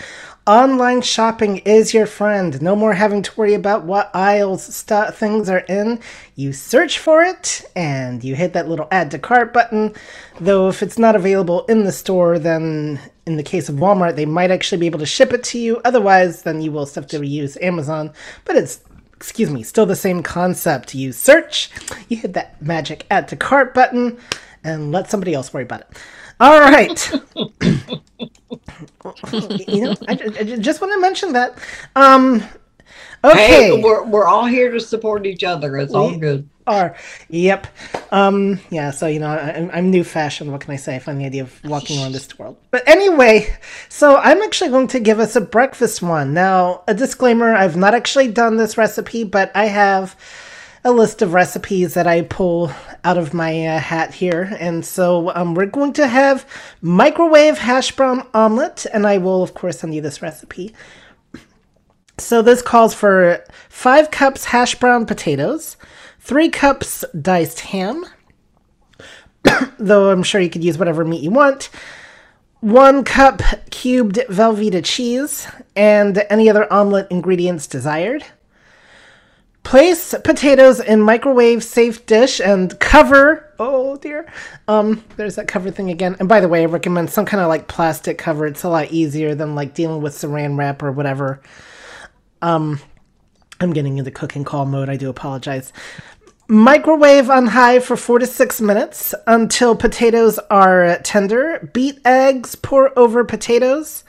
Online 0.47 1.01
shopping 1.01 1.57
is 1.57 1.93
your 1.93 2.05
friend. 2.05 2.61
No 2.61 2.73
more 2.73 2.93
having 2.93 3.21
to 3.21 3.31
worry 3.35 3.53
about 3.53 3.83
what 3.83 4.09
aisles 4.15 4.63
stu- 4.73 5.11
things 5.11 5.49
are 5.49 5.65
in. 5.67 5.99
You 6.35 6.53
search 6.53 6.99
for 6.99 7.21
it 7.21 7.69
and 7.75 8.23
you 8.23 8.33
hit 8.33 8.53
that 8.53 8.69
little 8.69 8.87
add 8.89 9.11
to 9.11 9.19
cart 9.19 9.51
button. 9.51 9.93
Though, 10.39 10.69
if 10.69 10.81
it's 10.81 10.97
not 10.97 11.17
available 11.17 11.65
in 11.65 11.83
the 11.83 11.91
store, 11.91 12.39
then 12.39 12.97
in 13.25 13.35
the 13.35 13.43
case 13.43 13.67
of 13.67 13.75
Walmart, 13.75 14.15
they 14.15 14.25
might 14.25 14.49
actually 14.49 14.77
be 14.77 14.85
able 14.85 14.99
to 14.99 15.05
ship 15.05 15.33
it 15.33 15.43
to 15.43 15.59
you. 15.59 15.81
Otherwise, 15.83 16.43
then 16.43 16.61
you 16.61 16.71
will 16.71 16.85
still 16.85 17.03
have 17.03 17.09
to 17.09 17.27
use 17.27 17.57
Amazon. 17.57 18.13
But 18.45 18.55
it's 18.55 18.79
excuse 19.17 19.49
me, 19.49 19.63
still 19.63 19.85
the 19.85 19.97
same 19.97 20.23
concept. 20.23 20.95
You 20.95 21.11
search, 21.11 21.69
you 22.07 22.15
hit 22.15 22.31
that 22.35 22.61
magic 22.61 23.05
add 23.11 23.27
to 23.27 23.35
cart 23.35 23.73
button, 23.73 24.17
and 24.63 24.93
let 24.93 25.11
somebody 25.11 25.33
else 25.33 25.53
worry 25.53 25.63
about 25.63 25.81
it. 25.81 25.97
All 26.39 26.57
right. 26.61 27.11
you 29.31 29.81
know, 29.81 29.95
I, 30.07 30.13
I 30.13 30.43
just 30.57 30.81
want 30.81 30.93
to 30.93 30.99
mention 30.99 31.33
that. 31.33 31.57
Um, 31.95 32.43
okay. 33.23 33.35
Hey, 33.75 33.81
we're, 33.83 34.03
we're 34.05 34.25
all 34.25 34.45
here 34.45 34.71
to 34.71 34.79
support 34.79 35.25
each 35.25 35.43
other. 35.43 35.77
It's 35.77 35.93
all 35.93 36.17
good. 36.17 36.49
Are 36.65 36.97
yep. 37.29 37.67
Um, 38.11 38.59
yeah. 38.69 38.91
So 38.91 39.07
you 39.07 39.19
know, 39.19 39.27
I, 39.29 39.51
I'm- 39.51 39.71
I'm 39.73 39.89
new 39.89 40.03
fashion. 40.03 40.51
What 40.51 40.59
can 40.59 40.73
I 40.73 40.75
say? 40.75 40.97
I 40.97 40.99
find 40.99 41.19
the 41.21 41.25
idea 41.25 41.43
of 41.43 41.63
walking 41.63 42.01
around 42.01 42.11
this 42.11 42.37
world. 42.37 42.57
But 42.71 42.85
anyway, 42.85 43.55
so 43.87 44.17
I'm 44.17 44.41
actually 44.41 44.71
going 44.71 44.87
to 44.87 44.99
give 44.99 45.19
us 45.19 45.37
a 45.37 45.41
breakfast 45.41 46.01
one. 46.01 46.33
Now, 46.33 46.83
a 46.85 46.93
disclaimer: 46.93 47.53
I've 47.55 47.77
not 47.77 47.93
actually 47.95 48.27
done 48.27 48.57
this 48.57 48.77
recipe, 48.77 49.23
but 49.23 49.49
I 49.55 49.67
have 49.67 50.17
a 50.87 50.91
list 50.91 51.21
of 51.21 51.33
recipes 51.33 51.95
that 51.95 52.07
I 52.07 52.21
pull 52.21 52.71
out 53.03 53.17
of 53.17 53.33
my 53.33 53.67
uh, 53.67 53.77
hat 53.77 54.13
here, 54.13 54.55
and 54.57 54.85
so 54.85 55.33
um, 55.35 55.53
we're 55.53 55.65
going 55.65 55.91
to 55.93 56.07
have 56.07 56.47
microwave 56.81 57.57
hash 57.57 57.91
brown 57.91 58.25
omelet, 58.33 58.85
and 58.93 59.05
I 59.05 59.17
will, 59.17 59.43
of 59.43 59.53
course, 59.53 59.79
send 59.79 59.93
you 59.93 59.99
this 59.99 60.21
recipe. 60.21 60.73
So 62.17 62.41
this 62.41 62.61
calls 62.61 62.93
for 62.93 63.43
five 63.67 64.11
cups 64.11 64.45
hash 64.45 64.75
brown 64.75 65.05
potatoes, 65.05 65.75
three 66.21 66.47
cups 66.47 67.03
diced 67.21 67.59
ham, 67.59 68.05
though 69.77 70.09
I'm 70.09 70.23
sure 70.23 70.39
you 70.39 70.49
could 70.49 70.63
use 70.63 70.77
whatever 70.77 71.03
meat 71.03 71.21
you 71.21 71.31
want, 71.31 71.69
one 72.61 73.03
cup 73.03 73.41
cubed 73.71 74.19
Velveeta 74.29 74.85
cheese, 74.85 75.49
and 75.75 76.23
any 76.29 76.49
other 76.49 76.71
omelet 76.71 77.07
ingredients 77.11 77.67
desired. 77.67 78.23
Place 79.67 80.15
potatoes 80.23 80.79
in 80.79 81.01
microwave 81.01 81.61
safe 81.61 82.05
dish 82.05 82.39
and 82.39 82.79
cover. 82.79 83.53
Oh 83.59 83.97
dear. 83.97 84.25
Um, 84.69 85.03
there's 85.17 85.35
that 85.35 85.49
cover 85.49 85.71
thing 85.71 85.89
again. 85.89 86.15
And 86.21 86.29
by 86.29 86.39
the 86.39 86.47
way, 86.47 86.61
I 86.61 86.67
recommend 86.67 87.09
some 87.09 87.25
kind 87.25 87.41
of 87.41 87.49
like 87.49 87.67
plastic 87.67 88.17
cover. 88.17 88.45
It's 88.45 88.63
a 88.63 88.69
lot 88.69 88.93
easier 88.93 89.35
than 89.35 89.55
like 89.55 89.73
dealing 89.73 90.01
with 90.01 90.13
saran 90.13 90.57
wrap 90.57 90.81
or 90.81 90.93
whatever. 90.93 91.41
Um, 92.41 92.79
I'm 93.59 93.73
getting 93.73 93.97
into 93.97 94.09
cooking 94.09 94.45
call 94.45 94.65
mode. 94.65 94.87
I 94.87 94.95
do 94.95 95.09
apologize. 95.09 95.73
Microwave 96.47 97.29
on 97.29 97.47
high 97.47 97.79
for 97.79 97.97
four 97.97 98.19
to 98.19 98.25
six 98.25 98.61
minutes 98.61 99.13
until 99.27 99.75
potatoes 99.75 100.39
are 100.49 100.97
tender. 101.03 101.69
Beat 101.73 101.99
eggs, 102.05 102.55
pour 102.55 102.97
over 102.97 103.25
potatoes, 103.25 104.05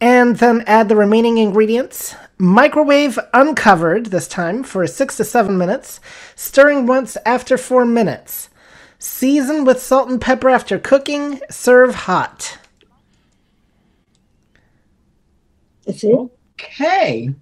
and 0.00 0.36
then 0.38 0.62
add 0.66 0.88
the 0.88 0.96
remaining 0.96 1.38
ingredients. 1.38 2.16
Microwave 2.38 3.18
uncovered 3.34 4.06
this 4.06 4.28
time 4.28 4.62
for 4.62 4.86
six 4.86 5.16
to 5.18 5.24
seven 5.24 5.58
minutes, 5.58 6.00
stirring 6.36 6.86
once 6.86 7.16
after 7.26 7.58
four 7.58 7.84
minutes. 7.86 8.50
Season 8.98 9.64
with 9.64 9.82
salt 9.82 10.08
and 10.10 10.20
pepper 10.20 10.50
after 10.50 10.78
cooking. 10.78 11.40
Serve 11.50 11.94
hot. 11.94 12.58
That's 15.86 16.04
it. 16.04 16.30
Okay. 16.60 17.30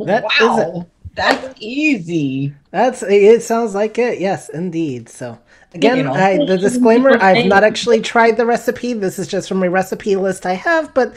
That 0.00 0.32
is 0.40 0.56
wow. 0.56 0.58
it. 0.58 0.86
That's 1.14 1.54
easy. 1.60 2.54
That's 2.70 3.02
it. 3.02 3.42
Sounds 3.42 3.74
like 3.74 3.98
it. 3.98 4.20
Yes, 4.20 4.48
indeed. 4.50 5.08
So 5.08 5.38
again, 5.74 5.98
You 5.98 6.04
know. 6.04 6.12
I, 6.12 6.38
the 6.44 6.58
disclaimer: 6.58 7.16
I've 7.20 7.46
not 7.46 7.64
actually 7.64 8.02
tried 8.02 8.36
the 8.36 8.46
recipe. 8.46 8.92
This 8.94 9.18
is 9.18 9.28
just 9.28 9.48
from 9.48 9.62
a 9.62 9.70
recipe 9.70 10.16
list 10.16 10.46
I 10.46 10.54
have, 10.54 10.94
but 10.94 11.14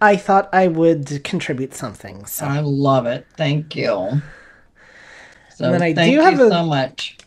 I 0.00 0.16
thought 0.16 0.48
I 0.52 0.68
would 0.68 1.22
contribute 1.24 1.74
something. 1.74 2.24
So 2.26 2.46
I 2.46 2.60
love 2.60 3.06
it. 3.06 3.26
Thank 3.36 3.76
you. 3.76 4.22
So 5.54 5.64
And 5.66 5.74
then 5.74 5.82
I 5.82 5.92
thank 5.94 6.08
do 6.08 6.12
you 6.12 6.22
have 6.22 6.40
a- 6.40 6.48
so 6.48 6.64
much. 6.64 7.18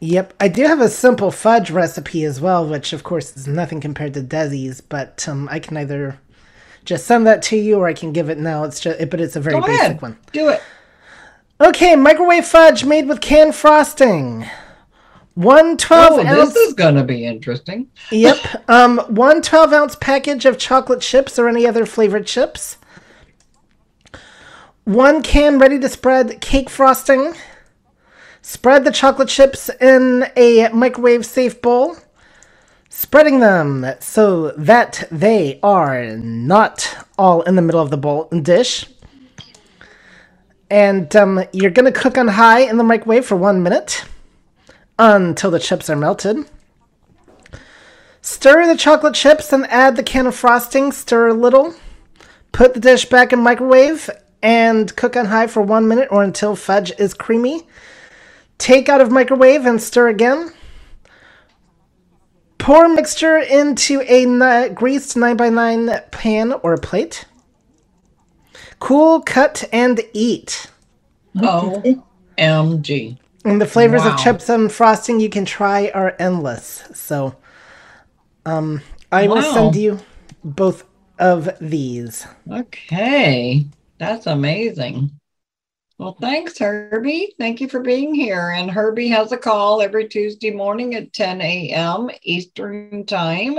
Yep, 0.00 0.34
I 0.40 0.48
do 0.48 0.62
have 0.66 0.80
a 0.80 0.88
simple 0.88 1.30
fudge 1.30 1.70
recipe 1.70 2.24
as 2.24 2.40
well, 2.40 2.66
which 2.66 2.92
of 2.92 3.02
course 3.02 3.36
is 3.36 3.46
nothing 3.46 3.80
compared 3.80 4.14
to 4.14 4.22
Desi's, 4.22 4.80
but 4.80 5.26
um, 5.28 5.48
I 5.50 5.58
can 5.58 5.76
either 5.76 6.18
just 6.84 7.06
send 7.06 7.26
that 7.26 7.42
to 7.42 7.56
you 7.56 7.78
or 7.80 7.86
I 7.88 7.92
can 7.92 8.12
give 8.12 8.30
it 8.30 8.38
now. 8.38 8.64
It's 8.64 8.80
just, 8.80 9.10
but 9.10 9.20
it's 9.20 9.36
a 9.36 9.40
very 9.40 9.60
Go 9.60 9.66
basic 9.66 9.80
ahead. 9.82 10.02
one. 10.02 10.16
Do 10.32 10.48
it. 10.48 10.62
Okay, 11.60 11.96
microwave 11.96 12.46
fudge 12.46 12.84
made 12.84 13.08
with 13.08 13.20
canned 13.20 13.54
frosting. 13.54 14.46
One 15.34 15.76
12 15.76 16.12
Oh, 16.12 16.26
ounce. 16.26 16.54
this 16.54 16.68
is 16.68 16.74
going 16.74 16.94
to 16.94 17.02
be 17.02 17.24
interesting. 17.26 17.88
Yep. 18.10 18.38
Um, 18.68 18.98
one 19.08 19.42
12 19.42 19.72
ounce 19.72 19.96
package 19.96 20.46
of 20.46 20.58
chocolate 20.58 21.00
chips 21.00 21.38
or 21.38 21.48
any 21.48 21.66
other 21.66 21.84
flavored 21.84 22.26
chips. 22.26 22.78
One 24.84 25.22
can 25.22 25.58
ready 25.58 25.78
to 25.80 25.88
spread 25.88 26.40
cake 26.40 26.70
frosting. 26.70 27.34
Spread 28.42 28.84
the 28.84 28.90
chocolate 28.90 29.28
chips 29.28 29.70
in 29.80 30.26
a 30.36 30.68
microwave 30.68 31.26
safe 31.26 31.60
bowl. 31.60 31.96
Spreading 32.88 33.40
them 33.40 33.86
so 34.00 34.52
that 34.52 35.08
they 35.10 35.58
are 35.62 36.16
not 36.16 37.06
all 37.18 37.42
in 37.42 37.56
the 37.56 37.62
middle 37.62 37.80
of 37.80 37.90
the 37.90 37.96
bowl 37.96 38.28
and 38.30 38.44
dish. 38.44 38.86
And 40.70 41.14
um, 41.16 41.44
you're 41.52 41.70
going 41.70 41.92
to 41.92 41.98
cook 41.98 42.16
on 42.16 42.28
high 42.28 42.60
in 42.60 42.76
the 42.78 42.84
microwave 42.84 43.26
for 43.26 43.36
one 43.36 43.62
minute 43.62 44.04
until 44.98 45.50
the 45.50 45.58
chips 45.58 45.90
are 45.90 45.96
melted. 45.96 46.38
Stir 48.22 48.66
the 48.66 48.76
chocolate 48.76 49.14
chips 49.14 49.52
and 49.52 49.66
add 49.66 49.96
the 49.96 50.02
can 50.02 50.26
of 50.26 50.34
frosting. 50.34 50.92
Stir 50.92 51.28
a 51.28 51.34
little. 51.34 51.74
Put 52.52 52.74
the 52.74 52.80
dish 52.80 53.04
back 53.06 53.32
in 53.32 53.40
microwave 53.40 54.08
and 54.42 54.94
cook 54.96 55.16
on 55.16 55.26
high 55.26 55.46
for 55.46 55.62
one 55.62 55.88
minute 55.88 56.08
or 56.10 56.22
until 56.22 56.56
fudge 56.56 56.92
is 56.98 57.14
creamy. 57.14 57.66
Take 58.58 58.88
out 58.88 59.00
of 59.00 59.10
microwave 59.10 59.66
and 59.66 59.82
stir 59.82 60.08
again. 60.08 60.50
Pour 62.58 62.88
mixture 62.88 63.36
into 63.38 64.00
a 64.02 64.24
ni- 64.24 64.74
greased 64.74 65.16
9x9 65.16 66.10
pan 66.10 66.54
or 66.62 66.78
plate. 66.78 67.26
Cool, 68.78 69.20
cut, 69.20 69.64
and 69.72 70.00
eat. 70.14 70.70
OMG. 71.36 73.18
And 73.44 73.60
the 73.60 73.66
flavors 73.66 74.02
Wow. 74.02 74.14
of 74.14 74.18
chips 74.18 74.48
and 74.48 74.72
frosting 74.72 75.20
you 75.20 75.28
can 75.28 75.44
try 75.44 75.90
are 75.94 76.16
endless. 76.18 76.82
So, 76.94 77.36
um, 78.46 78.80
I 79.12 79.28
will 79.28 79.42
send 79.42 79.76
you 79.76 80.00
both 80.42 80.84
of 81.18 81.50
these. 81.60 82.26
Okay. 82.50 83.66
That's 83.98 84.26
amazing. 84.26 85.10
Well, 85.98 86.16
thanks, 86.20 86.58
Herbie. 86.58 87.34
Thank 87.38 87.60
you 87.60 87.68
for 87.68 87.80
being 87.80 88.14
here. 88.14 88.50
And 88.50 88.70
Herbie 88.70 89.08
has 89.08 89.30
a 89.30 89.36
call 89.36 89.80
every 89.80 90.08
Tuesday 90.08 90.50
morning 90.50 90.94
at 90.94 91.12
10 91.12 91.40
a.m. 91.40 92.10
Eastern 92.22 93.06
Time. 93.06 93.56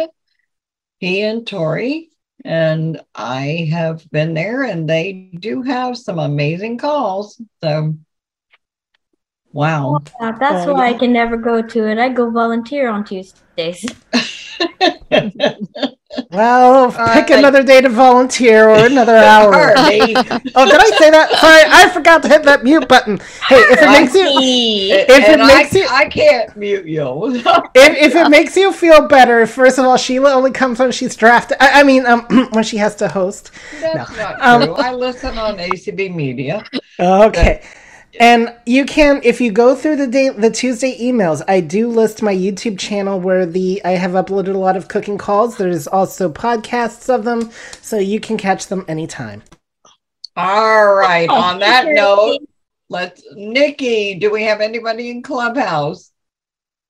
He 0.99 1.21
and 1.21 1.47
Tori. 1.47 2.09
And 2.43 3.01
I 3.15 3.69
have 3.71 4.09
been 4.11 4.33
there, 4.33 4.63
and 4.63 4.88
they 4.88 5.31
do 5.39 5.61
have 5.63 5.97
some 5.97 6.19
amazing 6.19 6.77
calls. 6.77 7.41
So, 7.63 7.95
wow. 9.56 10.01
Uh, 10.20 10.32
that's 10.34 10.68
why 10.68 10.89
I 10.89 10.93
can 10.93 11.12
never 11.14 11.38
go 11.38 11.62
to 11.62 11.88
it. 11.88 11.97
I 11.97 12.10
go 12.10 12.30
volunteer 12.30 12.89
on 12.89 13.03
Tuesdays. 13.06 13.86
Well, 16.32 16.91
pick 16.91 16.97
right. 16.97 17.32
another 17.32 17.62
day 17.62 17.82
to 17.82 17.89
volunteer 17.89 18.70
or 18.70 18.86
another 18.86 19.16
hour. 19.18 19.74
Oh, 20.58 20.66
did 20.66 20.80
I 20.80 20.89
say 20.97 21.10
that? 21.12 21.30
Sorry, 21.39 21.64
I 21.68 21.89
forgot 21.89 22.22
to 22.24 22.30
hit 22.30 22.43
that 22.43 22.64
mute 22.64 22.88
button. 22.88 23.20
Hey, 23.47 23.58
if 23.58 23.82
it 23.82 23.89
makes 23.89 24.14
you, 24.14 24.26
if 24.26 25.10
it 25.30 25.39
makes 25.39 25.76
I, 25.76 25.80
you, 25.80 25.88
I 25.89 26.06
can't 26.08 26.56
mute 26.56 26.86
you. 26.86 27.36
if, 27.36 27.43
if 27.76 28.16
it 28.16 28.30
makes 28.30 28.56
you 28.56 28.72
feel 28.72 29.08
better, 29.08 29.45
first 29.45 29.78
of 29.78 29.86
all, 29.86 29.97
Sheila 29.97 30.32
only 30.34 30.51
comes 30.51 30.80
when 30.80 30.91
she's 30.91 31.16
drafted. 31.16 31.58
I, 31.60 31.82
I 31.82 31.84
mean, 31.84 32.06
um, 32.06 32.22
when 32.51 32.64
she 32.64 32.78
has 32.78 32.95
to 32.97 33.10
host. 33.10 33.51
That's 33.82 34.16
not 34.16 34.41
Um, 34.41 34.64
true. 34.64 34.76
I 34.76 34.93
listen 34.93 35.38
on 35.38 35.58
ACB 35.58 36.16
Media. 36.16 36.64
Okay. 36.99 37.62
And 38.20 38.53
you 38.66 38.86
can, 38.86 39.20
if 39.24 39.41
you 39.41 39.51
go 39.51 39.76
through 39.76 39.97
the 39.97 40.07
day, 40.07 40.30
the 40.30 40.49
Tuesday 40.49 40.97
emails, 40.99 41.41
I 41.47 41.59
do 41.59 41.89
list 41.89 42.22
my 42.22 42.34
YouTube 42.34 42.80
channel 42.80 43.20
where 43.20 43.45
the 43.45 43.84
I 43.84 43.91
have 43.91 44.11
uploaded 44.11 44.55
a 44.55 44.57
lot 44.57 44.78
of 44.78 44.88
cooking 44.88 45.18
calls. 45.18 45.57
There's 45.57 45.88
also 45.88 46.32
podcasts 46.32 47.13
of 47.13 47.26
them, 47.26 47.51
so 47.82 47.97
you 47.97 48.20
can 48.20 48.38
catch 48.38 48.68
them 48.68 48.86
anytime. 48.88 49.43
All 50.38 50.93
right. 50.95 51.28
Oh, 51.30 51.36
on 51.36 51.59
that 51.59 51.86
okay. 51.86 51.93
note, 51.93 52.39
let's 52.89 53.24
Nikki, 53.34 54.16
do 54.16 54.32
we 54.32 54.43
have 54.43 54.61
anybody 54.61 55.09
in 55.09 55.22
Clubhouse? 55.22 56.11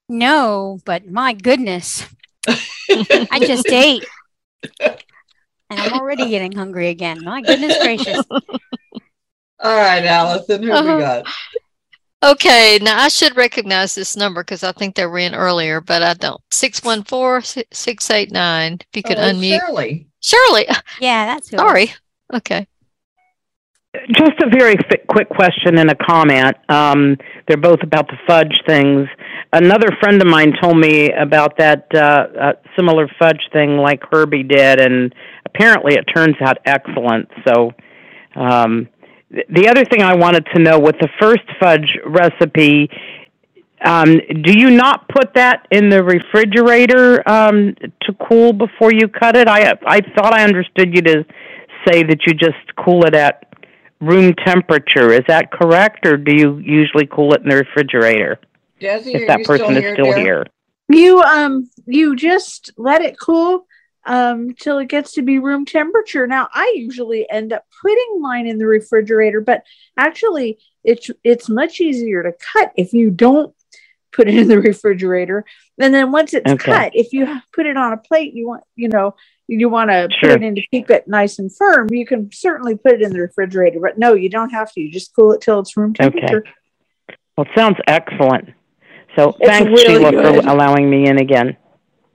No, 0.07 0.79
but 0.85 1.07
my 1.07 1.33
goodness. 1.33 2.05
I 2.47 3.39
just 3.39 3.67
ate. 3.69 4.05
And 4.79 5.79
I'm 5.79 5.93
already 5.93 6.29
getting 6.29 6.51
hungry 6.51 6.89
again. 6.89 7.23
My 7.23 7.41
goodness 7.41 7.77
gracious. 7.81 8.23
All 9.59 9.75
right, 9.77 10.03
Allison, 10.05 10.63
who 10.63 10.71
Uh-huh. 10.71 10.95
we 10.95 11.01
got? 11.01 11.25
Okay, 12.23 12.79
now 12.81 12.99
I 13.03 13.07
should 13.09 13.37
recognize 13.37 13.93
this 13.93 14.17
number 14.17 14.41
because 14.43 14.63
I 14.63 14.71
think 14.71 14.95
they 14.95 15.05
were 15.05 15.19
in 15.19 15.35
earlier, 15.35 15.79
but 15.79 16.01
I 16.01 16.13
don't. 16.15 16.41
614 16.51 17.63
689. 17.71 18.73
If 18.81 18.87
you 18.95 19.03
could 19.03 19.17
Oh, 19.19 19.21
unmute. 19.31 19.59
Shirley. 19.59 20.07
Shirley. 20.21 20.65
Yeah, 20.99 21.25
that's 21.27 21.49
who. 21.49 21.57
Sorry. 21.57 21.93
Okay. 22.33 22.65
Just 24.11 24.33
a 24.41 24.49
very 24.49 24.75
fi- 24.75 25.03
quick 25.07 25.29
question 25.29 25.77
and 25.77 25.89
a 25.89 25.95
comment. 25.95 26.55
Um, 26.67 27.17
they're 27.47 27.57
both 27.57 27.81
about 27.83 28.07
the 28.07 28.17
fudge 28.27 28.59
things. 28.67 29.07
Another 29.53 29.87
friend 30.01 30.21
of 30.21 30.27
mine 30.27 30.53
told 30.61 30.77
me 30.77 31.11
about 31.11 31.57
that 31.59 31.87
uh, 31.93 31.99
uh, 32.39 32.53
similar 32.75 33.07
fudge 33.19 33.39
thing 33.53 33.77
like 33.77 34.01
Herbie 34.11 34.43
did, 34.43 34.81
and 34.81 35.13
apparently 35.45 35.93
it 35.95 36.03
turns 36.13 36.35
out 36.41 36.57
excellent. 36.65 37.29
So, 37.47 37.71
um, 38.35 38.85
th- 38.85 38.94
the 39.31 39.67
other 39.67 39.85
thing 39.85 40.01
I 40.01 40.15
wanted 40.15 40.45
to 40.53 40.61
know 40.61 40.79
with 40.79 40.95
the 40.99 41.09
first 41.19 41.43
fudge 41.59 41.97
recipe, 42.05 42.89
um, 43.83 44.19
do 44.43 44.57
you 44.57 44.71
not 44.71 45.07
put 45.09 45.33
that 45.35 45.67
in 45.71 45.89
the 45.89 46.03
refrigerator 46.03 47.27
um, 47.29 47.75
to 48.01 48.13
cool 48.27 48.53
before 48.53 48.93
you 48.93 49.07
cut 49.07 49.35
it? 49.35 49.47
I 49.47 49.73
I 49.85 50.01
thought 50.15 50.33
I 50.33 50.43
understood 50.43 50.95
you 50.95 51.01
to 51.01 51.25
say 51.87 52.03
that 52.03 52.19
you 52.25 52.33
just 52.33 52.75
cool 52.83 53.05
it 53.05 53.13
at 53.13 53.53
room 54.01 54.33
temperature. 54.45 55.11
Is 55.11 55.23
that 55.27 55.51
correct, 55.51 56.05
or 56.05 56.17
do 56.17 56.35
you 56.35 56.57
usually 56.57 57.07
cool 57.07 57.33
it 57.33 57.41
in 57.41 57.49
the 57.49 57.57
refrigerator? 57.57 58.39
Desi, 58.79 59.15
if 59.15 59.27
that 59.27 59.43
person 59.45 59.65
still 59.65 59.77
is 59.77 59.93
still 59.93 60.05
dear? 60.05 60.17
here. 60.17 60.45
You 60.87 61.21
um 61.21 61.69
you 61.85 62.15
just 62.15 62.71
let 62.77 63.01
it 63.01 63.17
cool 63.19 63.64
um 64.05 64.53
till 64.53 64.77
it 64.79 64.87
gets 64.87 65.13
to 65.13 65.21
be 65.21 65.39
room 65.39 65.65
temperature. 65.65 66.27
Now 66.27 66.47
I 66.53 66.73
usually 66.75 67.29
end 67.29 67.53
up 67.53 67.65
putting 67.81 68.21
mine 68.21 68.47
in 68.47 68.57
the 68.57 68.67
refrigerator, 68.67 69.41
but 69.41 69.63
actually 69.97 70.59
it's 70.83 71.09
it's 71.23 71.49
much 71.49 71.79
easier 71.81 72.23
to 72.23 72.33
cut 72.53 72.71
if 72.75 72.93
you 72.93 73.09
don't 73.09 73.53
put 74.11 74.27
it 74.27 74.35
in 74.35 74.47
the 74.47 74.59
refrigerator. 74.71 75.45
And 75.79 75.93
then 75.93 76.11
once 76.11 76.33
it's 76.33 76.49
Okay. 76.51 76.71
cut, 76.71 76.91
if 76.95 77.11
you 77.13 77.41
put 77.53 77.65
it 77.65 77.77
on 77.77 77.93
a 77.93 77.97
plate, 77.97 78.33
you 78.33 78.47
want 78.47 78.63
you 78.75 78.89
know 78.89 79.15
you 79.47 79.69
want 79.69 79.89
to 79.91 80.07
Sure. 80.11 80.31
put 80.33 80.41
it 80.41 80.45
in 80.45 80.55
to 80.55 80.67
keep 80.71 80.89
it 80.89 81.07
nice 81.07 81.37
and 81.39 81.55
firm. 81.55 81.87
You 81.91 82.05
can 82.05 82.31
certainly 82.31 82.75
put 82.75 82.93
it 82.93 83.01
in 83.01 83.11
the 83.11 83.19
refrigerator, 83.21 83.79
but 83.79 83.97
no, 83.97 84.13
you 84.13 84.29
don't 84.29 84.49
have 84.49 84.71
to. 84.73 84.81
You 84.81 84.91
just 84.91 85.15
cool 85.15 85.33
it 85.33 85.41
till 85.41 85.59
it's 85.59 85.75
room 85.77 85.93
temperature. 85.93 86.39
Okay. 86.39 86.49
Well, 87.37 87.45
it 87.45 87.51
sounds 87.55 87.77
excellent. 87.87 88.49
So 89.15 89.29
It's 89.39 89.45
thanks, 89.45 89.69
really 89.69 89.85
Sheila, 89.85 90.11
good. 90.11 90.43
for 90.43 90.49
allowing 90.49 90.89
me 90.89 91.07
in 91.07 91.19
again. 91.19 91.57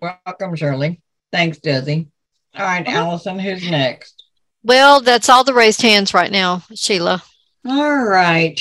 Welcome, 0.00 0.56
Shirley. 0.56 1.00
Thanks, 1.32 1.58
Desi. 1.58 2.08
All 2.56 2.64
right, 2.64 2.86
Uh-huh. 2.86 2.96
Allison, 2.98 3.38
who's 3.38 3.68
next? 3.70 4.24
Well, 4.62 5.00
that's 5.00 5.28
all 5.28 5.44
the 5.44 5.54
raised 5.54 5.82
hands 5.82 6.12
right 6.12 6.30
now, 6.30 6.62
Sheila. 6.74 7.22
All 7.66 8.02
right. 8.04 8.60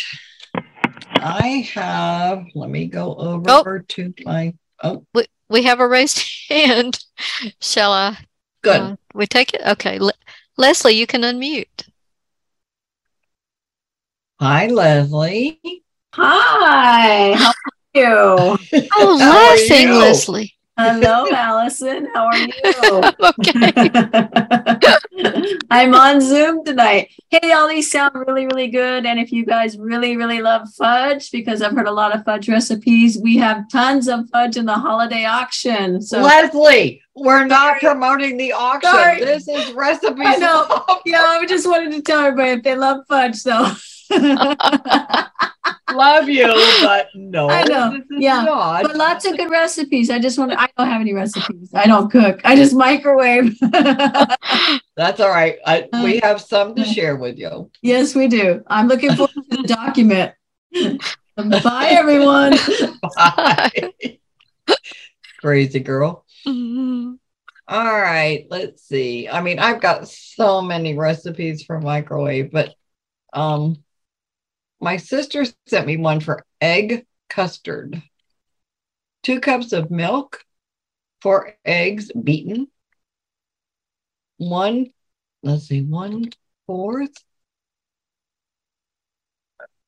I 1.22 1.68
have, 1.74 2.46
let 2.56 2.70
me 2.70 2.86
go 2.88 3.16
over 3.16 3.80
to 3.80 4.14
my, 4.24 4.54
oh, 4.84 5.06
We, 5.14 5.26
we 5.50 5.64
have 5.64 5.80
a 5.80 5.88
raised 5.88 6.24
hand. 6.50 7.00
Shall 7.60 7.92
I? 7.92 8.18
Good. 8.62 8.82
uh, 8.82 8.96
we 9.14 9.26
take 9.26 9.54
it? 9.54 9.62
Okay. 9.66 10.00
Le- 10.00 10.14
Leslie, 10.58 10.94
you 10.96 11.08
can 11.08 11.22
unmute. 11.22 11.88
hi, 14.40 14.68
Leslie. 14.68 15.60
Hi, 16.14 17.34
how 17.34 17.50
are 17.50 17.54
you? 17.94 18.58
Oh, 18.96 19.18
How 19.18 19.56
laughing. 19.58 19.90
Leslie. 19.90 20.54
Hello, 20.82 21.28
Allison. 21.30 22.08
How 22.14 22.28
are 22.28 22.38
you? 22.38 22.54
okay. 23.42 23.90
I'm 25.70 25.94
on 25.94 26.22
Zoom 26.22 26.64
tonight. 26.64 27.10
Hey, 27.30 27.52
all 27.52 27.68
these 27.68 27.92
sound 27.92 28.16
really, 28.16 28.46
really 28.46 28.70
good. 28.70 29.06
And 29.06 29.20
if 29.20 29.34
you 29.34 29.46
guys 29.46 29.78
really, 29.78 30.16
really 30.16 30.42
love 30.42 30.70
fudge, 30.78 31.32
because 31.32 31.62
I've 31.62 31.74
heard 31.74 31.88
a 31.88 31.92
lot 31.92 32.16
of 32.16 32.24
fudge 32.24 32.48
recipes, 32.48 33.20
we 33.22 33.36
have 33.40 33.70
tons 33.70 34.08
of 34.08 34.30
fudge 34.30 34.56
in 34.56 34.66
the 34.66 34.74
holiday 34.74 35.26
auction. 35.26 36.02
So 36.02 36.22
Leslie, 36.22 37.02
we're 37.14 37.46
not 37.46 37.80
promoting 37.82 38.38
the 38.38 38.54
auction. 38.54 38.90
Sorry. 38.90 39.20
This 39.20 39.50
is 39.50 39.74
recipes. 39.74 40.18
I 40.26 40.38
know. 40.38 40.86
Yeah, 41.06 41.20
I 41.20 41.46
just 41.46 41.68
wanted 41.68 41.92
to 41.92 42.02
tell 42.02 42.22
everybody 42.22 42.52
if 42.52 42.64
they 42.64 42.78
love 42.78 43.04
fudge. 43.10 43.36
So 43.36 43.70
Love 45.92 46.30
you, 46.30 46.46
but 46.82 47.08
no. 47.16 47.50
I 47.50 47.64
know. 47.64 47.92
this 47.92 48.02
is 48.02 48.08
Yeah. 48.20 48.44
not. 48.44 48.84
But 48.84 48.96
lots 48.96 49.26
of 49.26 49.36
good 49.38 49.50
recipes. 49.50 50.10
I 50.12 50.20
just 50.20 50.38
want 50.38 50.52
to, 50.52 50.62
I 50.62 50.68
don't 50.78 50.88
have 50.88 51.02
any 51.02 51.14
recipes. 51.14 51.72
I 51.74 51.88
don't 51.88 52.12
cook. 52.12 52.42
I 52.44 52.56
just 52.56 52.76
microwave. 52.76 53.58
That's 54.96 55.20
all 55.20 55.30
right. 55.30 55.58
I, 55.66 55.88
Uh, 55.92 56.02
we 56.04 56.20
have 56.22 56.42
some 56.42 56.76
to 56.76 56.86
share 56.86 57.16
with 57.16 57.38
you. 57.40 57.72
yes, 57.82 58.14
we 58.16 58.28
do. 58.28 58.64
I'm 58.68 58.88
looking 58.88 59.16
forward 59.16 59.34
to 59.52 59.58
the 59.58 59.64
document. 59.68 60.34
Bye, 61.36 61.88
everyone. 61.90 62.54
Bye. 63.16 64.20
Crazy 65.40 65.80
girl. 65.80 66.26
Mhm. 66.46 67.18
All 67.68 67.84
right, 68.02 68.46
let's 68.50 68.84
see. 68.84 69.28
I 69.30 69.42
mean, 69.42 69.60
I've 69.60 69.80
got 69.82 70.08
so 70.08 70.62
many 70.62 70.98
recipes 70.98 71.64
for 71.64 71.80
microwave, 71.80 72.52
but 72.52 72.74
um 73.34 73.78
my 74.80 74.98
sister 74.98 75.46
sent 75.68 75.88
me 75.88 75.98
one 75.98 76.20
for 76.20 76.46
egg 76.62 77.06
custard. 77.30 78.02
Two 79.24 79.40
cups 79.40 79.74
of 79.74 79.92
milk, 79.92 80.44
four 81.22 81.56
eggs 81.66 82.12
beaten, 82.14 82.68
one, 84.38 84.88
let's 85.44 85.68
see, 85.68 85.82
one 85.84 86.32
fourth. 86.66 87.14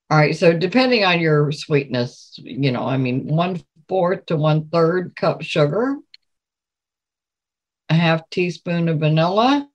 All 0.09 0.17
right, 0.17 0.35
so 0.35 0.51
depending 0.57 1.05
on 1.05 1.21
your 1.21 1.51
sweetness, 1.53 2.35
you 2.37 2.71
know, 2.71 2.83
I 2.83 2.97
mean, 2.97 3.27
one 3.27 3.61
fourth 3.87 4.25
to 4.25 4.35
one 4.35 4.67
third 4.67 5.15
cup 5.15 5.41
sugar, 5.41 5.95
a 7.89 7.93
half 7.93 8.29
teaspoon 8.29 8.89
of 8.89 8.99
vanilla, 8.99 9.69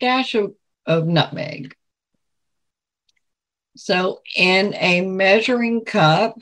dash 0.00 0.34
of, 0.34 0.54
of 0.86 1.06
nutmeg. 1.06 1.74
So, 3.78 4.22
in 4.34 4.74
a 4.74 5.02
measuring 5.02 5.84
cup, 5.84 6.36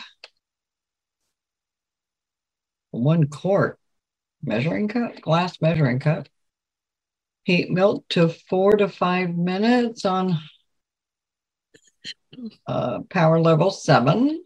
one 2.93 3.29
quart 3.29 3.79
measuring 4.43 4.89
cup, 4.89 5.21
glass 5.21 5.61
measuring 5.61 5.99
cup, 5.99 6.31
heat 7.45 7.71
milk 7.71 8.09
to 8.09 8.31
four 8.31 8.79
to 8.79 8.89
five 8.89 9.37
minutes 9.37 10.07
on 10.07 10.39
uh, 12.67 13.01
power 13.11 13.39
level 13.39 13.71
seven 13.71 14.43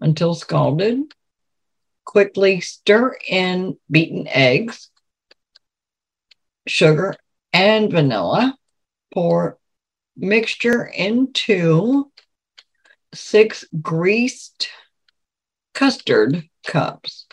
until 0.00 0.34
scalded. 0.34 1.02
Quickly 2.04 2.60
stir 2.62 3.16
in 3.28 3.78
beaten 3.88 4.26
eggs, 4.26 4.90
sugar, 6.66 7.14
and 7.52 7.92
vanilla. 7.92 8.58
Pour 9.12 9.60
mixture 10.16 10.84
into 10.84 12.10
six 13.14 13.64
greased 13.80 14.68
custard 15.72 16.48
cups. 16.66 17.26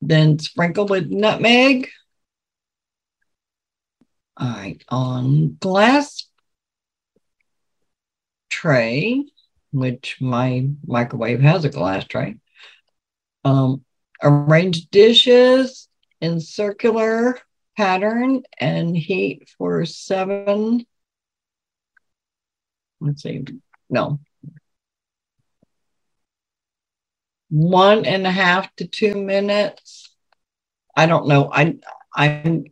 Then 0.00 0.38
sprinkle 0.38 0.86
with 0.86 1.10
nutmeg. 1.10 1.88
All 4.36 4.48
right, 4.48 4.82
on 4.88 5.56
glass 5.60 6.26
tray, 8.48 9.24
which 9.72 10.16
my 10.20 10.68
microwave 10.86 11.40
has 11.40 11.64
a 11.64 11.68
glass 11.68 12.04
tray. 12.06 12.36
um, 13.44 13.84
arrange 14.22 14.88
dishes 14.90 15.88
in 16.20 16.40
circular 16.40 17.38
pattern 17.76 18.42
and 18.58 18.96
heat 18.96 19.48
for 19.58 19.84
seven. 19.84 20.86
Let's 23.00 23.22
see, 23.22 23.44
no. 23.88 24.20
One 27.48 28.04
and 28.04 28.26
a 28.26 28.30
half 28.30 28.74
to 28.76 28.86
two 28.86 29.14
minutes. 29.14 30.14
I 30.96 31.06
don't 31.06 31.26
know. 31.26 31.50
I 31.52 31.76
I'm 32.14 32.64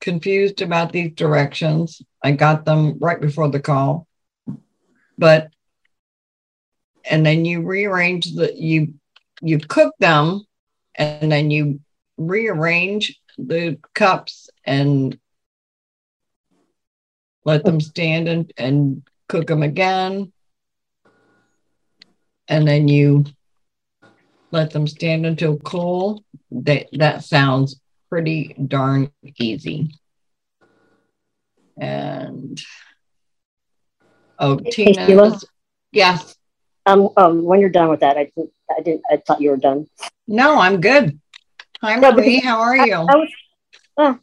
confused 0.00 0.62
about 0.62 0.92
these 0.92 1.12
directions. 1.12 2.02
I 2.22 2.32
got 2.32 2.64
them 2.64 2.98
right 3.00 3.20
before 3.20 3.48
the 3.48 3.60
call. 3.60 4.06
But 5.18 5.50
and 7.08 7.24
then 7.24 7.44
you 7.44 7.62
rearrange 7.62 8.34
the 8.34 8.52
you 8.54 8.94
you 9.42 9.58
cook 9.58 9.94
them 9.98 10.44
and 10.94 11.30
then 11.30 11.50
you 11.50 11.80
rearrange 12.16 13.18
the 13.38 13.78
cups 13.94 14.48
and 14.64 15.18
let 17.44 17.64
them 17.64 17.80
stand 17.80 18.28
and, 18.28 18.52
and 18.56 19.02
cook 19.28 19.46
them 19.46 19.62
again. 19.62 20.32
And 22.48 22.66
then 22.66 22.88
you 22.88 23.24
let 24.52 24.70
them 24.70 24.86
stand 24.86 25.26
until 25.26 25.56
cool. 25.58 26.24
That 26.50 26.86
that 26.92 27.24
sounds 27.24 27.80
pretty 28.08 28.54
darn 28.66 29.10
easy. 29.38 29.92
And 31.78 32.60
oh 34.38 34.56
Hey, 34.58 34.70
tina. 34.70 35.06
Sheila? 35.06 35.40
yes. 35.92 36.36
Um, 36.86 37.08
um, 37.16 37.42
when 37.42 37.60
you're 37.60 37.68
done 37.68 37.88
with 37.88 38.00
that, 38.00 38.16
I 38.16 38.30
didn't, 38.36 38.52
I 38.70 38.80
didn't, 38.80 39.02
I 39.10 39.16
thought 39.16 39.40
you 39.40 39.50
were 39.50 39.56
done. 39.56 39.88
no 40.28 40.58
i'm 40.58 40.80
good 40.80 41.18
hi 41.82 41.96
No, 41.96 42.12
marie 42.12 42.36
because 42.36 42.44
how 42.44 42.60
are 42.60 42.76
you 42.76 42.94
I 42.94 43.16
was, 43.16 43.28
uh, 43.98 44.14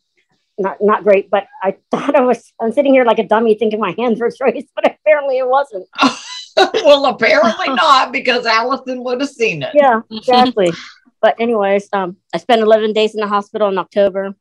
not, 0.58 0.78
not 0.82 1.04
great, 1.04 1.30
but 1.30 1.48
I 1.62 1.76
thought 1.92 2.16
I 2.16 2.22
was, 2.22 2.52
I'm 2.62 2.72
sitting 2.72 2.94
here 2.94 3.06
like 3.06 3.20
a 3.20 3.28
dummy 3.28 3.56
thinking 3.56 3.80
my 3.80 3.96
hands 3.98 4.20
were 4.20 4.32
raised, 4.42 4.68
but 4.76 4.86
apparently 4.86 5.38
it 5.38 5.48
wasn't. 5.48 5.88
well 6.86 7.06
apparently 7.08 7.68
not 7.70 8.12
because 8.12 8.46
allison 8.46 9.04
would 9.04 9.20
have 9.20 9.30
seen 9.30 9.64
it 9.64 9.72
Yeah, 9.74 10.02
exactly. 10.12 10.72
but 11.20 11.36
anyways, 11.40 11.90
um, 11.94 12.18
I 12.34 12.38
spent 12.38 12.62
11 12.62 12.94
days 12.94 13.16
in 13.16 13.22
the 13.22 13.28
hospital 13.28 13.70
in 13.70 13.78
October, 13.80 14.36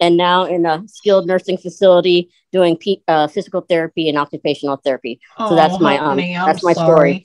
and 0.00 0.16
now 0.16 0.44
in 0.44 0.66
a 0.66 0.82
skilled 0.88 1.26
nursing 1.26 1.56
facility 1.56 2.28
doing 2.52 2.76
P- 2.76 3.02
uh, 3.08 3.28
physical 3.28 3.62
therapy 3.62 4.08
and 4.10 4.18
occupational 4.18 4.76
therapy. 4.84 5.20
so 5.38 5.46
Oh, 5.50 5.56
that's 5.56 5.80
my 5.80 5.96
um, 5.96 6.04
honey, 6.18 6.34
that's 6.34 6.62
my 6.62 6.74
sorry. 6.74 7.24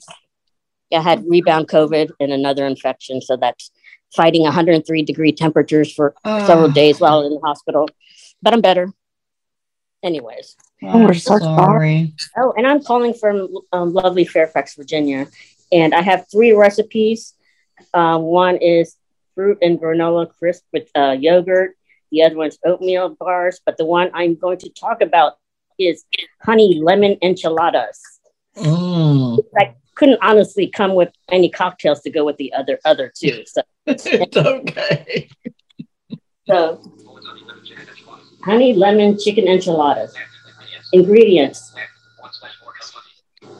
I 0.92 1.00
had 1.02 1.24
rebound 1.28 1.68
COVID 1.68 2.10
and 2.18 2.32
another 2.32 2.66
infection, 2.66 3.20
so 3.20 3.36
that's 3.36 3.70
fighting 4.14 4.42
103 4.42 5.02
degree 5.02 5.32
temperatures 5.32 5.92
for 5.92 6.14
several 6.24 6.70
Ah. 6.70 6.72
days 6.72 7.00
while 7.00 7.22
in 7.26 7.32
the 7.32 7.40
hospital. 7.40 7.88
But 8.42 8.52
I'm 8.54 8.60
better. 8.60 8.92
Anyways. 10.02 10.56
Oh, 10.82 11.04
we're 11.06 11.14
so 11.14 11.38
sorry. 11.38 12.14
Oh, 12.36 12.54
and 12.56 12.66
I'm 12.66 12.82
calling 12.82 13.12
from 13.12 13.48
um, 13.72 13.92
lovely 13.92 14.24
Fairfax, 14.24 14.74
Virginia. 14.74 15.26
And 15.70 15.94
I 15.94 16.00
have 16.00 16.26
three 16.32 16.52
recipes. 16.52 17.34
Um, 17.92 18.22
one 18.22 18.56
is 18.56 18.96
fruit 19.34 19.58
and 19.62 19.78
granola 19.78 20.28
crisp 20.38 20.64
with 20.72 20.88
uh, 20.94 21.16
yogurt. 21.18 21.76
The 22.10 22.22
other 22.22 22.36
one's 22.36 22.58
oatmeal 22.64 23.10
bars. 23.20 23.60
But 23.64 23.76
the 23.76 23.84
one 23.84 24.10
I'm 24.14 24.34
going 24.36 24.58
to 24.58 24.70
talk 24.70 25.02
about 25.02 25.34
is 25.78 26.04
honey 26.42 26.80
lemon 26.82 27.18
enchiladas. 27.22 28.00
Mm. 28.56 29.38
I 29.58 29.74
couldn't 30.00 30.18
honestly 30.22 30.66
come 30.66 30.94
with 30.94 31.12
any 31.30 31.50
cocktails 31.50 32.00
to 32.00 32.10
go 32.10 32.24
with 32.24 32.38
the 32.38 32.54
other 32.54 32.78
other 32.86 33.12
two. 33.14 33.44
So 33.54 33.62
it's 33.86 34.36
okay. 34.36 35.28
So, 36.46 36.80
honey 38.44 38.72
lemon 38.72 39.18
chicken 39.18 39.46
enchiladas. 39.46 40.14
Ingredients: 40.94 41.74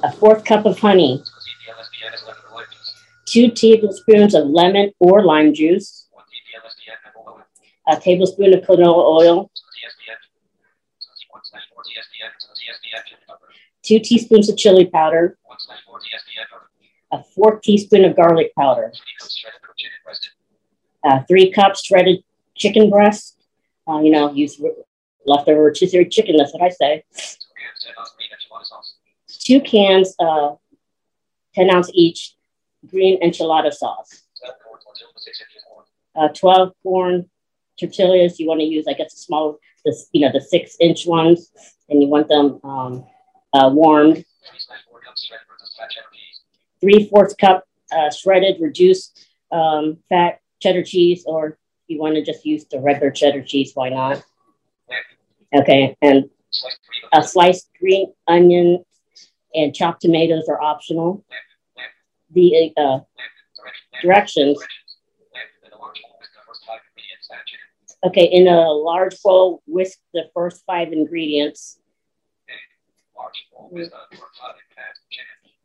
a 0.03 0.13
fourth 0.13 0.45
cup 0.47 0.65
of 0.65 0.79
honey, 0.79 1.23
two 3.27 3.51
tablespoons 3.51 4.35
of 4.35 4.47
lemon 4.47 4.93
or 4.99 5.25
lime 5.25 5.53
juice, 5.53 6.09
a 7.87 8.01
tablespoon 8.01 8.55
of 8.55 8.61
canola 8.63 9.05
oil, 9.21 9.51
two 13.83 13.99
teaspoons 13.99 14.49
of 14.49 14.57
chili 14.57 14.87
powder, 14.87 15.37
a 17.13 17.23
fourth 17.35 17.63
teaspoon 17.63 18.05
of 18.05 18.17
garlic 18.17 18.53
powder, 18.57 18.93
uh, 21.05 21.21
three 21.29 21.51
cups 21.51 21.85
shredded 21.85 22.23
chicken 22.57 22.91
breast. 22.91 23.37
Uh, 23.89 24.01
you 24.01 24.11
know, 24.11 24.33
use 24.33 24.61
leftover 25.27 25.65
rotisserie 25.65 26.09
chicken. 26.09 26.37
That's 26.37 26.53
what 26.53 26.63
I 26.63 26.69
say. 26.69 27.05
Two 29.29 29.61
cans, 29.61 30.15
uh, 30.19 30.55
ten 31.55 31.71
ounce 31.71 31.91
each, 31.95 32.35
green 32.89 33.21
enchilada 33.21 33.73
sauce. 33.73 34.23
Uh, 36.15 36.29
Twelve 36.29 36.73
corn 36.83 37.29
tortillas. 37.79 38.39
You 38.39 38.47
want 38.47 38.61
to 38.61 38.67
use, 38.67 38.87
I 38.87 38.93
guess, 38.93 39.15
the 39.15 39.21
small, 39.21 39.59
the 39.85 39.97
you 40.13 40.21
know, 40.21 40.33
the 40.33 40.41
six 40.41 40.77
inch 40.81 41.07
ones, 41.07 41.51
and 41.89 42.03
you 42.03 42.09
want 42.09 42.29
them 42.29 42.61
um, 42.63 43.05
uh, 43.53 43.71
warmed. 43.73 44.25
Three 46.81 47.09
fourths 47.09 47.35
cup 47.35 47.65
uh, 47.93 48.11
shredded 48.11 48.61
reduced 48.61 49.27
um, 49.53 49.99
fat 50.09 50.41
cheddar 50.61 50.83
cheese, 50.83 51.25
or 51.27 51.59
you 51.89 51.99
want 51.99 52.15
to 52.15 52.25
just 52.25 52.47
use 52.47 52.65
the 52.67 52.81
regular 52.81 53.11
cheddar 53.11 53.43
cheese, 53.43 53.73
why 53.75 53.89
not? 53.89 54.23
Okay, 55.55 55.97
and 56.01 56.31
a 57.13 57.23
sliced 57.23 57.69
green 57.79 58.13
onion 58.29 58.85
and 59.55 59.75
chopped 59.75 60.01
tomatoes 60.03 60.49
are 60.49 60.61
optional. 60.61 61.25
The 62.33 62.73
uh, 62.77 63.01
directions. 64.01 64.59
Okay, 68.05 68.25
in 68.25 68.47
a 68.47 68.71
large 68.71 69.21
bowl, 69.23 69.63
whisk 69.67 69.99
the 70.15 70.31
first 70.33 70.63
five 70.65 70.93
ingredients. 70.93 71.79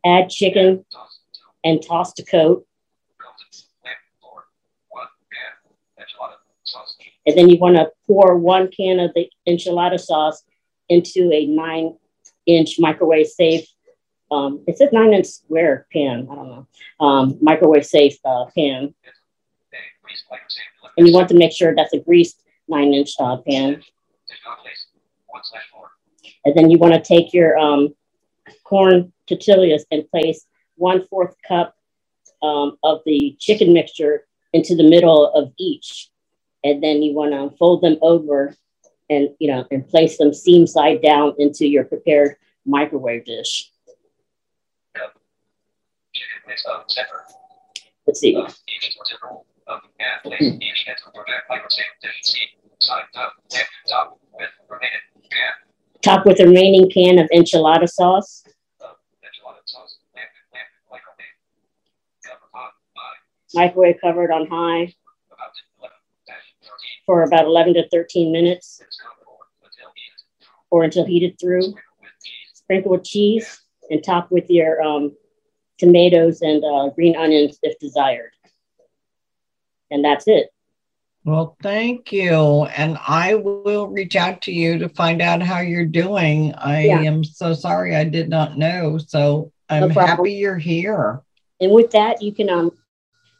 Add 0.06 0.30
chicken 0.30 0.84
and 1.64 1.82
toss 1.82 2.12
to 2.14 2.24
coat. 2.24 2.64
And 7.26 7.36
then 7.36 7.48
you 7.48 7.58
want 7.58 7.74
to 7.74 7.90
pour 8.06 8.36
one 8.36 8.70
can 8.70 9.00
of 9.00 9.12
the 9.14 9.28
enchilada 9.48 9.98
sauce 9.98 10.44
into 10.88 11.32
a 11.32 11.46
nine 11.46 11.96
inch 12.46 12.76
microwave 12.78 13.26
safe. 13.26 13.66
Um, 14.30 14.64
it 14.68 14.78
says 14.78 14.90
nine 14.92 15.12
inch 15.12 15.26
square 15.26 15.88
pan. 15.92 16.28
I 16.30 16.34
don't 16.36 16.48
know. 16.48 16.66
Um, 17.00 17.38
microwave 17.40 17.84
safe 17.84 18.16
uh, 18.24 18.44
pan. 18.56 18.94
And 20.96 21.08
you 21.08 21.12
want 21.12 21.28
to 21.30 21.34
make 21.34 21.52
sure 21.52 21.74
that's 21.74 21.92
a 21.94 21.98
greased 21.98 22.40
nine 22.68 22.94
inch 22.94 23.14
uh, 23.18 23.38
pan. 23.38 23.82
And 26.44 26.54
then 26.54 26.70
you 26.70 26.78
want 26.78 26.94
to 26.94 27.00
take 27.00 27.34
your 27.34 27.58
um, 27.58 27.94
corn 28.62 29.12
tortillas 29.26 29.84
and 29.90 30.08
place 30.10 30.46
one 30.76 31.06
fourth 31.06 31.34
cup 31.46 31.74
um, 32.42 32.76
of 32.82 33.00
the 33.06 33.36
chicken 33.38 33.72
mixture 33.72 34.26
into 34.52 34.74
the 34.76 34.88
middle 34.88 35.32
of 35.32 35.52
each. 35.58 36.10
And 36.64 36.82
then 36.82 37.02
you 37.02 37.14
want 37.14 37.32
to 37.32 37.56
fold 37.56 37.82
them 37.82 37.96
over 38.02 38.54
and, 39.08 39.30
you 39.38 39.48
know, 39.48 39.64
and 39.70 39.86
place 39.86 40.18
them 40.18 40.34
seam 40.34 40.66
side 40.66 41.02
down 41.02 41.34
into 41.38 41.66
your 41.66 41.84
prepared 41.84 42.36
microwave 42.64 43.24
dish. 43.24 43.70
Let's 48.06 48.20
see. 48.20 48.34
Top 56.02 56.24
with 56.24 56.38
the 56.38 56.46
remaining 56.46 56.88
can 56.90 57.18
of 57.18 57.28
enchilada 57.34 57.88
sauce. 57.88 58.44
Microwave 63.56 63.96
covered 64.00 64.30
on 64.30 64.46
high 64.46 64.92
for 67.06 67.22
about 67.22 67.46
11 67.46 67.74
to 67.74 67.88
13 67.88 68.30
minutes 68.30 68.82
or 70.70 70.84
until 70.84 71.06
heated 71.06 71.38
through. 71.40 71.74
Sprinkle 72.52 72.90
with 72.92 73.04
cheese 73.04 73.60
and 73.90 74.04
top 74.04 74.30
with 74.30 74.50
your 74.50 74.82
um, 74.82 75.16
tomatoes 75.78 76.42
and 76.42 76.62
uh, 76.64 76.90
green 76.90 77.16
onions 77.16 77.58
if 77.62 77.78
desired. 77.78 78.30
And 79.90 80.04
that's 80.04 80.28
it. 80.28 80.50
Well, 81.24 81.56
thank 81.62 82.12
you. 82.12 82.64
And 82.66 82.98
I 83.06 83.34
will 83.34 83.88
reach 83.88 84.16
out 84.16 84.42
to 84.42 84.52
you 84.52 84.78
to 84.78 84.88
find 84.90 85.22
out 85.22 85.42
how 85.42 85.60
you're 85.60 85.84
doing. 85.86 86.52
I 86.54 86.86
Yeah. 86.86 87.00
am 87.00 87.24
so 87.24 87.54
sorry 87.54 87.96
I 87.96 88.04
did 88.04 88.28
not 88.28 88.58
know. 88.58 88.98
So 88.98 89.50
I'm 89.68 89.90
problem. 89.90 90.18
happy 90.18 90.32
you're 90.32 90.58
here. 90.58 91.22
And 91.60 91.72
with 91.72 91.90
that, 91.92 92.20
you 92.20 92.32
can 92.32 92.50
um, 92.50 92.70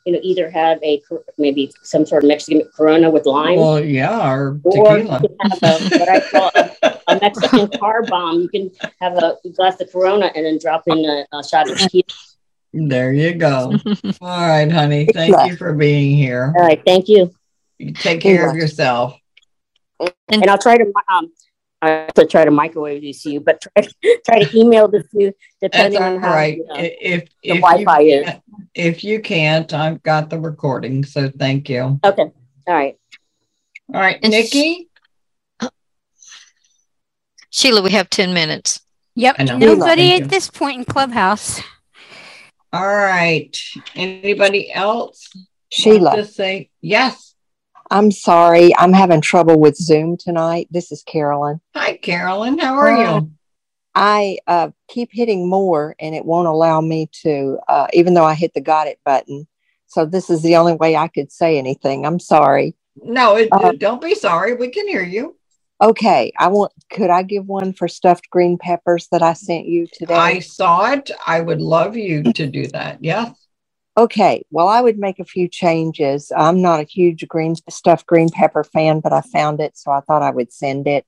you 0.07 0.13
know, 0.13 0.21
either 0.23 0.49
have 0.49 0.83
a 0.85 1.03
maybe 1.37 1.73
some 1.83 2.07
sort 2.07 2.23
of 2.23 2.29
Mexican 2.29 2.63
Corona 2.75 3.11
with 3.11 3.27
lime. 3.27 3.59
Well, 3.59 3.85
yeah, 3.85 4.33
or 4.33 4.61
Or 4.63 4.99
tequila. 4.99 5.21
you 5.21 5.29
can 5.29 5.51
have 5.51 5.63
a, 5.63 5.99
what 5.99 6.09
I 6.09 6.21
call 6.21 6.51
a, 6.55 7.01
a 7.09 7.21
Mexican 7.21 7.69
car 7.79 8.05
bomb. 8.05 8.41
You 8.41 8.49
can 8.49 8.71
have 9.01 9.19
a 9.19 9.37
glass 9.57 9.81
of 9.81 9.91
Corona 9.91 10.31
and 10.35 10.47
then 10.47 10.59
drop 10.59 10.85
in 10.87 11.05
a, 11.05 11.27
a 11.37 11.43
shot 11.43 11.69
of 11.69 11.77
tequila. 11.77 12.05
There 12.73 13.13
you 13.13 13.35
go. 13.35 13.73
All 14.21 14.49
right, 14.49 14.71
honey. 14.71 15.09
Thank 15.13 15.35
you 15.51 15.57
for 15.57 15.73
being 15.75 16.17
here. 16.17 16.55
All 16.57 16.65
right, 16.65 16.81
thank 16.87 17.09
you. 17.09 17.35
You 17.79 17.93
take 17.93 18.21
care 18.21 18.49
of 18.49 18.57
yourself. 18.57 19.19
And, 20.29 20.49
I'll 20.49 20.59
try 20.59 20.77
to 20.77 20.93
um, 21.09 21.33
I 21.83 21.91
have 21.91 22.15
to 22.15 22.27
try 22.27 22.45
to 22.45 22.51
microwave 22.51 23.03
these 23.03 23.23
to 23.23 23.31
you, 23.31 23.41
but 23.41 23.61
try, 23.61 23.87
try 24.25 24.45
to 24.45 24.59
email 24.59 24.89
this 24.89 25.09
to 25.11 25.23
you 25.23 25.33
That's 25.61 25.75
depending 25.77 26.03
all 26.03 26.15
on 26.15 26.23
how 26.23 26.31
right. 26.31 26.57
you 26.57 26.67
uh, 26.71 26.77
know, 26.77 26.83
If 26.83 27.25
the 27.43 27.51
if 27.51 27.61
Wi-Fi 27.61 28.01
you 28.01 28.23
is. 28.23 28.31
If 28.75 29.05
you 29.05 29.21
can't, 29.21 29.73
I've 29.73 30.03
got 30.03 30.31
the 30.31 30.39
recording. 30.39 31.05
So 31.05 31.31
thank 31.31 31.69
you. 31.69 32.01
Okay. 32.05 32.23
All 32.23 32.75
right. 32.75 32.97
All 33.95 34.01
right, 34.01 34.23
Nikki. 34.23 34.89
Sheila, 37.51 37.83
we 37.83 37.91
have 37.93 38.11
10 38.11 38.35
minutes. 38.35 38.81
Yep. 39.15 39.39
Nobody 39.39 40.15
at 40.15 40.29
this 40.29 40.51
point 40.51 40.79
in 40.79 40.85
Clubhouse. 40.85 41.61
All 42.73 42.87
right. 42.87 43.57
Anybody 43.95 44.71
else? 44.71 45.33
Sheila. 45.71 46.17
To 46.17 46.25
say 46.25 46.71
yes. 46.81 47.35
I'm 47.91 48.11
sorry. 48.11 48.75
I'm 48.77 48.93
having 48.93 49.21
trouble 49.21 49.59
with 49.61 49.77
Zoom 49.77 50.17
tonight. 50.17 50.69
This 50.71 50.91
is 50.91 51.03
Carolyn. 51.03 51.61
Hi, 51.75 51.97
Carolyn. 51.97 52.59
How 52.59 52.75
are 52.77 52.91
Hi. 52.91 53.15
you? 53.15 53.31
I 53.95 54.39
uh, 54.47 54.71
keep 54.89 55.09
hitting 55.13 55.49
more 55.49 55.95
and 55.99 56.15
it 56.15 56.25
won't 56.25 56.49
allow 56.49 56.81
me 56.81 57.09
to, 57.23 57.59
uh, 57.69 57.87
even 57.93 58.15
though 58.15 58.25
I 58.25 58.35
hit 58.35 58.53
the 58.55 58.61
got 58.61 58.89
it 58.89 58.99
button. 59.05 59.47
So 59.87 60.05
this 60.05 60.29
is 60.29 60.43
the 60.43 60.57
only 60.57 60.75
way 60.75 60.97
I 60.97 61.09
could 61.09 61.33
say 61.33 61.57
anything. 61.57 62.05
I'm 62.05 62.19
sorry. 62.19 62.75
No, 63.03 63.37
it, 63.37 63.49
Uh, 63.53 63.73
don't 63.73 64.03
be 64.03 64.15
sorry. 64.15 64.55
We 64.55 64.69
can 64.69 64.89
hear 64.89 65.03
you. 65.03 65.37
Okay. 65.81 66.33
I 66.39 66.49
want, 66.49 66.73
could 66.91 67.11
I 67.11 67.23
give 67.23 67.47
one 67.47 67.73
for 67.73 67.89
stuffed 67.89 68.29
green 68.31 68.59
peppers 68.59 69.09
that 69.13 69.23
I 69.23 69.33
sent 69.33 69.67
you 69.67 69.87
today? 69.91 70.15
I 70.15 70.41
saw 70.41 70.93
it. 70.93 71.11
I 71.27 71.41
would 71.41 71.61
love 71.61 71.97
you 71.97 72.23
to 72.33 72.47
do 72.47 72.67
that. 72.69 73.03
Yes. 73.03 73.46
Okay, 73.99 74.45
well, 74.51 74.69
I 74.69 74.83
would 74.83 74.99
make 74.99 75.19
a 75.21 75.25
few 75.25 75.49
changes. 75.49 76.31
I'm 76.37 76.61
not 76.61 76.81
a 76.81 76.85
huge 76.85 77.27
green 77.29 77.55
stuffed 77.71 78.07
green 78.07 78.29
pepper 78.29 78.63
fan, 78.63 79.01
but 79.01 79.15
I 79.15 79.23
found 79.23 79.61
it, 79.61 79.79
so 79.79 79.91
I 79.91 80.01
thought 80.01 80.23
I 80.23 80.31
would 80.31 80.53
send 80.53 80.87
it. 80.87 81.07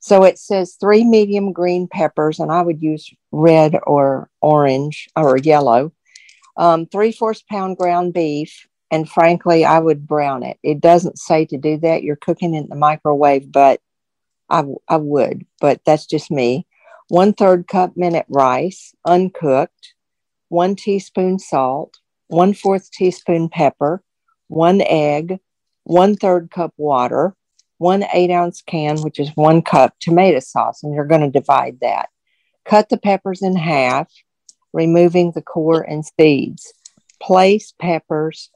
So 0.00 0.24
it 0.24 0.36
says 0.38 0.74
three 0.74 1.04
medium 1.04 1.52
green 1.52 1.86
peppers, 1.86 2.40
and 2.40 2.50
I 2.50 2.62
would 2.62 2.82
use 2.82 3.08
red 3.30 3.76
or 3.86 4.28
orange 4.40 5.08
or 5.14 5.36
yellow. 5.36 5.92
Um, 6.56 6.86
three 6.86 7.12
fourths 7.12 7.42
pound 7.42 7.76
ground 7.76 8.12
beef, 8.12 8.66
and 8.90 9.08
frankly, 9.08 9.64
I 9.64 9.78
would 9.78 10.06
brown 10.06 10.42
it. 10.42 10.58
It 10.64 10.80
doesn't 10.80 11.18
say 11.18 11.44
to 11.46 11.56
do 11.56 11.78
that. 11.78 12.02
You're 12.02 12.16
cooking 12.16 12.54
in 12.54 12.68
the 12.68 12.74
microwave, 12.74 13.52
but 13.52 13.80
I, 14.50 14.64
I 14.88 14.96
would, 14.96 15.46
but 15.60 15.80
that's 15.86 16.06
just 16.06 16.30
me. 16.30 16.66
One 17.08 17.32
third 17.32 17.68
cup 17.68 17.96
minute 17.96 18.26
rice, 18.28 18.94
uncooked, 19.04 19.94
one 20.48 20.74
teaspoon 20.74 21.38
salt, 21.38 21.98
one 22.28 22.54
fourth 22.54 22.90
teaspoon 22.90 23.48
pepper, 23.48 24.02
one 24.48 24.80
egg, 24.82 25.38
one 25.84 26.16
third 26.16 26.50
cup 26.50 26.72
water, 26.76 27.34
one 27.78 28.04
eight 28.12 28.30
ounce 28.30 28.62
can, 28.62 29.00
which 29.02 29.18
is 29.18 29.30
one 29.34 29.62
cup 29.62 29.94
tomato 30.00 30.40
sauce, 30.40 30.82
and 30.82 30.94
you're 30.94 31.04
going 31.04 31.20
to 31.20 31.30
divide 31.30 31.78
that. 31.80 32.08
Cut 32.64 32.88
the 32.88 32.96
peppers 32.96 33.42
in 33.42 33.56
half, 33.56 34.10
removing 34.72 35.32
the 35.32 35.42
core 35.42 35.82
and 35.82 36.04
seeds. 36.04 36.72
Place 37.20 37.72
peppers 37.80 38.50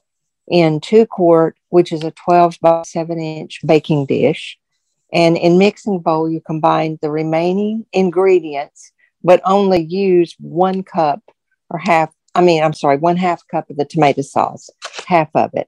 in 0.47 0.79
two 0.79 1.05
quart, 1.05 1.57
which 1.69 1.91
is 1.91 2.03
a 2.03 2.11
12 2.11 2.57
by 2.61 2.83
7 2.85 3.19
inch 3.19 3.59
baking 3.65 4.05
dish. 4.05 4.57
And 5.13 5.37
in 5.37 5.57
mixing 5.57 5.99
bowl, 5.99 6.29
you 6.29 6.41
combine 6.41 6.97
the 7.01 7.11
remaining 7.11 7.85
ingredients, 7.91 8.91
but 9.23 9.41
only 9.45 9.81
use 9.81 10.35
one 10.39 10.83
cup 10.83 11.21
or 11.69 11.79
half. 11.79 12.13
I 12.33 12.41
mean, 12.41 12.63
I'm 12.63 12.73
sorry, 12.73 12.97
one 12.97 13.17
half 13.17 13.45
cup 13.47 13.69
of 13.69 13.77
the 13.77 13.85
tomato 13.85 14.21
sauce, 14.21 14.69
half 15.05 15.29
of 15.35 15.51
it. 15.53 15.67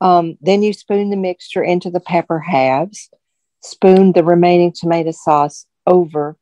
Um, 0.00 0.38
then 0.40 0.62
you 0.62 0.72
spoon 0.72 1.10
the 1.10 1.16
mixture 1.16 1.62
into 1.62 1.90
the 1.90 2.00
pepper 2.00 2.40
halves, 2.40 3.10
spoon 3.62 4.12
the 4.12 4.24
remaining 4.24 4.72
tomato 4.72 5.12
sauce 5.12 5.66
over 5.86 6.36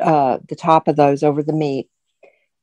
uh, 0.00 0.38
the 0.48 0.56
top 0.56 0.88
of 0.88 0.96
those 0.96 1.22
over 1.22 1.42
the 1.42 1.52
meat. 1.52 1.88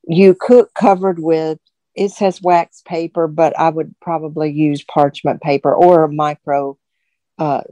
You 0.06 0.36
cook 0.38 0.74
covered 0.74 1.18
with, 1.18 1.58
it 1.94 2.10
says 2.10 2.42
wax 2.42 2.82
paper, 2.84 3.28
but 3.28 3.58
I 3.58 3.70
would 3.70 3.94
probably 4.00 4.52
use 4.52 4.84
parchment 4.84 5.40
paper 5.40 5.74
or 5.74 6.04
a 6.04 6.12
micro 6.12 6.76
uh, 7.38 7.62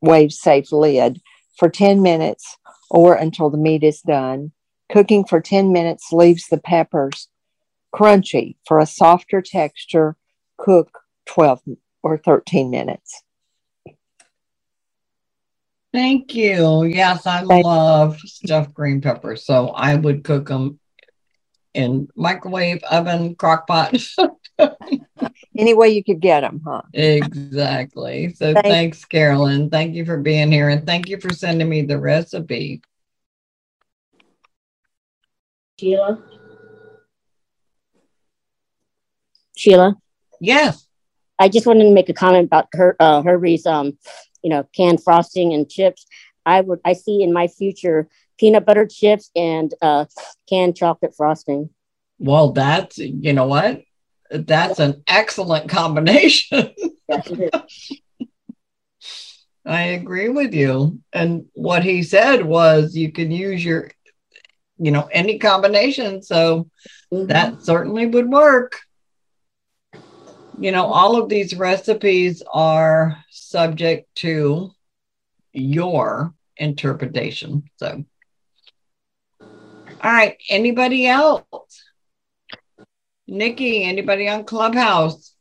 wave 0.00 0.32
safe 0.32 0.72
lid 0.72 1.20
for 1.56 1.68
10 1.68 2.02
minutes 2.02 2.56
or 2.90 3.14
until 3.14 3.50
the 3.50 3.58
meat 3.58 3.84
is 3.84 4.00
done. 4.00 4.52
Cooking 4.90 5.24
for 5.24 5.40
10 5.40 5.72
minutes 5.72 6.12
leaves 6.12 6.46
the 6.48 6.58
peppers 6.58 7.28
crunchy. 7.96 8.56
For 8.66 8.78
a 8.78 8.86
softer 8.86 9.40
texture, 9.40 10.16
cook 10.58 10.98
12 11.26 11.62
or 12.02 12.18
13 12.18 12.70
minutes. 12.70 13.22
Thank 15.92 16.34
you. 16.34 16.84
Yes, 16.84 17.26
I 17.26 17.40
love 17.40 18.18
stuffed 18.20 18.74
green 18.74 19.00
peppers. 19.00 19.46
So 19.46 19.68
I 19.68 19.94
would 19.94 20.24
cook 20.24 20.48
them 20.48 20.78
in 21.72 22.08
microwave, 22.14 22.82
oven, 22.84 23.34
crock 23.34 23.66
pot. 23.66 23.96
Any 25.58 25.72
way 25.72 25.88
you 25.88 26.04
could 26.04 26.20
get 26.20 26.42
them, 26.42 26.60
huh? 26.66 26.82
exactly. 26.92 28.34
So 28.34 28.52
Thank- 28.52 28.66
thanks, 28.66 29.04
Carolyn. 29.06 29.70
Thank 29.70 29.94
you 29.94 30.04
for 30.04 30.18
being 30.18 30.52
here 30.52 30.68
and 30.68 30.84
thank 30.84 31.08
you 31.08 31.18
for 31.18 31.30
sending 31.30 31.68
me 31.68 31.82
the 31.82 31.98
recipe. 31.98 32.82
Sheila. 35.80 36.35
Sheila. 39.56 39.96
Yes. 40.40 40.86
I 41.38 41.48
just 41.48 41.66
wanted 41.66 41.84
to 41.84 41.92
make 41.92 42.08
a 42.08 42.14
comment 42.14 42.46
about 42.46 42.68
her 42.72 42.96
uh, 43.00 43.22
Herbie's 43.22 43.66
um, 43.66 43.98
you 44.42 44.50
know, 44.50 44.68
canned 44.74 45.02
frosting 45.02 45.52
and 45.52 45.68
chips. 45.68 46.06
I 46.44 46.60
would 46.60 46.80
I 46.84 46.92
see 46.92 47.22
in 47.22 47.32
my 47.32 47.48
future 47.48 48.08
peanut 48.38 48.64
butter 48.64 48.86
chips 48.86 49.30
and 49.34 49.74
uh, 49.82 50.04
canned 50.48 50.76
chocolate 50.76 51.14
frosting. 51.16 51.70
Well, 52.18 52.52
that's, 52.52 52.98
you 52.98 53.32
know 53.32 53.46
what? 53.46 53.82
That's 54.30 54.78
an 54.78 55.02
excellent 55.06 55.68
combination. 55.68 56.74
Yes. 57.08 57.92
I 59.64 59.82
agree 59.82 60.28
with 60.28 60.54
you. 60.54 61.00
And 61.12 61.46
what 61.54 61.84
he 61.84 62.02
said 62.02 62.44
was 62.44 62.96
you 62.96 63.12
can 63.12 63.30
use 63.30 63.64
your, 63.64 63.90
you 64.78 64.90
know, 64.90 65.08
any 65.12 65.38
combination. 65.38 66.22
So 66.22 66.68
that 67.12 67.62
certainly 67.62 68.06
would 68.06 68.28
work. 68.28 68.80
You 70.58 70.72
know, 70.72 70.86
all 70.86 71.20
of 71.20 71.28
these 71.28 71.54
recipes 71.54 72.42
are 72.50 73.22
subject 73.30 74.14
to 74.16 74.70
your 75.52 76.34
interpretation. 76.56 77.64
So, 77.76 78.04
all 79.40 80.12
right. 80.12 80.38
Anybody 80.48 81.06
else? 81.06 81.82
Nikki, 83.26 83.84
anybody 83.84 84.28
on 84.28 84.44
Clubhouse? 84.44 85.34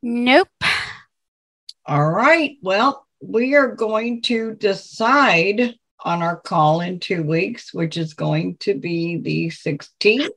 Nope. 0.00 0.48
All 1.86 2.10
right. 2.10 2.56
Well, 2.62 3.06
we 3.20 3.56
are 3.56 3.74
going 3.74 4.22
to 4.22 4.54
decide 4.54 5.74
on 6.04 6.22
our 6.22 6.36
call 6.36 6.82
in 6.82 7.00
two 7.00 7.24
weeks, 7.24 7.74
which 7.74 7.96
is 7.96 8.14
going 8.14 8.58
to 8.58 8.74
be 8.74 9.16
the 9.16 9.48
16th. 9.48 10.28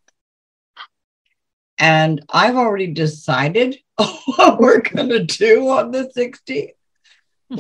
And 1.82 2.24
I've 2.30 2.56
already 2.56 2.88
decided 2.88 3.78
what 3.96 4.60
we're 4.60 4.82
going 4.82 5.10
to 5.10 5.26
do 5.26 5.68
on 5.68 5.90
the 5.92 6.12
16th. 6.16 6.74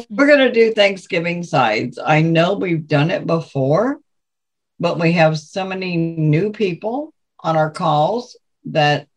We're 0.09 0.27
going 0.27 0.39
to 0.47 0.51
do 0.53 0.71
Thanksgiving 0.73 1.41
sides. 1.43 1.97
I 1.97 2.21
know 2.21 2.53
we've 2.53 2.87
done 2.87 3.09
it 3.09 3.25
before, 3.25 3.99
but 4.79 4.99
we 4.99 5.13
have 5.13 5.37
so 5.39 5.65
many 5.65 5.97
new 5.97 6.51
people 6.51 7.13
on 7.39 7.57
our 7.57 7.71
calls 7.71 8.37
that, 8.65 9.07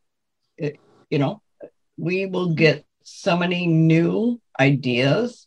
it- 0.57 0.81
you 1.11 1.19
know, 1.19 1.43
we 1.99 2.27
will 2.27 2.55
get 2.55 2.85
so 3.05 3.37
many 3.37 3.67
new 3.67 4.41
ideas. 4.59 5.47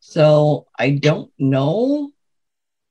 So 0.00 0.66
I 0.78 0.90
don't 0.90 1.32
know. 1.38 2.12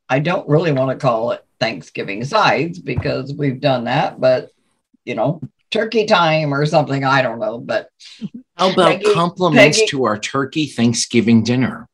I 0.10 0.20
don't 0.20 0.50
really 0.50 0.72
want 0.72 0.90
to 0.90 1.02
call 1.02 1.32
it 1.32 1.46
Thanksgiving 1.60 2.26
sides 2.26 2.80
because 2.80 3.32
we've 3.34 3.62
done 3.62 3.84
that, 3.86 4.20
but 4.20 4.50
you 5.06 5.16
know, 5.16 5.42
turkey 5.72 6.06
time 6.06 6.54
or 6.54 6.66
something. 6.66 7.04
I 7.04 7.22
don't 7.22 7.40
know, 7.40 7.58
but 7.60 7.90
How 8.58 8.72
about 8.72 9.00
Peggy- 9.02 9.14
compliments 9.14 9.78
Peggy- 9.80 9.90
to 9.92 10.04
our 10.06 10.18
turkey 10.20 10.68
Thanksgiving 10.68 11.44
dinner? 11.44 11.88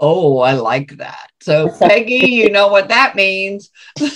Oh, 0.00 0.38
I 0.38 0.52
like 0.52 0.96
that. 0.98 1.28
So, 1.40 1.68
Peggy, 1.76 2.26
you 2.30 2.50
know 2.50 2.68
what 2.68 2.88
that 2.88 3.16
means. 3.16 3.70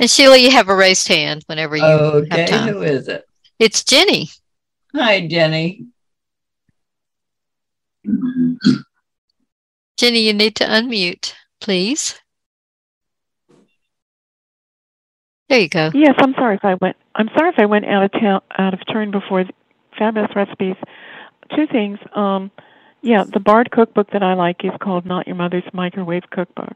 And 0.00 0.10
Sheila, 0.10 0.36
you 0.36 0.50
have 0.50 0.68
a 0.68 0.74
raised 0.74 1.06
hand 1.06 1.44
whenever 1.46 1.76
you 1.76 1.84
Okay, 1.84 2.40
have 2.40 2.50
time. 2.50 2.68
who 2.68 2.82
is 2.82 3.06
it? 3.06 3.24
It's 3.60 3.84
Jenny. 3.84 4.28
Hi, 4.92 5.24
Jenny. 5.28 5.86
Jenny, 9.96 10.20
you 10.26 10.32
need 10.32 10.56
to 10.56 10.64
unmute, 10.64 11.32
please. 11.60 12.20
There 15.48 15.60
you 15.60 15.68
go. 15.68 15.90
Yes, 15.94 16.14
I'm 16.18 16.34
sorry 16.34 16.56
if 16.56 16.64
I 16.64 16.74
went. 16.74 16.96
I'm 17.14 17.28
sorry 17.36 17.50
if 17.50 17.58
I 17.58 17.66
went 17.66 17.84
out 17.84 18.04
of 18.04 18.12
town, 18.12 18.40
out 18.58 18.74
of 18.74 18.80
turn 18.90 19.10
before. 19.10 19.44
Fabulous 19.98 20.30
recipes. 20.34 20.76
Two 21.54 21.66
things. 21.70 21.98
Um, 22.16 22.50
yeah, 23.02 23.24
the 23.30 23.40
Bard 23.40 23.70
cookbook 23.70 24.10
that 24.12 24.22
I 24.22 24.34
like 24.34 24.64
is 24.64 24.72
called 24.80 25.04
"Not 25.04 25.26
Your 25.26 25.36
Mother's 25.36 25.64
Microwave 25.72 26.24
Cookbook," 26.30 26.74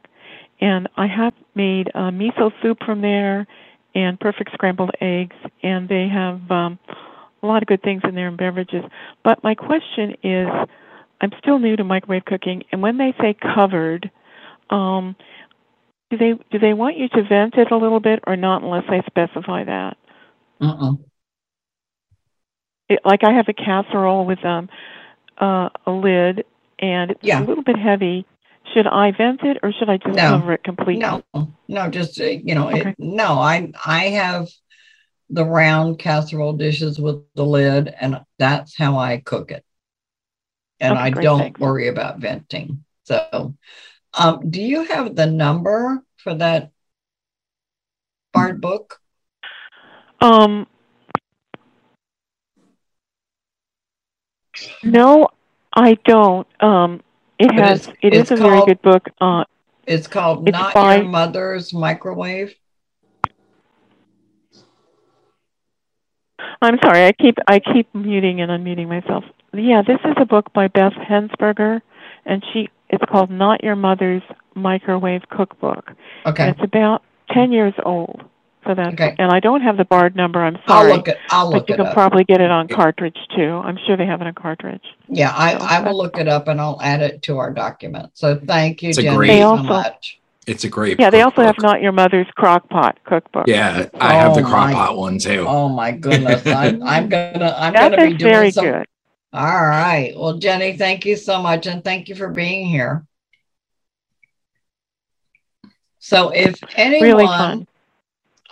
and 0.60 0.88
I 0.96 1.06
have 1.06 1.32
made 1.54 1.88
uh, 1.94 2.10
miso 2.10 2.52
soup 2.62 2.78
from 2.84 3.00
there 3.00 3.46
and 3.94 4.20
perfect 4.20 4.50
scrambled 4.52 4.90
eggs, 5.00 5.36
and 5.62 5.88
they 5.88 6.06
have 6.08 6.48
um, 6.50 6.78
a 7.42 7.46
lot 7.46 7.62
of 7.62 7.68
good 7.68 7.82
things 7.82 8.02
in 8.04 8.14
there 8.14 8.28
and 8.28 8.36
beverages. 8.36 8.84
But 9.24 9.42
my 9.42 9.54
question 9.54 10.14
is, 10.22 10.48
I'm 11.20 11.32
still 11.38 11.58
new 11.58 11.76
to 11.76 11.84
microwave 11.84 12.26
cooking, 12.26 12.62
and 12.70 12.82
when 12.82 12.98
they 12.98 13.14
say 13.20 13.34
covered, 13.34 14.10
um, 14.70 15.16
do 16.10 16.16
they 16.16 16.32
do 16.50 16.58
they 16.58 16.74
want 16.74 16.96
you 16.96 17.08
to 17.10 17.22
vent 17.22 17.54
it 17.54 17.70
a 17.70 17.76
little 17.76 18.00
bit 18.00 18.20
or 18.26 18.36
not 18.36 18.62
unless 18.62 18.84
they 18.88 19.02
specify 19.06 19.64
that? 19.64 19.96
Uh-uh. 20.60 20.94
It, 22.88 23.00
like 23.04 23.22
I 23.24 23.32
have 23.32 23.48
a 23.48 23.52
casserole 23.52 24.24
with 24.26 24.44
um 24.44 24.68
uh, 25.40 25.68
a 25.86 25.90
lid 25.90 26.44
and 26.78 27.12
it's 27.12 27.20
Yeah. 27.22 27.42
a 27.42 27.46
little 27.46 27.62
bit 27.64 27.78
heavy. 27.78 28.26
Should 28.74 28.86
I 28.86 29.12
vent 29.12 29.42
it 29.42 29.58
or 29.62 29.72
should 29.72 29.88
I 29.88 29.96
just 29.98 30.16
No. 30.16 30.38
cover 30.38 30.52
it 30.52 30.64
completely? 30.64 31.00
No, 31.00 31.22
no, 31.68 31.88
just 31.88 32.20
uh, 32.20 32.24
you 32.24 32.54
know, 32.54 32.68
Okay. 32.70 32.90
it, 32.90 32.96
no. 32.98 33.38
I 33.38 33.72
I 33.84 34.04
have 34.08 34.48
the 35.30 35.44
round 35.44 35.98
casserole 35.98 36.54
dishes 36.54 36.98
with 36.98 37.22
the 37.34 37.44
lid, 37.44 37.88
and 37.88 38.20
that's 38.38 38.76
how 38.76 38.98
I 38.98 39.18
cook 39.18 39.50
it. 39.50 39.64
And 40.80 40.94
Okay, 40.94 41.02
I 41.02 41.10
great, 41.10 41.24
don't 41.24 41.38
thanks. 41.40 41.60
worry 41.60 41.88
about 41.88 42.18
venting. 42.18 42.84
So, 43.04 43.54
um, 44.14 44.50
do 44.50 44.62
you 44.62 44.84
have 44.84 45.14
the 45.14 45.26
number 45.26 46.02
for 46.16 46.34
that 46.34 46.70
Bard 48.32 48.60
book? 48.60 49.00
Um, 50.20 50.66
no, 54.82 55.28
I 55.72 55.94
don't. 56.04 56.46
Um, 56.62 57.02
it 57.38 57.46
But 57.48 57.54
has. 57.56 57.80
it's- 57.88 57.96
It 58.02 58.14
is 58.14 58.20
it's 58.22 58.30
a 58.32 58.36
very 58.36 58.64
good 58.66 58.82
book. 58.82 59.08
Uh, 59.20 59.44
It's 59.86 60.06
called 60.06 60.48
It's 60.48 60.58
Not 60.58 60.74
by- 60.74 60.96
Your 60.96 61.04
Mother's 61.04 61.72
Microwave. 61.72 62.54
I'm 66.60 66.78
sorry. 66.84 67.06
I 67.06 67.12
keep 67.12 67.36
I 67.46 67.60
keep 67.60 67.92
muting 67.94 68.40
and 68.40 68.50
unmuting 68.50 68.88
myself. 68.88 69.24
Yeah, 69.52 69.82
this 69.86 69.98
is 70.04 70.14
a 70.18 70.24
book 70.26 70.52
by 70.52 70.68
Beth 70.68 70.92
Hensperger, 70.92 71.80
and 72.26 72.44
she 72.52 72.68
it's 72.90 73.04
called 73.10 73.30
"Not 73.30 73.62
Your 73.64 73.76
Mother's 73.76 74.22
Microwave 74.54 75.22
Cookbook." 75.30 75.92
Okay. 76.26 76.44
And 76.48 76.54
it's 76.56 76.64
about 76.64 77.02
ten 77.30 77.52
years 77.52 77.74
old. 77.84 78.22
So 78.66 78.74
that's 78.74 78.92
Okay. 78.94 79.14
and 79.18 79.30
I 79.32 79.40
don't 79.40 79.62
have 79.62 79.76
the 79.76 79.84
Bard 79.84 80.14
number. 80.16 80.42
I'm 80.44 80.58
sorry. 80.66 80.90
I'll 80.90 80.96
look 80.96 81.08
it- 81.08 81.18
I'll 81.30 81.50
but 81.50 81.56
look 81.58 81.68
you 81.70 81.76
can 81.76 81.86
up. 81.86 81.94
probably 81.94 82.24
get 82.24 82.40
it 82.40 82.50
on 82.50 82.68
cartridge 82.68 83.16
too. 83.34 83.62
I'm 83.64 83.78
sure 83.86 83.96
they 83.96 84.04
have 84.04 84.20
it 84.20 84.26
on 84.26 84.34
cartridge. 84.34 84.82
Yeah, 85.08 85.32
I, 85.34 85.54
I 85.54 85.80
will 85.80 85.96
look 85.96 86.18
it 86.18 86.28
up 86.28 86.48
and 86.48 86.60
I'll 86.60 86.78
add 86.82 87.00
it 87.00 87.22
to 87.22 87.38
our 87.38 87.50
document. 87.52 88.10
So 88.14 88.34
thank 88.36 88.82
you, 88.82 88.90
It's 88.90 88.98
a 88.98 89.02
Jenny, 89.02 89.16
great- 89.16 89.38
so 89.40 89.48
also- 89.50 89.62
much. 89.62 90.18
It's 90.46 90.64
a 90.64 90.68
great. 90.70 90.98
Yeah, 90.98 91.10
they 91.10 91.20
also 91.20 91.42
have 91.42 91.56
"Not 91.60 91.82
Your 91.82 91.92
Mother's 91.92 92.26
Crock 92.34 92.68
Pot 92.70 92.98
Cookbook." 93.04 93.44
Yeah, 93.46 93.86
I 94.00 94.14
have 94.14 94.34
the 94.34 94.40
Oh 94.40 94.44
crock 94.46 94.68
my- 94.68 94.72
pot 94.72 94.96
one 94.96 95.18
too. 95.18 95.44
Oh 95.46 95.68
my 95.68 95.92
goodness, 95.92 96.46
I'm, 96.46 96.82
I'm 96.82 97.08
gonna 97.10 97.54
I'm 97.58 97.74
That 97.74 97.90
gonna 97.92 98.06
be 98.08 98.12
is 98.14 98.18
doing 98.18 98.32
very 98.32 98.50
some. 98.50 98.64
good. 98.64 98.86
All 99.32 99.44
right, 99.44 100.14
well, 100.16 100.38
Jenny, 100.38 100.76
thank 100.76 101.04
you 101.04 101.14
so 101.16 101.42
much, 101.42 101.66
and 101.66 101.84
thank 101.84 102.08
you 102.08 102.14
for 102.14 102.30
being 102.30 102.66
here. 102.66 103.06
So, 105.98 106.30
if 106.30 106.58
anyone, 106.76 107.26
fun. 107.26 107.66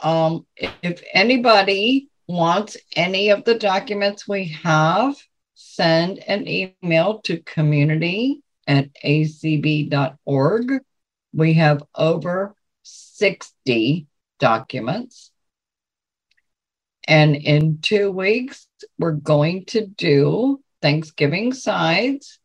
um, 0.02 0.46
if 0.82 1.02
anybody 1.14 2.10
wants 2.28 2.76
any 2.94 3.30
of 3.30 3.44
the 3.44 3.54
documents 3.54 4.28
we 4.28 4.48
have, 4.62 5.16
send 5.54 6.18
an 6.18 6.46
email 6.46 7.20
to 7.20 7.40
community 7.40 8.42
at 8.66 8.88
acb.org. 9.02 10.80
We 11.32 11.54
have 11.54 11.82
over 11.94 12.54
60 12.82 14.06
documents. 14.38 15.30
And 17.08 17.36
in 17.36 17.78
two 17.80 18.10
weeks, 18.10 18.66
we're 18.98 19.12
going 19.12 19.64
to 19.66 19.86
do 19.86 20.60
Thanksgiving 20.86 21.52
sides. 21.52 22.38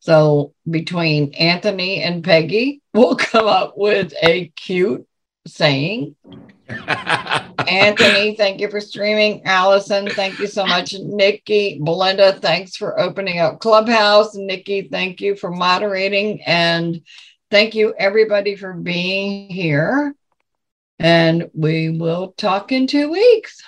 So 0.00 0.54
between 0.68 1.34
Anthony 1.34 2.02
and 2.02 2.24
Peggy, 2.24 2.82
we'll 2.92 3.14
come 3.30 3.46
up 3.46 3.74
with 3.76 4.12
a 4.20 4.48
cute 4.56 5.06
saying. 5.46 6.16
Anthony, 6.88 8.34
thank 8.34 8.60
you 8.60 8.68
for 8.68 8.80
streaming. 8.80 9.44
Allison, 9.44 10.08
thank 10.10 10.40
you 10.40 10.48
so 10.48 10.66
much. 10.66 10.94
Nikki, 10.94 11.78
Belinda, 11.80 12.40
thanks 12.40 12.74
for 12.74 12.98
opening 12.98 13.38
up 13.38 13.60
Clubhouse. 13.60 14.34
Nikki, 14.34 14.88
thank 14.88 15.20
you 15.20 15.36
for 15.36 15.52
moderating. 15.52 16.42
And 16.42 17.02
thank 17.52 17.76
you, 17.76 17.94
everybody, 17.96 18.56
for 18.56 18.72
being 18.72 19.48
here. 19.48 20.12
And 20.98 21.50
we 21.54 21.90
will 21.90 22.34
talk 22.36 22.72
in 22.72 22.88
two 22.88 23.12
weeks. 23.12 23.62